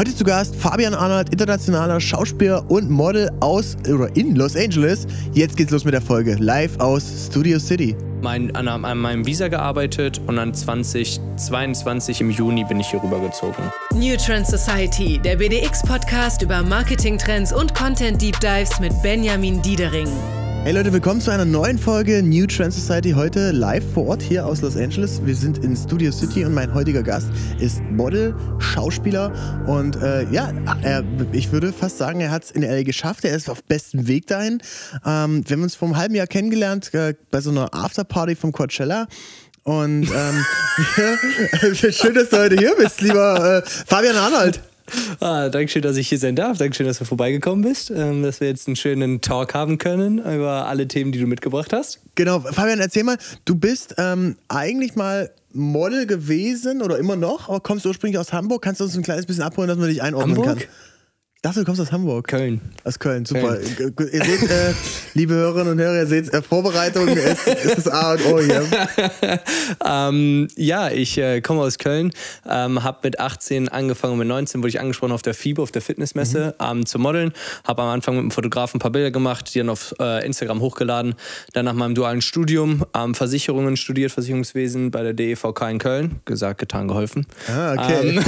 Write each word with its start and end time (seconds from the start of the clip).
Heute 0.00 0.16
zu 0.16 0.24
Gast 0.24 0.56
Fabian 0.56 0.94
Arnold, 0.94 1.28
internationaler 1.28 2.00
Schauspieler 2.00 2.64
und 2.70 2.88
Model 2.88 3.30
aus 3.40 3.76
oder 3.86 4.08
in 4.16 4.34
Los 4.34 4.56
Angeles. 4.56 5.06
Jetzt 5.34 5.58
geht's 5.58 5.70
los 5.72 5.84
mit 5.84 5.92
der 5.92 6.00
Folge. 6.00 6.36
Live 6.36 6.80
aus 6.80 7.26
Studio 7.26 7.58
City. 7.58 7.94
Mein, 8.22 8.56
an, 8.56 8.66
an 8.66 8.96
meinem 8.96 9.26
Visa 9.26 9.48
gearbeitet 9.48 10.18
und 10.26 10.36
dann 10.36 10.54
2022 10.54 12.22
im 12.22 12.30
Juni 12.30 12.64
bin 12.64 12.80
ich 12.80 12.86
hier 12.86 13.02
rübergezogen. 13.02 13.62
New 13.92 14.16
Trend 14.16 14.46
Society, 14.46 15.20
der 15.22 15.36
BDX-Podcast 15.36 16.40
über 16.40 16.62
Marketing-Trends 16.62 17.52
und 17.52 17.74
Content-Deep 17.74 18.40
Dives 18.40 18.80
mit 18.80 18.94
Benjamin 19.02 19.60
Diedering. 19.60 20.08
Hey 20.62 20.74
Leute, 20.74 20.92
willkommen 20.92 21.22
zu 21.22 21.30
einer 21.30 21.46
neuen 21.46 21.78
Folge 21.78 22.22
New 22.22 22.46
Trend 22.46 22.74
Society. 22.74 23.12
Heute 23.12 23.50
live 23.50 23.82
vor 23.94 24.08
Ort 24.08 24.20
hier 24.20 24.44
aus 24.44 24.60
Los 24.60 24.76
Angeles. 24.76 25.24
Wir 25.24 25.34
sind 25.34 25.56
in 25.64 25.74
Studio 25.74 26.12
City 26.12 26.44
und 26.44 26.52
mein 26.52 26.74
heutiger 26.74 27.02
Gast 27.02 27.28
ist 27.58 27.80
Model, 27.90 28.34
Schauspieler 28.58 29.32
und 29.66 29.96
äh, 29.96 30.30
ja, 30.30 30.52
er, 30.82 31.02
ich 31.32 31.50
würde 31.50 31.72
fast 31.72 31.96
sagen, 31.96 32.20
er 32.20 32.30
hat 32.30 32.44
es 32.44 32.50
in 32.50 32.60
LA 32.60 32.82
geschafft. 32.82 33.24
Er 33.24 33.34
ist 33.34 33.48
auf 33.48 33.64
bestem 33.64 34.06
Weg 34.06 34.26
dahin. 34.26 34.60
Ähm, 35.06 35.48
wir 35.48 35.56
haben 35.56 35.62
uns 35.62 35.76
vor 35.76 35.88
einem 35.88 35.96
halben 35.96 36.14
Jahr 36.14 36.26
kennengelernt 36.26 36.92
äh, 36.92 37.14
bei 37.30 37.40
so 37.40 37.50
einer 37.50 37.72
Afterparty 37.72 38.36
vom 38.36 38.52
Coachella. 38.52 39.08
Und 39.62 40.10
ähm, 40.10 40.44
schön, 41.74 42.14
dass 42.14 42.28
du 42.28 42.38
heute 42.38 42.56
hier 42.56 42.74
bist, 42.76 43.00
lieber 43.00 43.62
äh, 43.64 43.70
Fabian 43.86 44.16
Arnold. 44.16 44.60
Ah, 45.20 45.48
Dankeschön, 45.48 45.82
dass 45.82 45.96
ich 45.96 46.08
hier 46.08 46.18
sein 46.18 46.36
darf. 46.36 46.58
Dankeschön, 46.58 46.86
dass 46.86 46.98
du 46.98 47.04
vorbeigekommen 47.04 47.62
bist, 47.62 47.90
ähm, 47.90 48.22
dass 48.22 48.40
wir 48.40 48.48
jetzt 48.48 48.66
einen 48.66 48.76
schönen 48.76 49.20
Talk 49.20 49.54
haben 49.54 49.78
können 49.78 50.18
über 50.18 50.66
alle 50.66 50.88
Themen, 50.88 51.12
die 51.12 51.18
du 51.18 51.26
mitgebracht 51.26 51.72
hast. 51.72 52.00
Genau, 52.14 52.40
Fabian, 52.40 52.80
erzähl 52.80 53.04
mal, 53.04 53.18
du 53.44 53.54
bist 53.54 53.94
ähm, 53.98 54.36
eigentlich 54.48 54.94
mal 54.94 55.30
Model 55.52 56.06
gewesen 56.06 56.82
oder 56.82 56.98
immer 56.98 57.16
noch, 57.16 57.48
aber 57.48 57.60
kommst 57.60 57.84
ursprünglich 57.86 58.18
aus 58.18 58.32
Hamburg. 58.32 58.62
Kannst 58.62 58.80
du 58.80 58.84
uns 58.84 58.96
ein 58.96 59.02
kleines 59.02 59.26
bisschen 59.26 59.42
abholen, 59.42 59.68
dass 59.68 59.78
man 59.78 59.88
dich 59.88 60.02
einordnen 60.02 60.36
Hamburg? 60.36 60.58
kann? 60.60 60.68
Dachte, 61.42 61.60
du 61.60 61.64
kommst 61.64 61.80
aus 61.80 61.90
Hamburg. 61.90 62.28
Köln. 62.28 62.60
Aus 62.84 62.98
Köln, 62.98 63.24
super. 63.24 63.56
Köln. 63.56 64.10
Ihr 64.12 64.24
seht, 64.24 64.42
äh, 64.50 64.74
liebe 65.14 65.32
Hörerinnen 65.32 65.72
und 65.72 65.78
Hörer, 65.78 66.00
ihr 66.00 66.06
seht, 66.06 66.30
äh, 66.34 66.42
Vorbereitung 66.42 67.08
ist, 67.08 67.46
ist, 67.46 67.78
das 67.78 67.88
A 67.88 68.12
und 68.12 68.26
O 68.26 68.40
hier. 68.40 68.62
ähm, 69.86 70.48
ja, 70.56 70.90
ich 70.90 71.16
äh, 71.16 71.40
komme 71.40 71.62
aus 71.62 71.78
Köln, 71.78 72.10
ähm, 72.46 72.84
habe 72.84 72.98
mit 73.04 73.20
18 73.20 73.70
angefangen, 73.70 74.18
mit 74.18 74.28
19 74.28 74.60
wurde 74.60 74.68
ich 74.68 74.80
angesprochen 74.80 75.12
auf 75.12 75.22
der 75.22 75.32
FIBO, 75.32 75.62
auf 75.62 75.72
der 75.72 75.80
Fitnessmesse, 75.80 76.56
mhm. 76.60 76.66
ähm, 76.66 76.86
zu 76.86 76.98
modeln. 76.98 77.32
Habe 77.64 77.84
am 77.84 77.88
Anfang 77.88 78.16
mit 78.16 78.20
einem 78.20 78.32
Fotografen 78.32 78.76
ein 78.76 78.80
paar 78.80 78.92
Bilder 78.92 79.10
gemacht, 79.10 79.54
die 79.54 79.60
dann 79.60 79.70
auf 79.70 79.94
äh, 79.98 80.26
Instagram 80.26 80.60
hochgeladen. 80.60 81.14
Dann 81.54 81.64
nach 81.64 81.72
meinem 81.72 81.94
dualen 81.94 82.20
Studium 82.20 82.84
ähm, 82.94 83.14
Versicherungen 83.14 83.78
studiert, 83.78 84.12
Versicherungswesen 84.12 84.90
bei 84.90 85.02
der 85.02 85.14
DEVK 85.14 85.70
in 85.70 85.78
Köln. 85.78 86.20
Gesagt, 86.26 86.60
getan, 86.60 86.86
geholfen. 86.86 87.26
Ah, 87.48 87.72
okay. 87.72 88.18
Ähm, 88.18 88.24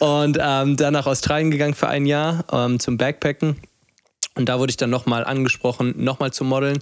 und 0.00 0.38
ähm, 0.40 0.76
dann 0.76 0.94
nach 0.94 1.06
Australien 1.06 1.52
gegangen 1.52 1.74
für 1.84 1.90
ein 1.90 2.06
Jahr 2.06 2.46
ähm, 2.50 2.80
zum 2.80 2.96
Backpacken. 2.96 3.56
Und 4.36 4.48
da 4.48 4.58
wurde 4.58 4.70
ich 4.70 4.78
dann 4.78 4.88
nochmal 4.88 5.22
angesprochen, 5.22 5.92
nochmal 5.98 6.32
zu 6.32 6.42
modeln. 6.42 6.78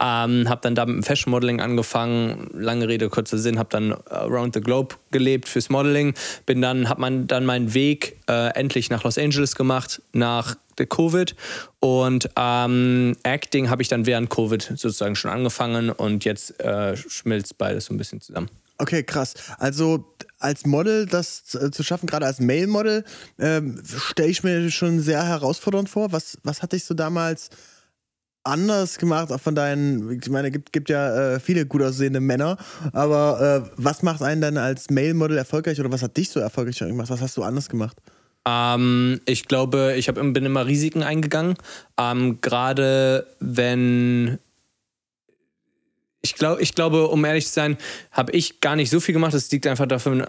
Ähm, 0.00 0.48
habe 0.48 0.60
dann 0.62 0.76
da 0.76 0.86
mit 0.86 1.04
Fashion 1.04 1.32
Modeling 1.32 1.60
angefangen. 1.60 2.48
Lange 2.52 2.86
Rede, 2.86 3.08
kurzer 3.08 3.36
Sinn. 3.36 3.58
Habe 3.58 3.68
dann 3.70 3.92
around 4.10 4.54
the 4.54 4.60
globe 4.60 4.94
gelebt 5.10 5.48
fürs 5.48 5.70
Modeling. 5.70 6.14
Bin 6.46 6.62
dann, 6.62 6.88
habe 6.88 7.00
man 7.00 7.26
dann 7.26 7.44
meinen 7.44 7.74
Weg 7.74 8.16
äh, 8.28 8.54
endlich 8.54 8.90
nach 8.90 9.02
Los 9.02 9.18
Angeles 9.18 9.56
gemacht, 9.56 10.00
nach 10.12 10.54
der 10.78 10.86
Covid. 10.86 11.34
Und 11.80 12.30
ähm, 12.36 13.16
Acting 13.24 13.70
habe 13.70 13.82
ich 13.82 13.88
dann 13.88 14.06
während 14.06 14.30
Covid 14.30 14.62
sozusagen 14.62 15.16
schon 15.16 15.32
angefangen. 15.32 15.90
Und 15.90 16.24
jetzt 16.24 16.60
äh, 16.60 16.96
schmilzt 16.96 17.58
beides 17.58 17.86
so 17.86 17.94
ein 17.94 17.98
bisschen 17.98 18.20
zusammen. 18.20 18.48
Okay, 18.84 19.02
krass. 19.02 19.32
Also 19.56 20.14
als 20.38 20.66
Model 20.66 21.06
das 21.06 21.44
zu 21.44 21.82
schaffen, 21.82 22.06
gerade 22.06 22.26
als 22.26 22.38
Male-Model, 22.38 23.02
ähm, 23.38 23.82
stelle 23.82 24.28
ich 24.28 24.44
mir 24.44 24.70
schon 24.70 25.00
sehr 25.00 25.26
herausfordernd 25.26 25.88
vor. 25.88 26.12
Was, 26.12 26.36
was 26.42 26.60
hat 26.60 26.72
dich 26.74 26.84
so 26.84 26.92
damals 26.92 27.48
anders 28.42 28.98
gemacht, 28.98 29.32
auch 29.32 29.40
von 29.40 29.54
deinen, 29.54 30.20
ich 30.20 30.28
meine, 30.28 30.48
es 30.48 30.52
gibt, 30.52 30.74
gibt 30.74 30.90
ja 30.90 31.36
äh, 31.36 31.40
viele 31.40 31.64
gut 31.64 31.80
aussehende 31.80 32.20
Männer, 32.20 32.58
aber 32.92 33.64
äh, 33.64 33.70
was 33.78 34.02
macht 34.02 34.20
einen 34.20 34.42
dann 34.42 34.58
als 34.58 34.90
Male-Model 34.90 35.38
erfolgreich 35.38 35.80
oder 35.80 35.90
was 35.90 36.02
hat 36.02 36.18
dich 36.18 36.28
so 36.28 36.40
erfolgreich 36.40 36.80
gemacht? 36.80 37.08
Was 37.08 37.22
hast 37.22 37.38
du 37.38 37.42
anders 37.42 37.70
gemacht? 37.70 37.96
Ähm, 38.46 39.18
ich 39.24 39.48
glaube, 39.48 39.94
ich 39.96 40.08
hab, 40.08 40.16
bin 40.16 40.34
immer 40.44 40.66
Risiken 40.66 41.02
eingegangen. 41.02 41.54
Ähm, 41.98 42.42
Gerade 42.42 43.28
wenn 43.40 44.38
ich, 46.24 46.34
glaub, 46.36 46.58
ich 46.58 46.74
glaube, 46.74 47.08
um 47.08 47.22
ehrlich 47.24 47.46
zu 47.46 47.52
sein, 47.52 47.76
habe 48.10 48.32
ich 48.32 48.60
gar 48.60 48.76
nicht 48.76 48.88
so 48.88 48.98
viel 48.98 49.12
gemacht. 49.12 49.34
Das 49.34 49.50
liegt 49.50 49.66
einfach 49.66 49.86
davon, 49.86 50.24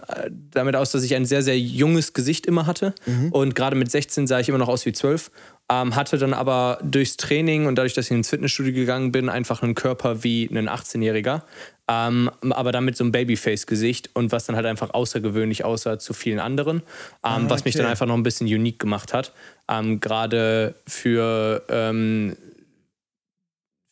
damit 0.50 0.76
aus, 0.76 0.92
dass 0.92 1.02
ich 1.02 1.14
ein 1.14 1.24
sehr, 1.24 1.42
sehr 1.42 1.58
junges 1.58 2.12
Gesicht 2.12 2.44
immer 2.44 2.66
hatte. 2.66 2.94
Mhm. 3.06 3.32
Und 3.32 3.54
gerade 3.54 3.76
mit 3.76 3.90
16 3.90 4.26
sah 4.26 4.38
ich 4.38 4.50
immer 4.50 4.58
noch 4.58 4.68
aus 4.68 4.84
wie 4.84 4.92
12. 4.92 5.30
Ähm, 5.68 5.96
hatte 5.96 6.18
dann 6.18 6.34
aber 6.34 6.78
durchs 6.82 7.16
Training 7.16 7.66
und 7.66 7.76
dadurch, 7.76 7.94
dass 7.94 8.06
ich 8.06 8.10
ins 8.12 8.28
Fitnessstudio 8.28 8.74
gegangen 8.74 9.10
bin, 9.10 9.30
einfach 9.30 9.62
einen 9.62 9.74
Körper 9.74 10.22
wie 10.22 10.48
ein 10.52 10.68
18-Jähriger. 10.68 11.42
Ähm, 11.88 12.30
aber 12.50 12.72
dann 12.72 12.84
mit 12.84 12.96
so 12.96 13.02
einem 13.02 13.12
Babyface-Gesicht 13.12 14.10
und 14.12 14.32
was 14.32 14.44
dann 14.44 14.54
halt 14.54 14.66
einfach 14.66 14.90
außergewöhnlich 14.90 15.64
aussah 15.64 15.98
zu 15.98 16.12
vielen 16.12 16.40
anderen. 16.40 16.78
Ähm, 16.78 16.82
ah, 17.22 17.36
okay. 17.36 17.44
Was 17.48 17.64
mich 17.64 17.74
dann 17.74 17.86
einfach 17.86 18.06
noch 18.06 18.16
ein 18.16 18.22
bisschen 18.22 18.46
unique 18.46 18.78
gemacht 18.78 19.14
hat. 19.14 19.32
Ähm, 19.66 19.98
gerade 19.98 20.74
für, 20.86 21.64
ähm, 21.70 22.36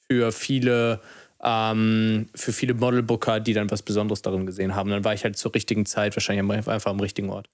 für 0.06 0.32
viele 0.32 1.00
ähm, 1.44 2.27
für 2.34 2.53
viele 2.53 2.75
Modelbooker, 2.75 3.41
die 3.41 3.53
dann 3.53 3.71
was 3.71 3.82
Besonderes 3.82 4.22
darin 4.22 4.47
gesehen 4.47 4.75
haben. 4.75 4.91
Dann 4.91 5.05
war 5.05 5.15
ich 5.15 5.25
halt 5.25 5.37
zur 5.37 5.55
richtigen 5.55 5.87
Zeit 5.87 6.16
wahrscheinlich 6.16 6.69
einfach 6.69 6.91
am 6.91 7.00
richtigen 7.00 7.31
Ort. 7.31 7.49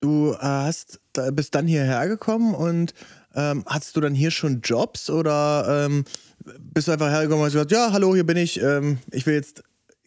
Du 0.00 0.32
äh, 0.32 0.38
hast, 0.40 1.00
bist 1.32 1.54
dann 1.54 1.66
hierher 1.66 2.06
gekommen 2.08 2.54
und 2.54 2.92
ähm, 3.34 3.64
hattest 3.66 3.96
du 3.96 4.00
dann 4.00 4.14
hier 4.14 4.30
schon 4.30 4.60
Jobs 4.62 5.08
oder 5.10 5.86
ähm, 5.86 6.04
bist 6.58 6.88
du 6.88 6.92
einfach 6.92 7.10
hergekommen 7.10 7.40
und 7.40 7.46
hast 7.46 7.52
gesagt, 7.52 7.72
ja, 7.72 7.92
hallo, 7.92 8.14
hier 8.14 8.26
bin 8.26 8.36
ich, 8.36 8.60
ähm, 8.60 8.98
ich 9.10 9.26
will 9.26 9.34
jetzt 9.34 9.62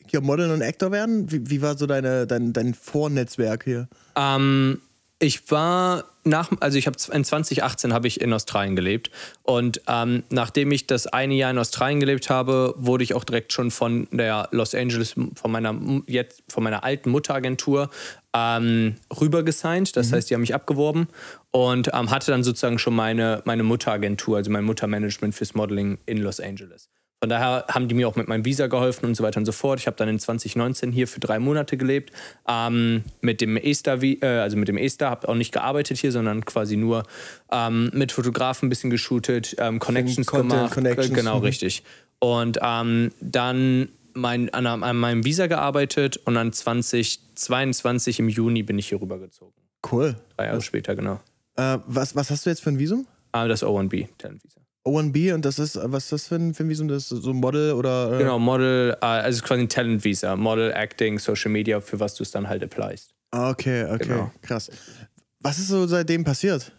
hier 0.07 0.21
Model 0.21 0.51
und 0.51 0.61
Actor 0.61 0.91
werden? 0.91 1.31
Wie, 1.31 1.50
wie 1.50 1.61
war 1.61 1.77
so 1.77 1.85
deine, 1.85 2.27
dein, 2.27 2.53
dein 2.53 2.73
Vornetzwerk 2.73 3.63
hier? 3.63 3.88
Ähm, 4.16 4.81
ich 5.19 5.52
war 5.52 6.06
nach, 6.24 6.50
also 6.59 6.78
ich 6.78 6.88
habe 6.88 6.97
in 7.12 7.24
2018 7.24 7.94
habe 7.94 8.07
ich 8.07 8.22
in 8.22 8.31
Australien 8.31 8.75
gelebt 8.75 9.12
und 9.44 9.81
ähm, 9.88 10.24
nachdem 10.30 10.72
ich 10.72 10.88
das 10.88 11.07
eine 11.07 11.34
Jahr 11.34 11.52
in 11.52 11.57
Australien 11.57 12.00
gelebt 12.00 12.30
habe, 12.30 12.74
wurde 12.78 13.03
ich 13.03 13.13
auch 13.13 13.24
direkt 13.24 13.52
schon 13.52 13.69
von 13.72 14.07
der 14.12 14.47
Los 14.52 14.74
Angeles, 14.75 15.16
von 15.35 15.52
meiner 15.52 15.78
jetzt 16.07 16.44
von 16.47 16.63
meiner 16.63 16.84
alten 16.84 17.09
Mutteragentur 17.09 17.90
ähm, 18.34 18.96
rüber 19.19 19.44
gesigned. 19.44 19.96
Das 19.97 20.09
mhm. 20.09 20.16
heißt, 20.16 20.30
die 20.30 20.35
haben 20.35 20.41
mich 20.41 20.56
abgeworben 20.56 21.07
und 21.51 21.90
ähm, 21.94 22.12
hatte 22.12 22.31
dann 22.31 22.44
sozusagen 22.44 22.80
schon 22.80 22.96
meine 22.96 23.41
meine 23.46 23.63
Mutteragentur, 23.63 24.38
also 24.38 24.51
mein 24.51 24.63
Muttermanagement 24.63 25.36
fürs 25.36 25.53
Modeling 25.53 25.97
in 26.06 26.19
Los 26.19 26.40
Angeles. 26.40 26.90
Von 27.22 27.30
daher 27.30 27.66
haben 27.68 27.90
die 27.90 27.96
mir 27.96 28.07
auch 28.07 28.16
mit 28.16 28.30
meinem 28.30 28.46
Visa 28.46 28.68
geholfen 28.68 29.06
und 29.06 29.16
so 29.16 29.24
weiter 29.24 29.40
und 29.40 29.46
so 29.46 29.52
fort. 29.52 29.80
Ich 29.80 29.88
habe 29.88 29.97
dann 29.97 30.07
in 30.07 30.19
2019 30.19 30.94
hier 30.94 31.06
für 31.07 31.19
drei 31.19 31.38
Monate 31.40 31.75
gelebt 31.75 32.13
ähm, 32.47 33.03
mit 33.19 33.41
dem 33.41 33.57
Ester, 33.57 34.02
äh, 34.02 34.25
also 34.25 34.56
mit 34.56 34.69
dem 34.69 34.78
Ester, 34.78 35.09
habe 35.09 35.28
auch 35.28 35.35
nicht 35.35 35.52
gearbeitet 35.52 35.97
hier, 35.97 36.13
sondern 36.13 36.46
quasi 36.46 36.78
nur 36.78 37.03
ähm, 37.52 37.91
mit 37.94 38.13
Fotografen 38.13 38.68
ein 38.68 38.69
bisschen 38.69 38.90
geshootet, 38.90 39.56
ähm, 39.59 39.80
Connections 39.80 40.28
Content, 40.28 40.52
gemacht, 40.52 40.74
Connections. 40.74 41.13
genau 41.13 41.40
mhm. 41.40 41.44
richtig. 41.44 41.84
Und 42.19 42.59
ähm, 42.62 43.12
dann 43.19 43.90
mein, 44.13 44.53
an, 44.53 44.66
an, 44.66 44.97
meinem 44.97 45.25
Visa 45.25 45.47
gearbeitet 45.47 46.18
und 46.18 46.36
dann 46.36 46.53
2022 46.53 48.19
im 48.19 48.30
Juni 48.30 48.63
bin 48.63 48.80
ich 48.80 48.88
hier 48.90 49.01
rübergezogen. 49.01 49.53
Cool. 49.90 50.16
Drei 50.38 50.46
Jahre 50.46 50.62
später, 50.62 50.96
genau. 50.96 51.19
Äh, 51.57 51.80
was, 51.86 52.16
was 52.16 52.30
hast 52.31 52.46
du 52.46 52.50
jetzt 52.50 52.62
für 52.62 52.69
ein 52.69 52.80
Visum? 52.80 53.07
Ah, 53.31 53.47
das 53.47 53.63
O1B, 53.63 54.07
Talent 54.18 54.44
Visa. 54.44 54.58
O1B 54.85 55.34
und 55.34 55.45
das 55.45 55.59
ist, 55.59 55.78
was 55.81 56.06
ist 56.06 56.12
das 56.12 56.28
für 56.28 56.35
ein, 56.35 56.53
für 56.53 56.63
ein 56.63 56.69
Visum? 56.69 56.88
Das 56.88 57.09
so 57.09 57.34
Model 57.34 57.73
oder? 57.73 58.13
Äh? 58.13 58.17
Genau, 58.19 58.40
Model, 58.40 58.95
äh, 59.01 59.06
also 59.06 59.44
quasi 59.44 59.62
ein 59.62 59.69
Talent 59.69 60.03
Visa. 60.03 60.35
Model, 60.35 60.72
Acting, 60.72 61.19
Social 61.19 61.51
Media, 61.51 61.81
für 61.81 62.00
was 62.00 62.16
du 62.16 62.23
es 62.23 62.31
dann 62.31 62.47
halt 62.47 62.63
applyst. 62.63 63.13
Ah, 63.31 63.50
okay, 63.50 63.85
okay, 63.85 64.07
genau. 64.07 64.31
krass. 64.41 64.69
Was 65.41 65.59
ist 65.59 65.68
so 65.68 65.85
seitdem 65.85 66.23
passiert? 66.23 66.72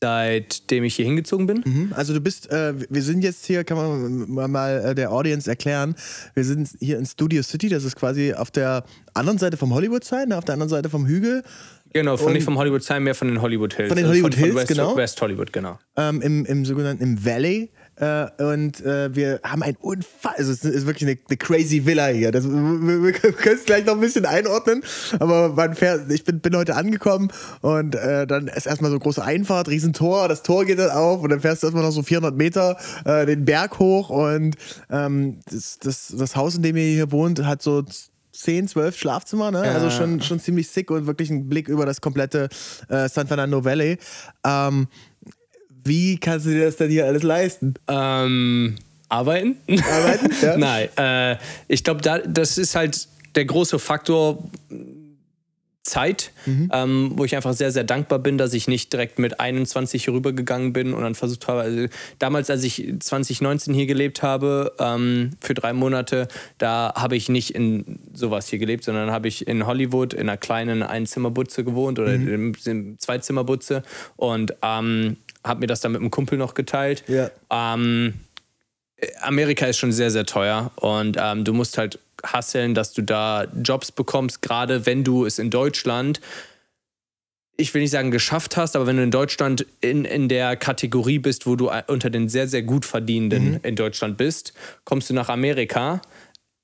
Seitdem 0.00 0.84
ich 0.84 0.94
hier 0.94 1.06
hingezogen 1.06 1.46
bin? 1.46 1.62
Mhm. 1.64 1.92
Also 1.94 2.14
du 2.14 2.20
bist, 2.20 2.50
äh, 2.52 2.72
wir 2.88 3.02
sind 3.02 3.24
jetzt 3.24 3.44
hier, 3.46 3.64
kann 3.64 3.76
man 3.76 4.50
mal 4.50 4.78
äh, 4.78 4.94
der 4.94 5.10
Audience 5.10 5.50
erklären, 5.50 5.96
wir 6.34 6.44
sind 6.44 6.70
hier 6.78 6.98
in 6.98 7.06
Studio 7.06 7.42
City, 7.42 7.68
das 7.68 7.82
ist 7.82 7.96
quasi 7.96 8.32
auf 8.32 8.52
der 8.52 8.84
anderen 9.14 9.38
Seite 9.38 9.56
vom 9.56 9.74
Hollywood-Sign, 9.74 10.32
auf 10.32 10.44
der 10.44 10.52
anderen 10.52 10.70
Seite 10.70 10.88
vom 10.88 11.06
Hügel. 11.06 11.42
Genau, 11.92 12.16
von 12.16 12.32
nicht 12.32 12.44
vom 12.44 12.58
Hollywood 12.58 12.82
Sign, 12.82 13.02
mehr 13.02 13.14
von 13.14 13.28
den 13.28 13.40
Hollywood 13.40 13.74
Hills. 13.74 13.88
Von 13.88 13.96
den 13.96 14.08
Hollywood 14.08 14.32
also 14.34 14.38
von, 14.38 14.44
Hills, 14.44 14.52
von 14.52 14.68
West, 14.68 14.68
genau. 14.68 14.96
West 14.96 15.22
Hollywood, 15.22 15.52
genau. 15.52 15.78
Ähm, 15.96 16.20
im, 16.20 16.44
Im 16.44 16.64
sogenannten 16.64 17.02
im 17.02 17.24
Valley. 17.24 17.70
Äh, 18.00 18.28
und 18.40 18.80
äh, 18.80 19.14
wir 19.14 19.40
haben 19.42 19.62
ein 19.62 19.76
Unfall, 19.80 20.34
also 20.36 20.52
es 20.52 20.64
ist 20.64 20.86
wirklich 20.86 21.08
eine, 21.10 21.18
eine 21.28 21.36
crazy 21.36 21.84
Villa 21.84 22.06
hier. 22.08 22.30
Das, 22.30 22.44
wir, 22.44 23.02
wir 23.02 23.12
können 23.12 23.58
es 23.58 23.64
gleich 23.64 23.84
noch 23.86 23.94
ein 23.94 24.00
bisschen 24.00 24.24
einordnen, 24.24 24.84
aber 25.18 25.48
man 25.48 25.74
fährt, 25.74 26.10
ich 26.12 26.22
bin, 26.22 26.38
bin 26.38 26.56
heute 26.56 26.76
angekommen 26.76 27.32
und 27.60 27.96
äh, 27.96 28.26
dann 28.26 28.46
ist 28.46 28.66
erstmal 28.66 28.92
so 28.92 28.98
große 29.00 29.24
Einfahrt, 29.24 29.68
Riesentor, 29.68 30.28
das 30.28 30.44
Tor 30.44 30.64
geht 30.64 30.78
dann 30.78 30.90
auf 30.90 31.22
und 31.22 31.30
dann 31.30 31.40
fährst 31.40 31.62
du 31.62 31.66
erstmal 31.66 31.82
noch 31.82 31.90
so 31.90 32.02
400 32.04 32.36
Meter 32.36 32.76
äh, 33.04 33.26
den 33.26 33.44
Berg 33.44 33.80
hoch 33.80 34.10
und 34.10 34.54
ähm, 34.90 35.40
das, 35.50 35.80
das, 35.80 36.14
das 36.16 36.36
Haus, 36.36 36.54
in 36.54 36.62
dem 36.62 36.76
ihr 36.76 36.84
hier 36.84 37.10
wohnt, 37.10 37.44
hat 37.44 37.62
so 37.62 37.82
10, 38.38 38.68
12 38.68 38.96
Schlafzimmer, 38.96 39.50
ne? 39.50 39.62
Also 39.62 39.90
schon, 39.90 40.22
schon 40.22 40.38
ziemlich 40.38 40.68
sick 40.68 40.92
und 40.92 41.08
wirklich 41.08 41.28
ein 41.28 41.48
Blick 41.48 41.66
über 41.66 41.86
das 41.86 42.00
komplette 42.00 42.48
äh, 42.88 43.08
San 43.08 43.26
Fernando 43.26 43.64
Valley. 43.64 43.98
Ähm, 44.46 44.86
wie 45.82 46.18
kannst 46.18 46.46
du 46.46 46.50
dir 46.50 46.66
das 46.66 46.76
denn 46.76 46.88
hier 46.88 47.06
alles 47.06 47.24
leisten? 47.24 47.74
Ähm, 47.88 48.76
arbeiten? 49.08 49.56
Arbeiten? 49.68 50.30
Ja. 50.40 50.56
Nein, 50.56 50.88
äh, 50.96 51.36
ich 51.66 51.82
glaube, 51.82 52.00
da, 52.00 52.18
das 52.18 52.58
ist 52.58 52.76
halt 52.76 53.08
der 53.34 53.44
große 53.44 53.80
Faktor 53.80 54.38
Zeit, 55.82 56.32
ähm, 56.72 57.12
wo 57.14 57.24
ich 57.24 57.34
einfach 57.34 57.54
sehr, 57.54 57.70
sehr 57.70 57.84
dankbar 57.84 58.18
bin, 58.18 58.36
dass 58.36 58.52
ich 58.52 58.68
nicht 58.68 58.92
direkt 58.92 59.18
mit 59.18 59.40
21 59.40 60.04
hier 60.04 60.12
rübergegangen 60.12 60.72
bin 60.72 60.92
und 60.92 61.02
dann 61.02 61.14
versucht 61.14 61.48
habe, 61.48 61.62
also 61.62 61.86
damals, 62.18 62.50
als 62.50 62.62
ich 62.64 62.94
2019 63.00 63.72
hier 63.72 63.86
gelebt 63.86 64.22
habe, 64.22 64.74
ähm, 64.78 65.30
für 65.40 65.54
drei 65.54 65.72
Monate, 65.72 66.28
da 66.58 66.92
habe 66.94 67.16
ich 67.16 67.28
nicht 67.28 67.54
in 67.54 67.98
sowas 68.12 68.48
hier 68.48 68.58
gelebt, 68.58 68.84
sondern 68.84 69.10
habe 69.10 69.28
ich 69.28 69.48
in 69.48 69.66
Hollywood 69.66 70.12
in 70.12 70.28
einer 70.28 70.36
kleinen 70.36 70.82
Einzimmerbutze 70.82 71.64
gewohnt 71.64 71.98
oder 71.98 72.12
in, 72.14 72.54
in 72.64 72.98
Zweizimmerbutze 72.98 73.82
und 74.16 74.54
ähm, 74.62 75.16
habe 75.44 75.60
mir 75.60 75.66
das 75.66 75.80
dann 75.80 75.92
mit 75.92 76.00
einem 76.00 76.10
Kumpel 76.10 76.36
noch 76.36 76.54
geteilt. 76.54 77.04
Ja. 77.08 77.30
Ähm, 77.50 78.14
Amerika 79.20 79.66
ist 79.66 79.78
schon 79.78 79.92
sehr, 79.92 80.10
sehr 80.10 80.26
teuer 80.26 80.70
und 80.76 81.16
ähm, 81.18 81.44
du 81.44 81.54
musst 81.54 81.78
halt 81.78 81.98
hasseln, 82.24 82.74
dass 82.74 82.92
du 82.92 83.02
da 83.02 83.46
Jobs 83.62 83.92
bekommst, 83.92 84.42
gerade 84.42 84.86
wenn 84.86 85.04
du 85.04 85.24
es 85.24 85.38
in 85.38 85.50
Deutschland, 85.50 86.20
ich 87.56 87.74
will 87.74 87.82
nicht 87.82 87.90
sagen 87.90 88.10
geschafft 88.10 88.56
hast, 88.56 88.76
aber 88.76 88.86
wenn 88.86 88.96
du 88.96 89.02
in 89.02 89.10
Deutschland 89.10 89.66
in, 89.80 90.04
in 90.04 90.28
der 90.28 90.56
Kategorie 90.56 91.18
bist, 91.18 91.46
wo 91.46 91.56
du 91.56 91.70
unter 91.88 92.08
den 92.08 92.28
sehr, 92.28 92.46
sehr 92.46 92.62
gut 92.62 92.84
verdienenden 92.84 93.60
in 93.62 93.74
Deutschland 93.74 94.16
bist, 94.16 94.52
kommst 94.84 95.10
du 95.10 95.14
nach 95.14 95.28
Amerika. 95.28 96.00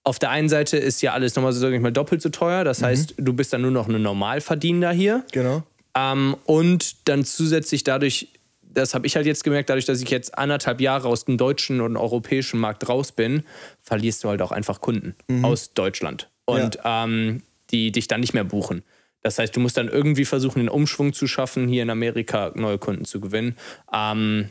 Auf 0.04 0.18
der 0.18 0.30
einen 0.30 0.48
Seite 0.48 0.76
ist 0.76 1.02
ja 1.02 1.12
alles 1.12 1.34
nochmal 1.34 1.52
so 1.52 1.60
sag 1.60 1.72
ich 1.72 1.80
mal 1.80 1.92
doppelt 1.92 2.22
so 2.22 2.28
teuer, 2.28 2.62
das 2.62 2.82
heißt, 2.82 3.14
du 3.16 3.32
bist 3.32 3.52
dann 3.52 3.62
nur 3.62 3.70
noch 3.70 3.88
ein 3.88 4.00
Normalverdiener 4.00 4.92
hier. 4.92 5.24
Genau. 5.32 5.64
Ähm, 5.96 6.36
und 6.44 7.08
dann 7.08 7.24
zusätzlich 7.24 7.84
dadurch, 7.84 8.28
das 8.74 8.94
habe 8.94 9.06
ich 9.06 9.16
halt 9.16 9.26
jetzt 9.26 9.44
gemerkt, 9.44 9.70
dadurch, 9.70 9.86
dass 9.86 10.02
ich 10.02 10.10
jetzt 10.10 10.36
anderthalb 10.36 10.80
Jahre 10.80 11.08
aus 11.08 11.24
dem 11.24 11.36
deutschen 11.36 11.80
und 11.80 11.96
europäischen 11.96 12.60
Markt 12.60 12.88
raus 12.88 13.12
bin, 13.12 13.44
verlierst 13.82 14.24
du 14.24 14.28
halt 14.28 14.42
auch 14.42 14.52
einfach 14.52 14.80
Kunden 14.80 15.14
aus 15.42 15.72
Deutschland 15.74 16.30
und 16.44 16.78
ähm, 16.84 17.42
die 17.70 17.92
dich 17.92 18.08
dann 18.08 18.20
nicht 18.20 18.34
mehr 18.34 18.44
buchen. 18.44 18.82
Das 19.22 19.38
heißt, 19.38 19.56
du 19.56 19.60
musst 19.60 19.78
dann 19.78 19.88
irgendwie 19.88 20.26
versuchen, 20.26 20.58
den 20.58 20.68
Umschwung 20.68 21.14
zu 21.14 21.26
schaffen, 21.26 21.66
hier 21.66 21.82
in 21.82 21.90
Amerika 21.90 22.52
neue 22.54 22.76
Kunden 22.78 23.06
zu 23.06 23.20
gewinnen. 23.20 23.56
Ähm, 23.92 24.50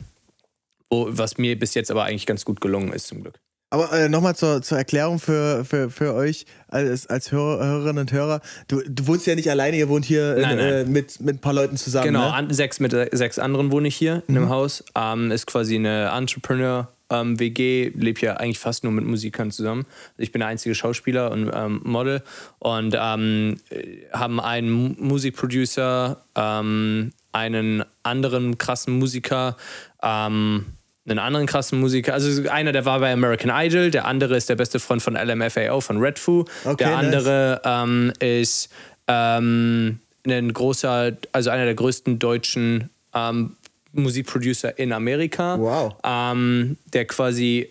wo, 0.90 1.06
was 1.08 1.38
mir 1.38 1.58
bis 1.58 1.74
jetzt 1.74 1.90
aber 1.90 2.04
eigentlich 2.04 2.26
ganz 2.26 2.44
gut 2.44 2.60
gelungen 2.60 2.92
ist, 2.92 3.06
zum 3.06 3.22
Glück. 3.22 3.40
Aber 3.74 3.92
äh, 3.92 4.08
nochmal 4.08 4.36
zur, 4.36 4.62
zur 4.62 4.78
Erklärung 4.78 5.18
für, 5.18 5.64
für, 5.64 5.90
für 5.90 6.14
euch 6.14 6.46
als, 6.68 7.08
als 7.08 7.32
Hörer, 7.32 7.64
Hörerinnen 7.66 7.98
und 8.02 8.12
Hörer. 8.12 8.40
Du, 8.68 8.80
du 8.88 9.06
wohnst 9.08 9.26
ja 9.26 9.34
nicht 9.34 9.50
alleine, 9.50 9.76
ihr 9.76 9.88
wohnt 9.88 10.04
hier 10.04 10.36
Nein, 10.40 10.58
äh, 10.58 10.82
nein. 10.84 10.92
mit, 10.92 11.20
mit 11.20 11.36
ein 11.36 11.40
paar 11.40 11.52
Leuten 11.54 11.76
zusammen. 11.76 12.06
Genau, 12.06 12.28
Ne? 12.28 12.34
an, 12.34 12.52
sechs 12.54 12.78
mit 12.78 12.92
äh, 12.92 13.08
sechs 13.12 13.38
anderen 13.38 13.72
wohne 13.72 13.88
ich 13.88 13.96
hier 13.96 14.22
in 14.28 14.36
einem 14.36 14.48
Haus. 14.48 14.84
Ähm, 14.96 15.32
ist 15.32 15.46
quasi 15.46 15.74
eine 15.74 16.10
Entrepreneur-WG, 16.16 17.92
lebe 17.96 18.20
hier 18.20 18.40
eigentlich 18.40 18.58
fast 18.58 18.84
nur 18.84 18.92
mit 18.92 19.04
Musikern 19.04 19.50
zusammen. 19.50 19.86
Ich 20.18 20.32
bin 20.32 20.40
der 20.40 20.48
einzige 20.48 20.74
Schauspieler 20.74 21.30
und 21.32 21.50
ähm, 21.52 21.80
Model 21.84 22.22
und 22.60 22.94
ähm, 22.98 23.56
äh, 23.70 24.02
haben 24.12 24.40
einen 24.40 24.70
Mu- 24.70 24.94
Musikproducer, 24.98 26.18
ähm, 26.36 27.12
einen 27.32 27.84
anderen 28.02 28.56
krassen 28.58 28.98
Musiker, 28.98 29.56
ähm, 30.02 30.66
einen 31.06 31.18
anderen 31.18 31.46
krassen 31.46 31.80
Musiker. 31.80 32.14
Also 32.14 32.48
einer, 32.48 32.72
der 32.72 32.84
war 32.84 33.00
bei 33.00 33.12
American 33.12 33.50
Idol, 33.54 33.90
der 33.90 34.06
andere 34.06 34.36
ist 34.36 34.48
der 34.48 34.56
beste 34.56 34.80
Freund 34.80 35.02
von 35.02 35.14
LMFAO, 35.14 35.80
von 35.80 35.98
Redfoo. 35.98 36.44
Okay, 36.64 36.76
der 36.78 36.96
nice. 36.96 37.04
andere 37.04 37.62
ähm, 37.64 38.12
ist 38.20 38.70
ähm, 39.06 39.98
ein 40.26 40.52
großer, 40.52 41.12
also 41.32 41.50
einer 41.50 41.64
der 41.66 41.74
größten 41.74 42.18
deutschen 42.18 42.90
ähm, 43.14 43.56
Musikproducer 43.92 44.78
in 44.78 44.92
Amerika. 44.92 45.58
Wow. 45.58 45.96
Ähm, 46.02 46.78
der 46.92 47.04
quasi 47.04 47.70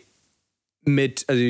mit, 0.86 1.26
also 1.28 1.42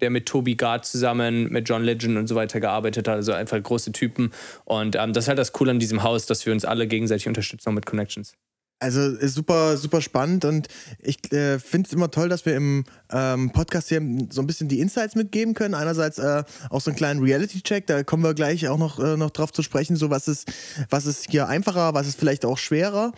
der 0.00 0.10
mit 0.10 0.26
Toby 0.26 0.54
Gard 0.54 0.84
zusammen, 0.84 1.50
mit 1.50 1.68
John 1.68 1.82
Legend 1.82 2.18
und 2.18 2.26
so 2.26 2.34
weiter 2.34 2.60
gearbeitet 2.60 3.08
hat, 3.08 3.14
also 3.14 3.32
einfach 3.32 3.62
große 3.62 3.92
Typen. 3.92 4.32
Und 4.64 4.96
ähm, 4.96 5.12
das 5.12 5.24
ist 5.24 5.28
halt 5.28 5.38
das 5.38 5.52
Coole 5.52 5.70
an 5.70 5.78
diesem 5.78 6.02
Haus, 6.02 6.26
dass 6.26 6.44
wir 6.44 6.52
uns 6.52 6.64
alle 6.64 6.86
gegenseitig 6.86 7.28
unterstützen, 7.28 7.72
mit 7.74 7.86
Connections. 7.86 8.34
Also 8.78 9.16
super, 9.26 9.78
super 9.78 10.02
spannend 10.02 10.44
und 10.44 10.68
ich 11.02 11.32
äh, 11.32 11.58
finde 11.58 11.86
es 11.86 11.94
immer 11.94 12.10
toll, 12.10 12.28
dass 12.28 12.44
wir 12.44 12.54
im 12.54 12.84
ähm, 13.10 13.50
Podcast 13.50 13.88
hier 13.88 14.02
so 14.28 14.42
ein 14.42 14.46
bisschen 14.46 14.68
die 14.68 14.80
Insights 14.80 15.14
mitgeben 15.14 15.54
können. 15.54 15.72
Einerseits 15.72 16.18
äh, 16.18 16.44
auch 16.68 16.82
so 16.82 16.90
einen 16.90 16.96
kleinen 16.96 17.22
Reality-Check, 17.22 17.86
da 17.86 18.02
kommen 18.02 18.22
wir 18.22 18.34
gleich 18.34 18.68
auch 18.68 18.76
noch, 18.76 18.98
äh, 18.98 19.16
noch 19.16 19.30
drauf 19.30 19.50
zu 19.50 19.62
sprechen, 19.62 19.96
so 19.96 20.10
was 20.10 20.28
ist, 20.28 20.52
was 20.90 21.06
ist 21.06 21.30
hier 21.30 21.48
einfacher, 21.48 21.94
was 21.94 22.06
ist 22.06 22.18
vielleicht 22.18 22.44
auch 22.44 22.58
schwerer. 22.58 23.12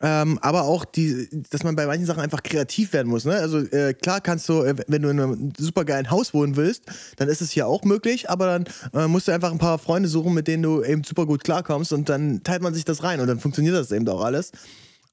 Ähm, 0.00 0.38
aber 0.42 0.64
auch, 0.64 0.84
die, 0.84 1.28
dass 1.50 1.64
man 1.64 1.74
bei 1.74 1.86
manchen 1.86 2.06
Sachen 2.06 2.20
einfach 2.20 2.42
kreativ 2.42 2.92
werden 2.92 3.08
muss. 3.08 3.24
Ne? 3.24 3.34
Also 3.34 3.58
äh, 3.58 3.94
klar 3.94 4.20
kannst 4.20 4.48
du, 4.48 4.62
äh, 4.62 4.76
wenn 4.86 5.02
du 5.02 5.08
in 5.08 5.18
einem 5.18 5.52
supergeilen 5.56 6.10
Haus 6.10 6.34
wohnen 6.34 6.54
willst, 6.56 6.84
dann 7.16 7.28
ist 7.28 7.40
es 7.40 7.50
hier 7.50 7.66
auch 7.66 7.82
möglich, 7.82 8.30
aber 8.30 8.46
dann 8.46 8.64
äh, 8.94 9.08
musst 9.08 9.26
du 9.26 9.32
einfach 9.32 9.50
ein 9.50 9.58
paar 9.58 9.78
Freunde 9.78 10.08
suchen, 10.08 10.34
mit 10.34 10.46
denen 10.46 10.62
du 10.62 10.84
eben 10.84 11.02
super 11.02 11.26
gut 11.26 11.42
klarkommst 11.42 11.92
und 11.92 12.08
dann 12.08 12.42
teilt 12.44 12.62
man 12.62 12.74
sich 12.74 12.84
das 12.84 13.02
rein 13.02 13.20
und 13.20 13.26
dann 13.26 13.40
funktioniert 13.40 13.74
das 13.74 13.90
eben 13.90 14.06
auch 14.08 14.22
alles. 14.22 14.52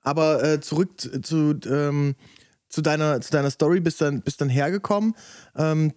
Aber 0.05 0.43
äh, 0.43 0.61
zurück 0.61 0.91
zu, 0.99 1.59
ähm, 1.69 2.15
zu, 2.69 2.81
deiner, 2.81 3.19
zu 3.19 3.31
deiner 3.31 3.51
Story, 3.51 3.81
bist 3.81 3.99
dann, 3.99 4.21
bist 4.21 4.39
dann 4.39 4.49
hergekommen. 4.49 5.15
Ähm, 5.57 5.91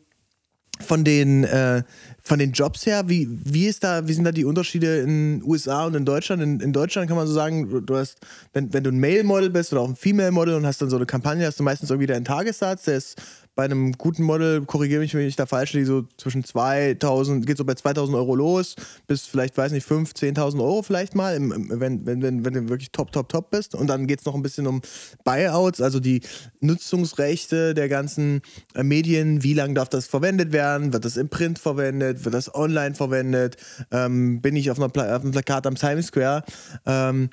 von 0.80 1.04
den, 1.04 1.44
äh, 1.44 1.82
von 2.22 2.38
den 2.38 2.52
Jobs 2.52 2.86
her, 2.86 3.08
wie, 3.08 3.28
wie, 3.30 3.66
ist 3.66 3.84
da, 3.84 4.06
wie 4.06 4.12
sind 4.12 4.24
da 4.24 4.32
die 4.32 4.44
Unterschiede 4.44 4.98
in 5.00 5.42
USA 5.44 5.86
und 5.86 5.94
in 5.94 6.04
Deutschland? 6.04 6.42
In, 6.42 6.60
in 6.60 6.72
Deutschland 6.72 7.08
kann 7.08 7.16
man 7.16 7.26
so 7.26 7.32
sagen, 7.32 7.84
du 7.84 7.96
hast, 7.96 8.18
wenn, 8.52 8.72
wenn 8.72 8.84
du 8.84 8.90
ein 8.90 9.00
Male-Model 9.00 9.50
bist 9.50 9.72
oder 9.72 9.82
auch 9.82 9.88
ein 9.88 9.96
Female-Model 9.96 10.54
und 10.54 10.66
hast 10.66 10.80
dann 10.80 10.90
so 10.90 10.96
eine 10.96 11.06
Kampagne, 11.06 11.46
hast 11.46 11.58
du 11.58 11.64
meistens 11.64 11.90
irgendwie 11.90 12.06
deinen 12.06 12.24
Tagessatz, 12.24 12.84
der 12.84 12.96
ist 12.96 13.20
bei 13.58 13.64
einem 13.64 13.90
guten 13.98 14.22
Model, 14.22 14.64
korrigiere 14.66 15.00
mich, 15.00 15.14
wenn 15.14 15.26
ich 15.26 15.34
da 15.34 15.44
falsch 15.44 15.72
liege, 15.72 15.84
so 15.84 16.04
zwischen 16.16 16.44
2000, 16.44 17.44
geht 17.44 17.56
so 17.56 17.64
bei 17.64 17.74
2000 17.74 18.16
Euro 18.16 18.36
los, 18.36 18.76
bis 19.08 19.26
vielleicht, 19.26 19.58
weiß 19.58 19.72
nicht, 19.72 19.84
5.000, 19.84 20.36
10.000 20.36 20.60
Euro 20.62 20.84
vielleicht 20.84 21.16
mal, 21.16 21.34
im, 21.34 21.68
wenn, 21.68 22.06
wenn, 22.06 22.22
wenn, 22.22 22.44
wenn 22.44 22.54
du 22.54 22.68
wirklich 22.68 22.92
top, 22.92 23.10
top, 23.10 23.28
top 23.28 23.50
bist. 23.50 23.74
Und 23.74 23.88
dann 23.88 24.06
geht 24.06 24.20
es 24.20 24.26
noch 24.26 24.36
ein 24.36 24.42
bisschen 24.42 24.68
um 24.68 24.80
Buyouts, 25.24 25.80
also 25.80 25.98
die 25.98 26.20
Nutzungsrechte 26.60 27.74
der 27.74 27.88
ganzen 27.88 28.42
äh, 28.76 28.84
Medien. 28.84 29.42
Wie 29.42 29.54
lange 29.54 29.74
darf 29.74 29.88
das 29.88 30.06
verwendet 30.06 30.52
werden? 30.52 30.92
Wird 30.92 31.04
das 31.04 31.16
im 31.16 31.28
Print 31.28 31.58
verwendet? 31.58 32.24
Wird 32.24 32.36
das 32.36 32.54
online 32.54 32.94
verwendet? 32.94 33.56
Ähm, 33.90 34.40
bin 34.40 34.54
ich 34.54 34.70
auf, 34.70 34.78
einer 34.78 34.88
Pla 34.88 35.16
auf 35.16 35.22
einem 35.22 35.32
Plakat 35.32 35.66
am 35.66 35.74
Times 35.74 36.06
Square? 36.06 36.44
Ähm, 36.86 37.30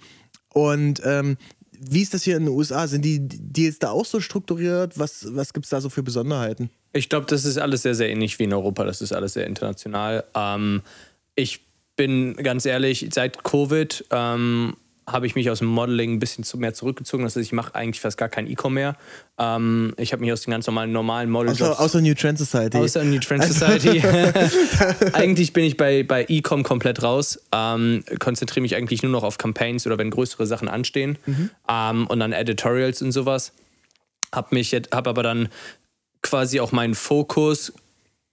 und 0.55 1.01
ähm, 1.05 1.37
wie 1.79 2.01
ist 2.01 2.13
das 2.13 2.23
hier 2.23 2.37
in 2.37 2.45
den 2.45 2.53
USA? 2.53 2.87
Sind 2.87 3.03
die 3.03 3.19
Deals 3.21 3.79
da 3.79 3.91
auch 3.91 4.05
so 4.05 4.19
strukturiert? 4.19 4.97
Was, 4.97 5.27
was 5.35 5.53
gibt 5.53 5.65
es 5.65 5.69
da 5.69 5.81
so 5.81 5.89
für 5.89 6.03
Besonderheiten? 6.03 6.69
Ich 6.93 7.09
glaube, 7.09 7.25
das 7.27 7.45
ist 7.45 7.57
alles 7.57 7.81
sehr, 7.81 7.95
sehr 7.95 8.09
ähnlich 8.09 8.39
wie 8.39 8.43
in 8.43 8.53
Europa. 8.53 8.83
Das 8.83 9.01
ist 9.01 9.11
alles 9.11 9.33
sehr 9.33 9.47
international. 9.47 10.23
Ähm, 10.33 10.81
ich 11.35 11.61
bin 11.95 12.35
ganz 12.35 12.65
ehrlich, 12.65 13.07
seit 13.13 13.43
Covid 13.43 14.05
ähm, 14.11 14.75
habe 15.07 15.27
ich 15.27 15.35
mich 15.35 15.49
aus 15.51 15.59
dem 15.59 15.67
Modeling 15.67 16.13
ein 16.13 16.19
bisschen 16.19 16.43
zu, 16.43 16.57
mehr 16.57 16.73
zurückgezogen. 16.73 17.23
Das 17.23 17.35
heißt, 17.35 17.45
ich 17.45 17.53
mache 17.53 17.75
eigentlich 17.75 18.01
fast 18.01 18.17
gar 18.17 18.29
kein 18.29 18.47
E-Com 18.47 18.73
mehr. 18.73 18.95
Ähm, 19.37 19.93
ich 19.97 20.11
habe 20.13 20.21
mich 20.21 20.31
aus 20.31 20.41
den 20.41 20.51
ganz 20.51 20.65
normalen, 20.65 20.91
normalen 20.91 21.29
Modeljobs... 21.29 21.61
Außer, 21.61 21.79
außer 21.79 22.01
New 22.01 22.15
Trend 22.15 22.39
Society. 22.39 22.77
Außer 22.77 23.03
New 23.03 23.19
Trend 23.19 23.43
Society. 23.43 24.01
eigentlich 25.13 25.53
bin 25.53 25.63
ich 25.63 25.77
bei, 25.77 26.03
bei 26.03 26.25
E-Com 26.27 26.63
komplett 26.63 27.03
raus. 27.03 27.39
Ähm, 27.51 28.03
konzentriere 28.19 28.61
mich 28.61 28.75
eigentlich 28.75 29.03
nur 29.03 29.11
noch 29.11 29.23
auf 29.23 29.37
Campaigns 29.37 29.85
oder 29.85 29.97
wenn 29.99 30.09
größere 30.09 30.47
Sachen 30.47 30.67
anstehen. 30.67 31.19
Ähm, 31.69 32.07
und 32.07 32.19
dann 32.19 32.31
Editorials 32.31 33.01
und 33.03 33.11
sowas. 33.11 33.51
Hab 34.31 34.51
mich 34.51 34.71
jetzt, 34.71 34.91
hab 34.91 35.07
aber 35.07 35.21
dann 35.21 35.49
quasi 36.23 36.59
auch 36.59 36.71
meinen 36.71 36.95
Fokus 36.95 37.73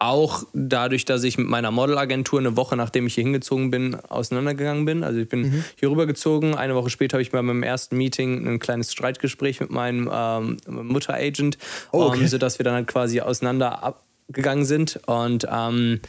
auch 0.02 0.42
dadurch, 0.52 1.04
dass 1.04 1.22
ich 1.22 1.38
mit 1.38 1.46
meiner 1.46 1.70
Modelagentur 1.70 2.40
eine 2.40 2.56
Woche 2.56 2.76
nachdem 2.76 3.06
ich 3.06 3.14
hier 3.14 3.22
hingezogen 3.22 3.70
bin, 3.70 3.94
auseinandergegangen 3.94 4.84
bin. 4.84 5.04
Also 5.04 5.20
ich 5.20 5.28
bin 5.28 5.62
hier 5.76 5.90
rübergezogen. 5.90 6.56
Eine 6.56 6.74
Woche 6.74 6.90
später 6.90 7.14
habe 7.14 7.22
ich 7.22 7.30
bei 7.30 7.40
meinem 7.40 7.62
ersten 7.62 7.96
Meeting 7.96 8.46
ein 8.46 8.58
kleines 8.58 8.92
Streitgespräch 8.92 9.60
mit 9.60 9.70
meinem 9.70 10.10
ähm, 10.12 10.56
Mutteragent, 10.66 11.56
Oh, 11.92 12.06
okay. 12.06 12.20
ähm, 12.22 12.26
sodass 12.26 12.58
wir 12.58 12.64
dann 12.64 12.74
halt 12.74 12.88
quasi 12.88 13.20
auseinandergegangen 13.20 14.64
sind. 14.64 14.98
Und 15.06 15.46
ähm, 15.48 16.00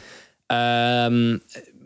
ähm, 0.50 1.40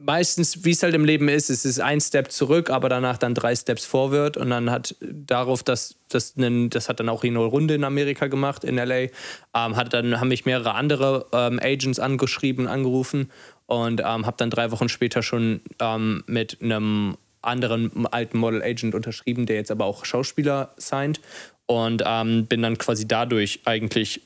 meistens, 0.04 0.64
wie 0.64 0.70
es 0.70 0.82
halt 0.82 0.94
im 0.94 1.04
Leben 1.04 1.28
ist, 1.28 1.50
es 1.50 1.64
ist 1.64 1.80
ein 1.80 2.00
Step 2.00 2.30
zurück, 2.30 2.70
aber 2.70 2.88
danach 2.88 3.18
dann 3.18 3.34
drei 3.34 3.54
Steps 3.54 3.84
vorwärts 3.84 4.38
und 4.38 4.50
dann 4.50 4.70
hat 4.70 4.94
darauf, 5.00 5.62
dass 5.62 5.96
das, 6.08 6.34
das 6.36 6.88
hat 6.88 7.00
dann 7.00 7.08
auch 7.08 7.24
eine 7.24 7.38
Runde 7.38 7.74
in 7.74 7.84
Amerika 7.84 8.26
gemacht, 8.26 8.64
in 8.64 8.76
LA, 8.76 8.94
ähm, 8.94 9.10
hat 9.54 9.92
dann, 9.92 10.20
haben 10.20 10.28
mich 10.28 10.46
mehrere 10.46 10.74
andere 10.74 11.26
ähm, 11.32 11.60
Agents 11.62 11.98
angeschrieben, 11.98 12.66
angerufen 12.66 13.30
und 13.66 14.00
ähm, 14.00 14.26
habe 14.26 14.36
dann 14.38 14.50
drei 14.50 14.70
Wochen 14.70 14.88
später 14.88 15.22
schon 15.22 15.60
ähm, 15.80 16.24
mit 16.26 16.62
einem 16.62 17.16
anderen 17.42 18.06
alten 18.06 18.38
Model 18.38 18.62
Agent 18.62 18.94
unterschrieben, 18.94 19.46
der 19.46 19.56
jetzt 19.56 19.70
aber 19.70 19.84
auch 19.84 20.04
Schauspieler 20.04 20.72
signed 20.76 21.20
und 21.66 22.02
ähm, 22.06 22.46
bin 22.46 22.62
dann 22.62 22.78
quasi 22.78 23.06
dadurch 23.06 23.60
eigentlich 23.64 24.22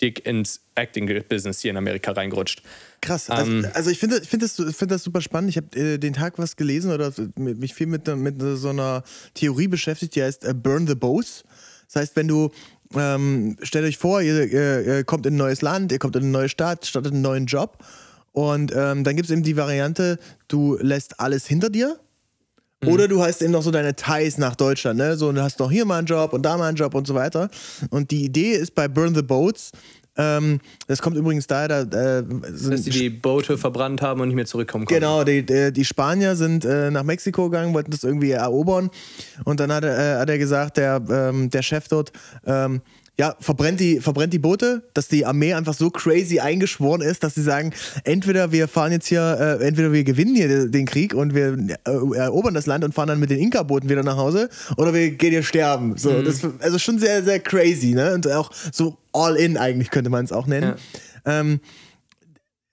dick 0.00 0.26
ins 0.26 0.60
Acting-Business 0.74 1.60
hier 1.60 1.70
in 1.70 1.76
Amerika 1.76 2.12
reingerutscht. 2.12 2.62
Krass. 3.00 3.30
Also, 3.30 3.50
Ähm, 3.50 3.66
also 3.74 3.90
ich 3.90 3.98
finde 3.98 4.18
ich 4.22 4.28
find 4.28 4.42
das, 4.42 4.54
find 4.54 4.90
das 4.90 5.02
super 5.02 5.20
spannend. 5.20 5.50
Ich 5.50 5.56
habe 5.56 5.76
äh, 5.78 5.98
den 5.98 6.12
Tag 6.12 6.38
was 6.38 6.56
gelesen 6.56 6.92
oder 6.92 7.12
mich 7.36 7.74
viel 7.74 7.86
mit, 7.86 8.06
mit 8.16 8.40
so 8.40 8.70
einer 8.70 9.02
Theorie 9.34 9.68
beschäftigt, 9.68 10.14
die 10.16 10.22
heißt 10.22 10.44
äh, 10.44 10.54
Burn 10.54 10.86
the 10.86 10.94
Boats. 10.94 11.44
Das 11.86 12.02
heißt, 12.02 12.16
wenn 12.16 12.28
du, 12.28 12.50
ähm, 12.94 13.56
stellt 13.62 13.84
euch 13.84 13.98
vor, 13.98 14.22
ihr, 14.22 14.44
ihr, 14.50 14.86
ihr 14.86 15.04
kommt 15.04 15.26
in 15.26 15.34
ein 15.34 15.38
neues 15.38 15.62
Land, 15.62 15.92
ihr 15.92 15.98
kommt 15.98 16.16
in 16.16 16.22
eine 16.22 16.32
neue 16.32 16.48
Stadt, 16.48 16.86
startet 16.86 17.12
einen 17.12 17.22
neuen 17.22 17.46
Job 17.46 17.84
und 18.32 18.72
ähm, 18.74 19.04
dann 19.04 19.16
gibt 19.16 19.28
es 19.28 19.30
eben 19.30 19.42
die 19.42 19.56
Variante, 19.56 20.18
du 20.48 20.76
lässt 20.80 21.20
alles 21.20 21.46
hinter 21.46 21.70
dir 21.70 21.98
oder 22.84 23.08
du 23.08 23.22
hast 23.22 23.40
eben 23.42 23.52
noch 23.52 23.62
so 23.62 23.70
deine 23.70 23.94
Ties 23.94 24.38
nach 24.38 24.54
Deutschland, 24.54 24.98
ne? 24.98 25.16
So, 25.16 25.28
und 25.28 25.36
du 25.36 25.42
hast 25.42 25.58
noch 25.58 25.70
hier 25.70 25.84
mal 25.84 25.98
einen 25.98 26.06
Job 26.06 26.32
und 26.32 26.42
da 26.42 26.56
mal 26.56 26.68
einen 26.68 26.76
Job 26.76 26.94
und 26.94 27.06
so 27.06 27.14
weiter. 27.14 27.48
Und 27.90 28.10
die 28.10 28.24
Idee 28.24 28.52
ist 28.52 28.74
bei 28.74 28.86
Burn 28.88 29.14
the 29.14 29.22
Boats, 29.22 29.70
ähm, 30.16 30.60
das 30.86 31.02
kommt 31.02 31.16
übrigens 31.16 31.46
daher, 31.46 31.84
da 31.84 32.18
äh, 32.18 32.24
Dass 32.24 32.82
die 32.82 32.90
die 32.90 33.10
Boote 33.10 33.58
verbrannt 33.58 34.02
haben 34.02 34.20
und 34.20 34.28
nicht 34.28 34.36
mehr 34.36 34.46
zurückkommen 34.46 34.86
konnten. 34.86 35.00
Genau, 35.00 35.24
die, 35.24 35.44
die, 35.72 35.84
Spanier 35.84 36.36
sind 36.36 36.64
äh, 36.64 36.90
nach 36.90 37.02
Mexiko 37.02 37.50
gegangen, 37.50 37.74
wollten 37.74 37.90
das 37.90 38.04
irgendwie 38.04 38.30
erobern. 38.30 38.90
Und 39.44 39.60
dann 39.60 39.72
hat 39.72 39.84
er, 39.84 40.16
äh, 40.16 40.18
hat 40.20 40.30
er 40.30 40.38
gesagt, 40.38 40.76
der, 40.78 41.02
ähm, 41.10 41.50
der 41.50 41.62
Chef 41.62 41.88
dort, 41.88 42.12
ähm, 42.46 42.80
ja, 43.18 43.34
verbrennt 43.40 43.80
die, 43.80 44.00
verbrennt 44.00 44.34
die 44.34 44.38
Boote, 44.38 44.82
dass 44.92 45.08
die 45.08 45.24
Armee 45.24 45.54
einfach 45.54 45.72
so 45.72 45.88
crazy 45.88 46.38
eingeschworen 46.38 47.00
ist, 47.00 47.24
dass 47.24 47.34
sie 47.34 47.42
sagen, 47.42 47.72
entweder 48.04 48.52
wir 48.52 48.68
fahren 48.68 48.92
jetzt 48.92 49.06
hier, 49.06 49.58
äh, 49.60 49.66
entweder 49.66 49.90
wir 49.90 50.04
gewinnen 50.04 50.36
hier 50.36 50.68
den- 50.68 50.86
Krieg 50.86 51.14
und 51.14 51.34
wir 51.34 51.56
äh, 51.86 52.16
erobern 52.18 52.52
das 52.52 52.66
Land 52.66 52.84
und 52.84 52.94
fahren 52.94 53.08
dann 53.08 53.18
mit 53.18 53.30
den 53.30 53.38
Inka-Booten 53.38 53.88
wieder 53.88 54.02
nach 54.02 54.18
Hause, 54.18 54.50
oder 54.76 54.92
wir 54.92 55.10
gehen 55.12 55.30
hier 55.30 55.42
sterben. 55.42 55.96
So, 55.96 56.20
das, 56.22 56.42
also 56.60 56.78
schon 56.78 56.98
sehr, 56.98 57.24
sehr 57.24 57.40
crazy, 57.40 57.92
ne? 57.92 58.12
Und 58.12 58.30
auch 58.30 58.50
so 58.70 58.98
all 59.16 59.36
in 59.36 59.56
eigentlich 59.56 59.90
könnte 59.90 60.10
man 60.10 60.24
es 60.24 60.32
auch 60.32 60.46
nennen. 60.46 60.74
Ähm, 61.24 61.60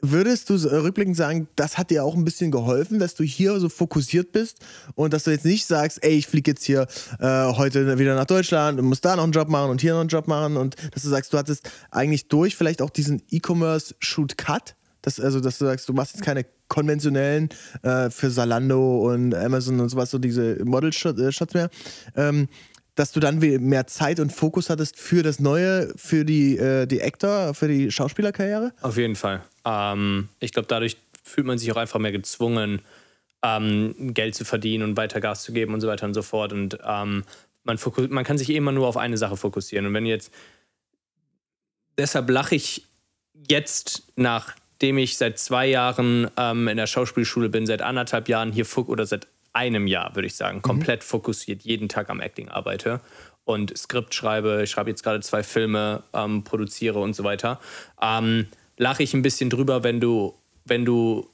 Würdest 0.06 0.50
du 0.50 0.56
rückblickend 0.56 1.16
sagen, 1.16 1.48
das 1.56 1.78
hat 1.78 1.90
dir 1.90 2.04
auch 2.04 2.14
ein 2.14 2.26
bisschen 2.26 2.52
geholfen, 2.52 3.00
dass 3.00 3.16
du 3.16 3.24
hier 3.24 3.58
so 3.62 3.70
fokussiert 3.70 4.34
bist 4.34 4.58
und 4.96 5.14
dass 5.14 5.24
du 5.24 5.32
jetzt 5.32 5.46
nicht 5.46 5.66
sagst, 5.66 6.04
ey, 6.04 6.12
ich 6.12 6.28
fliege 6.28 6.52
jetzt 6.52 6.66
hier 6.66 6.88
äh, 7.20 7.54
heute 7.54 7.98
wieder 7.98 8.14
nach 8.14 8.26
Deutschland 8.26 8.78
und 8.82 8.88
muss 8.88 9.00
da 9.00 9.16
noch 9.16 9.24
einen 9.24 9.32
Job 9.32 9.48
machen 9.48 9.72
und 9.72 9.80
hier 9.80 9.94
noch 9.94 10.02
einen 10.02 10.10
Job 10.10 10.28
machen 10.28 10.58
und 10.58 10.76
dass 10.94 11.04
du 11.04 11.10
sagst, 11.10 11.32
du 11.32 11.38
hattest 11.38 11.72
eigentlich 11.90 12.28
durch 12.28 12.58
vielleicht 12.58 12.82
auch 12.82 12.90
diesen 12.90 13.22
E-Commerce-Shoot-Cut, 13.32 14.76
dass, 15.04 15.22
also 15.22 15.40
dass 15.40 15.58
du 15.58 15.66
sagst, 15.68 15.88
du 15.88 15.94
machst 15.94 16.16
jetzt 16.16 16.26
keine 16.26 16.46
konventionellen 16.68 17.48
äh, 17.84 18.10
für 18.10 18.30
Zalando 18.30 19.10
und 19.10 19.34
Amazon 19.34 19.80
und 19.80 19.88
sowas, 19.88 20.12
so 20.12 20.18
diese 20.18 20.66
Model-Shots 20.66 21.54
mehr. 21.54 21.70
Ähm, 22.18 22.50
dass 22.96 23.12
du 23.12 23.20
dann 23.20 23.40
mehr 23.40 23.88
Zeit 23.88 24.20
und 24.20 24.32
Fokus 24.32 24.70
hattest 24.70 25.00
für 25.00 25.24
das 25.24 25.40
Neue, 25.40 25.92
für 25.96 26.26
die, 26.26 26.58
äh, 26.58 26.86
die 26.86 27.02
Actor, 27.02 27.54
für 27.54 27.68
die 27.68 27.92
Schauspielerkarriere? 27.92 28.74
Auf 28.82 28.98
jeden 28.98 29.16
Fall. 29.16 29.42
Ähm, 29.66 30.30
ich 30.40 30.54
glaube, 30.54 30.68
dadurch 30.68 30.98
fühlt 31.24 31.48
man 31.48 31.58
sich 31.58 31.72
auch 31.72 31.78
einfach 31.78 32.00
mehr 32.00 32.12
gezwungen, 32.12 32.82
ähm, 33.44 34.14
Geld 34.14 34.36
zu 34.36 34.46
verdienen 34.46 34.84
und 34.84 34.98
weiter 34.98 35.20
Gas 35.20 35.44
zu 35.44 35.54
geben 35.54 35.74
und 35.74 35.82
so 35.82 35.88
weiter 35.88 36.06
und 36.06 36.14
so 36.14 36.22
fort. 36.22 36.54
Und 36.54 36.78
ähm, 36.86 37.24
man, 37.64 37.80
man 38.10 38.24
kann 38.24 38.38
sich 38.38 38.50
immer 38.50 38.72
nur 38.72 38.88
auf 38.88 38.98
eine 38.98 39.18
Sache 39.18 39.38
fokussieren. 39.38 39.88
Und 39.88 39.94
wenn 39.94 40.06
jetzt, 40.06 40.32
deshalb 41.98 42.30
lache 42.30 42.56
ich 42.56 42.86
jetzt, 43.50 44.04
nachdem 44.16 44.98
ich 44.98 45.18
seit 45.18 45.40
zwei 45.40 45.68
Jahren 45.68 46.30
ähm, 46.38 46.68
in 46.68 46.78
der 46.78 46.88
Schauspielschule 46.88 47.50
bin, 47.50 47.66
seit 47.66 47.82
anderthalb 47.82 48.30
Jahren 48.30 48.52
hier 48.52 48.66
oder 48.88 49.06
seit 49.06 49.28
einem 49.54 49.88
Jahr, 49.88 50.16
würde 50.16 50.28
ich 50.28 50.36
sagen, 50.36 50.62
komplett 50.62 51.04
fokussiert, 51.04 51.62
jeden 51.62 51.90
Tag 51.90 52.10
am 52.10 52.20
Acting 52.20 52.50
arbeite 52.50 53.00
und 53.46 53.78
Skript 53.78 54.14
schreibe. 54.14 54.62
Ich 54.64 54.72
schreibe 54.72 54.90
jetzt 54.90 55.04
gerade 55.04 55.22
zwei 55.22 55.44
Filme, 55.44 56.04
ähm, 56.14 56.44
produziere 56.44 57.00
und 57.00 57.16
so 57.16 57.24
weiter. 57.24 57.60
Ähm, 58.02 58.48
lache 58.78 59.04
ich 59.04 59.14
ein 59.14 59.22
bisschen 59.22 59.50
drüber, 59.50 59.84
wenn 59.84 60.00
du, 60.00 60.34
wenn 60.66 60.86
du 60.86 61.30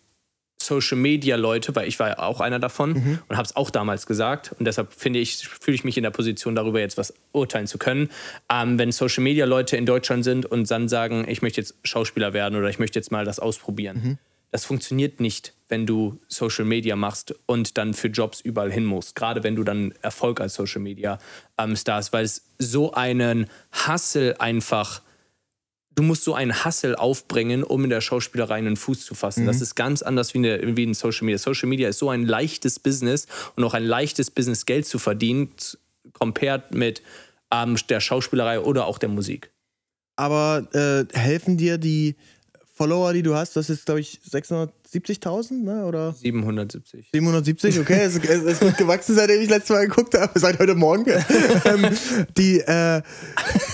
Social 0.61 0.97
Media 0.97 1.37
Leute, 1.37 1.73
weil 1.75 1.87
ich 1.87 1.99
war 1.99 2.09
ja 2.09 2.19
auch 2.19 2.41
einer 2.41 2.59
davon 2.59 3.19
und 3.29 3.37
habe 3.37 3.45
es 3.45 3.55
auch 3.55 3.69
damals 3.69 4.05
gesagt 4.05 4.53
und 4.59 4.65
deshalb 4.65 4.93
finde 4.93 5.19
ich, 5.19 5.47
fühle 5.47 5.75
ich 5.75 5.85
mich 5.85 5.95
in 5.95 6.03
der 6.03 6.11
Position, 6.11 6.53
darüber 6.53 6.81
jetzt 6.81 6.97
was 6.97 7.13
urteilen 7.31 7.65
zu 7.65 7.77
können. 7.77 8.09
Ähm, 8.51 8.77
wenn 8.77 8.91
Social 8.91 9.23
Media 9.23 9.45
Leute 9.45 9.77
in 9.77 9.85
Deutschland 9.85 10.25
sind 10.25 10.45
und 10.45 10.69
dann 10.69 10.89
sagen, 10.89 11.25
ich 11.29 11.41
möchte 11.41 11.61
jetzt 11.61 11.75
Schauspieler 11.83 12.33
werden 12.33 12.59
oder 12.59 12.69
ich 12.69 12.77
möchte 12.77 12.99
jetzt 12.99 13.11
mal 13.11 13.23
das 13.23 13.39
ausprobieren. 13.39 14.19
Das 14.51 14.65
funktioniert 14.65 15.19
nicht, 15.19 15.53
wenn 15.67 15.85
du 15.85 16.19
Social 16.27 16.65
Media 16.65 16.95
machst 16.95 17.35
und 17.45 17.77
dann 17.77 17.93
für 17.93 18.07
Jobs 18.07 18.41
überall 18.41 18.71
hin 18.71 18.85
musst. 18.85 19.15
Gerade 19.15 19.43
wenn 19.43 19.55
du 19.55 19.63
dann 19.63 19.93
Erfolg 20.01 20.41
als 20.41 20.55
Social 20.55 20.81
Media 20.81 21.19
ähm, 21.57 21.75
Stars, 21.75 22.11
weil 22.13 22.25
es 22.25 22.43
so 22.57 22.93
einen 22.93 23.47
Hassel 23.71 24.35
einfach 24.39 25.01
du 25.99 26.03
musst 26.03 26.23
so 26.23 26.33
einen 26.33 26.63
Hassel 26.63 26.95
aufbringen, 26.95 27.61
um 27.61 27.83
in 27.83 27.89
der 27.89 27.99
Schauspielerei 27.99 28.55
einen 28.55 28.77
Fuß 28.77 29.05
zu 29.05 29.15
fassen. 29.15 29.45
Das 29.45 29.59
ist 29.59 29.75
ganz 29.75 30.01
anders 30.01 30.33
wie 30.33 30.37
in, 30.37 30.43
der, 30.43 30.77
wie 30.77 30.83
in 30.83 30.93
Social 30.93 31.25
Media. 31.25 31.37
Social 31.37 31.67
Media 31.67 31.89
ist 31.89 31.99
so 31.99 32.09
ein 32.09 32.25
leichtes 32.25 32.79
Business 32.79 33.27
und 33.57 33.65
auch 33.65 33.73
ein 33.73 33.83
leichtes 33.83 34.31
Business, 34.31 34.65
Geld 34.65 34.85
zu 34.85 34.97
verdienen, 34.97 35.49
compared 36.13 36.73
mit 36.73 37.01
ähm, 37.51 37.75
der 37.89 37.99
Schauspielerei 37.99 38.61
oder 38.61 38.85
auch 38.85 38.97
der 38.97 39.09
Musik. 39.09 39.51
Aber 40.15 40.67
äh, 40.73 41.05
helfen 41.17 41.57
dir 41.57 41.77
die 41.77 42.15
Follower, 42.79 43.11
die 43.11 43.23
du 43.23 43.35
hast, 43.35 43.57
das 43.57 43.69
ist, 43.69 43.85
glaube 43.85 43.99
ich, 43.99 44.21
670.000, 44.31 45.65
ne? 45.65 45.83
Oder 45.85 46.13
770. 46.13 47.09
770, 47.11 47.77
okay, 47.81 47.99
es, 48.03 48.15
es 48.15 48.41
ist 48.41 48.61
gut 48.61 48.77
gewachsen, 48.77 49.15
seitdem 49.15 49.41
ich 49.41 49.49
letztes 49.49 49.71
Mal 49.71 49.85
geguckt 49.85 50.17
habe, 50.17 50.39
seit 50.39 50.59
heute 50.59 50.75
Morgen. 50.75 51.03
ähm, 51.65 51.87
die 52.37 52.61
äh, 52.61 53.01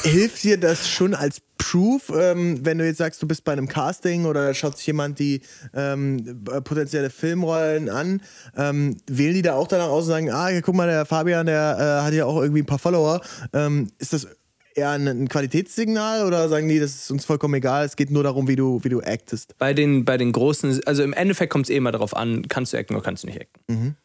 hilft 0.01 0.43
dir 0.43 0.59
das 0.59 0.89
schon 0.89 1.13
als 1.13 1.39
Proof, 1.59 2.11
ähm, 2.19 2.65
wenn 2.65 2.79
du 2.79 2.85
jetzt 2.87 2.97
sagst, 2.97 3.21
du 3.21 3.27
bist 3.27 3.43
bei 3.43 3.51
einem 3.51 3.67
Casting 3.67 4.25
oder 4.25 4.47
da 4.47 4.53
schaut 4.55 4.77
sich 4.77 4.87
jemand 4.87 5.19
die 5.19 5.41
ähm, 5.75 6.43
äh, 6.51 6.61
potenzielle 6.61 7.11
Filmrollen 7.11 7.89
an, 7.89 8.23
ähm, 8.57 8.97
wählen 9.05 9.35
die 9.35 9.43
da 9.43 9.53
auch 9.53 9.67
danach 9.67 9.89
aus 9.89 10.05
und 10.05 10.09
sagen, 10.09 10.31
ah, 10.31 10.49
guck 10.61 10.73
mal, 10.73 10.87
der 10.87 11.05
Fabian, 11.05 11.45
der 11.45 11.77
äh, 12.01 12.05
hat 12.07 12.13
ja 12.15 12.25
auch 12.25 12.41
irgendwie 12.41 12.63
ein 12.63 12.65
paar 12.65 12.79
Follower. 12.79 13.21
Ähm, 13.53 13.87
ist 13.99 14.13
das 14.13 14.27
eher 14.75 14.91
ein, 14.91 15.27
Qualitätssignal 15.27 16.25
oder 16.25 16.47
sagen 16.49 16.67
die, 16.67 16.79
das 16.79 16.95
ist 16.95 17.11
uns 17.11 17.25
vollkommen 17.25 17.55
egal, 17.55 17.85
es 17.85 17.95
geht 17.95 18.11
nur 18.11 18.23
darum, 18.23 18.47
wie 18.47 18.55
du, 18.55 18.83
wie 18.83 18.89
du 18.89 19.01
actest? 19.01 19.57
Bei 19.57 19.73
den, 19.73 20.05
bei 20.05 20.17
den 20.17 20.31
großen, 20.31 20.81
also 20.85 21.03
im 21.03 21.13
Endeffekt 21.13 21.51
kommt 21.51 21.65
es 21.65 21.69
eh 21.69 21.77
immer 21.77 21.91
darauf 21.91 22.15
an, 22.15 22.47
kannst 22.47 22.73
du 22.73 22.77
acten 22.77 22.93
oder 22.93 23.03
kannst 23.03 23.23
du 23.23 23.27
nicht 23.27 23.41
acten. 23.41 23.95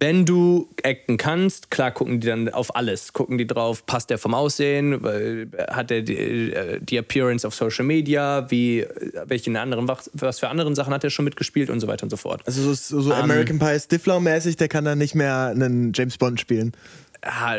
Wenn 0.00 0.24
du 0.24 0.68
acten 0.84 1.16
kannst, 1.16 1.72
klar 1.72 1.90
gucken 1.90 2.20
die 2.20 2.28
dann 2.28 2.48
auf 2.50 2.76
alles. 2.76 3.12
Gucken 3.12 3.36
die 3.36 3.48
drauf, 3.48 3.84
passt 3.84 4.10
der 4.10 4.18
vom 4.18 4.32
Aussehen, 4.32 5.04
äh, 5.04 5.46
hat 5.72 5.90
der 5.90 6.02
die, 6.02 6.52
äh, 6.52 6.78
die 6.80 6.96
Appearance 6.98 7.44
auf 7.44 7.54
Social 7.54 7.84
Media, 7.84 8.48
wie, 8.48 8.80
äh, 8.80 9.24
welche 9.26 9.58
anderen, 9.58 9.88
was 9.88 10.38
für 10.38 10.48
anderen 10.48 10.76
Sachen 10.76 10.94
hat 10.94 11.02
er 11.02 11.10
schon 11.10 11.24
mitgespielt 11.24 11.68
und 11.68 11.80
so 11.80 11.88
weiter 11.88 12.04
und 12.04 12.10
so 12.10 12.16
fort. 12.16 12.42
Also 12.46 12.62
so, 12.62 12.74
so, 12.74 13.00
so 13.00 13.12
American 13.12 13.58
Pie 13.58 13.80
Stifler-mäßig, 13.80 14.56
der 14.56 14.68
kann 14.68 14.84
dann 14.84 14.98
nicht 14.98 15.16
mehr 15.16 15.48
einen 15.48 15.92
James 15.92 16.16
Bond 16.16 16.38
spielen. 16.38 16.72
Ah, 17.22 17.56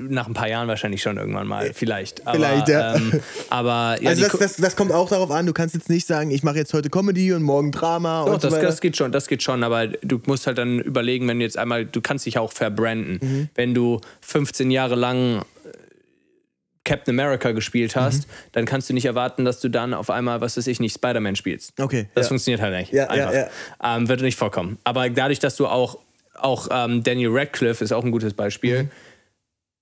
nach 0.00 0.26
ein 0.26 0.34
paar 0.34 0.48
Jahren 0.48 0.66
wahrscheinlich 0.66 1.00
schon 1.02 1.18
irgendwann 1.18 1.46
mal, 1.46 1.72
vielleicht. 1.72 2.26
Aber, 2.26 2.36
Vielleicht, 2.36 2.68
ja. 2.68 2.96
Ähm, 2.96 3.20
aber 3.48 3.96
ja, 4.02 4.10
also 4.10 4.22
das, 4.26 4.32
das, 4.38 4.56
das 4.56 4.76
kommt 4.76 4.90
auch 4.90 5.08
darauf 5.08 5.30
an, 5.30 5.46
du 5.46 5.52
kannst 5.52 5.74
jetzt 5.74 5.88
nicht 5.88 6.06
sagen, 6.06 6.30
ich 6.32 6.42
mache 6.42 6.56
jetzt 6.56 6.74
heute 6.74 6.90
Comedy 6.90 7.32
und 7.32 7.42
morgen 7.42 7.70
Drama 7.70 8.24
Doch, 8.24 8.34
und 8.34 8.42
so 8.42 8.48
das, 8.48 8.56
weiter. 8.56 8.66
das 8.66 8.80
geht 8.80 8.96
schon, 8.96 9.12
das 9.12 9.28
geht 9.28 9.42
schon, 9.42 9.62
aber 9.62 9.86
du 9.86 10.20
musst 10.26 10.46
halt 10.48 10.58
dann 10.58 10.80
überlegen, 10.80 11.28
wenn 11.28 11.38
du 11.38 11.44
jetzt 11.44 11.56
einmal, 11.56 11.84
du 11.86 12.00
kannst 12.00 12.26
dich 12.26 12.38
auch 12.38 12.50
verbranden. 12.52 13.18
Mhm. 13.22 13.48
Wenn 13.54 13.72
du 13.74 14.00
15 14.22 14.70
Jahre 14.72 14.96
lang 14.96 15.38
äh, 15.38 15.42
Captain 16.84 17.14
America 17.14 17.52
gespielt 17.52 17.94
hast, 17.94 18.26
Mhm. 18.26 18.32
dann 18.52 18.64
kannst 18.64 18.88
du 18.90 18.94
nicht 18.94 19.04
erwarten, 19.04 19.44
dass 19.44 19.60
du 19.60 19.68
dann 19.68 19.94
auf 19.94 20.10
einmal, 20.10 20.40
was 20.40 20.56
weiß 20.56 20.66
ich, 20.66 20.80
nicht 20.80 20.94
Spider-Man 20.94 21.36
spielst. 21.36 21.78
Okay, 21.80 22.08
Das 22.14 22.26
ja. 22.26 22.28
funktioniert 22.30 22.60
halt 22.62 22.74
nicht. 22.76 22.92
Ja, 22.92 23.14
ja, 23.14 23.28
Einfach. 23.28 23.52
Ähm, 23.84 24.08
wird 24.08 24.22
nicht 24.22 24.38
vorkommen. 24.38 24.78
Aber 24.82 25.08
dadurch, 25.08 25.38
dass 25.38 25.54
du 25.56 25.66
auch, 25.68 25.98
auch 26.34 26.68
ähm, 26.72 27.02
Daniel 27.04 27.30
Radcliffe 27.32 27.84
ist 27.84 27.92
auch 27.92 28.04
ein 28.04 28.10
gutes 28.10 28.34
Beispiel, 28.34 28.84
Mhm. 28.84 28.90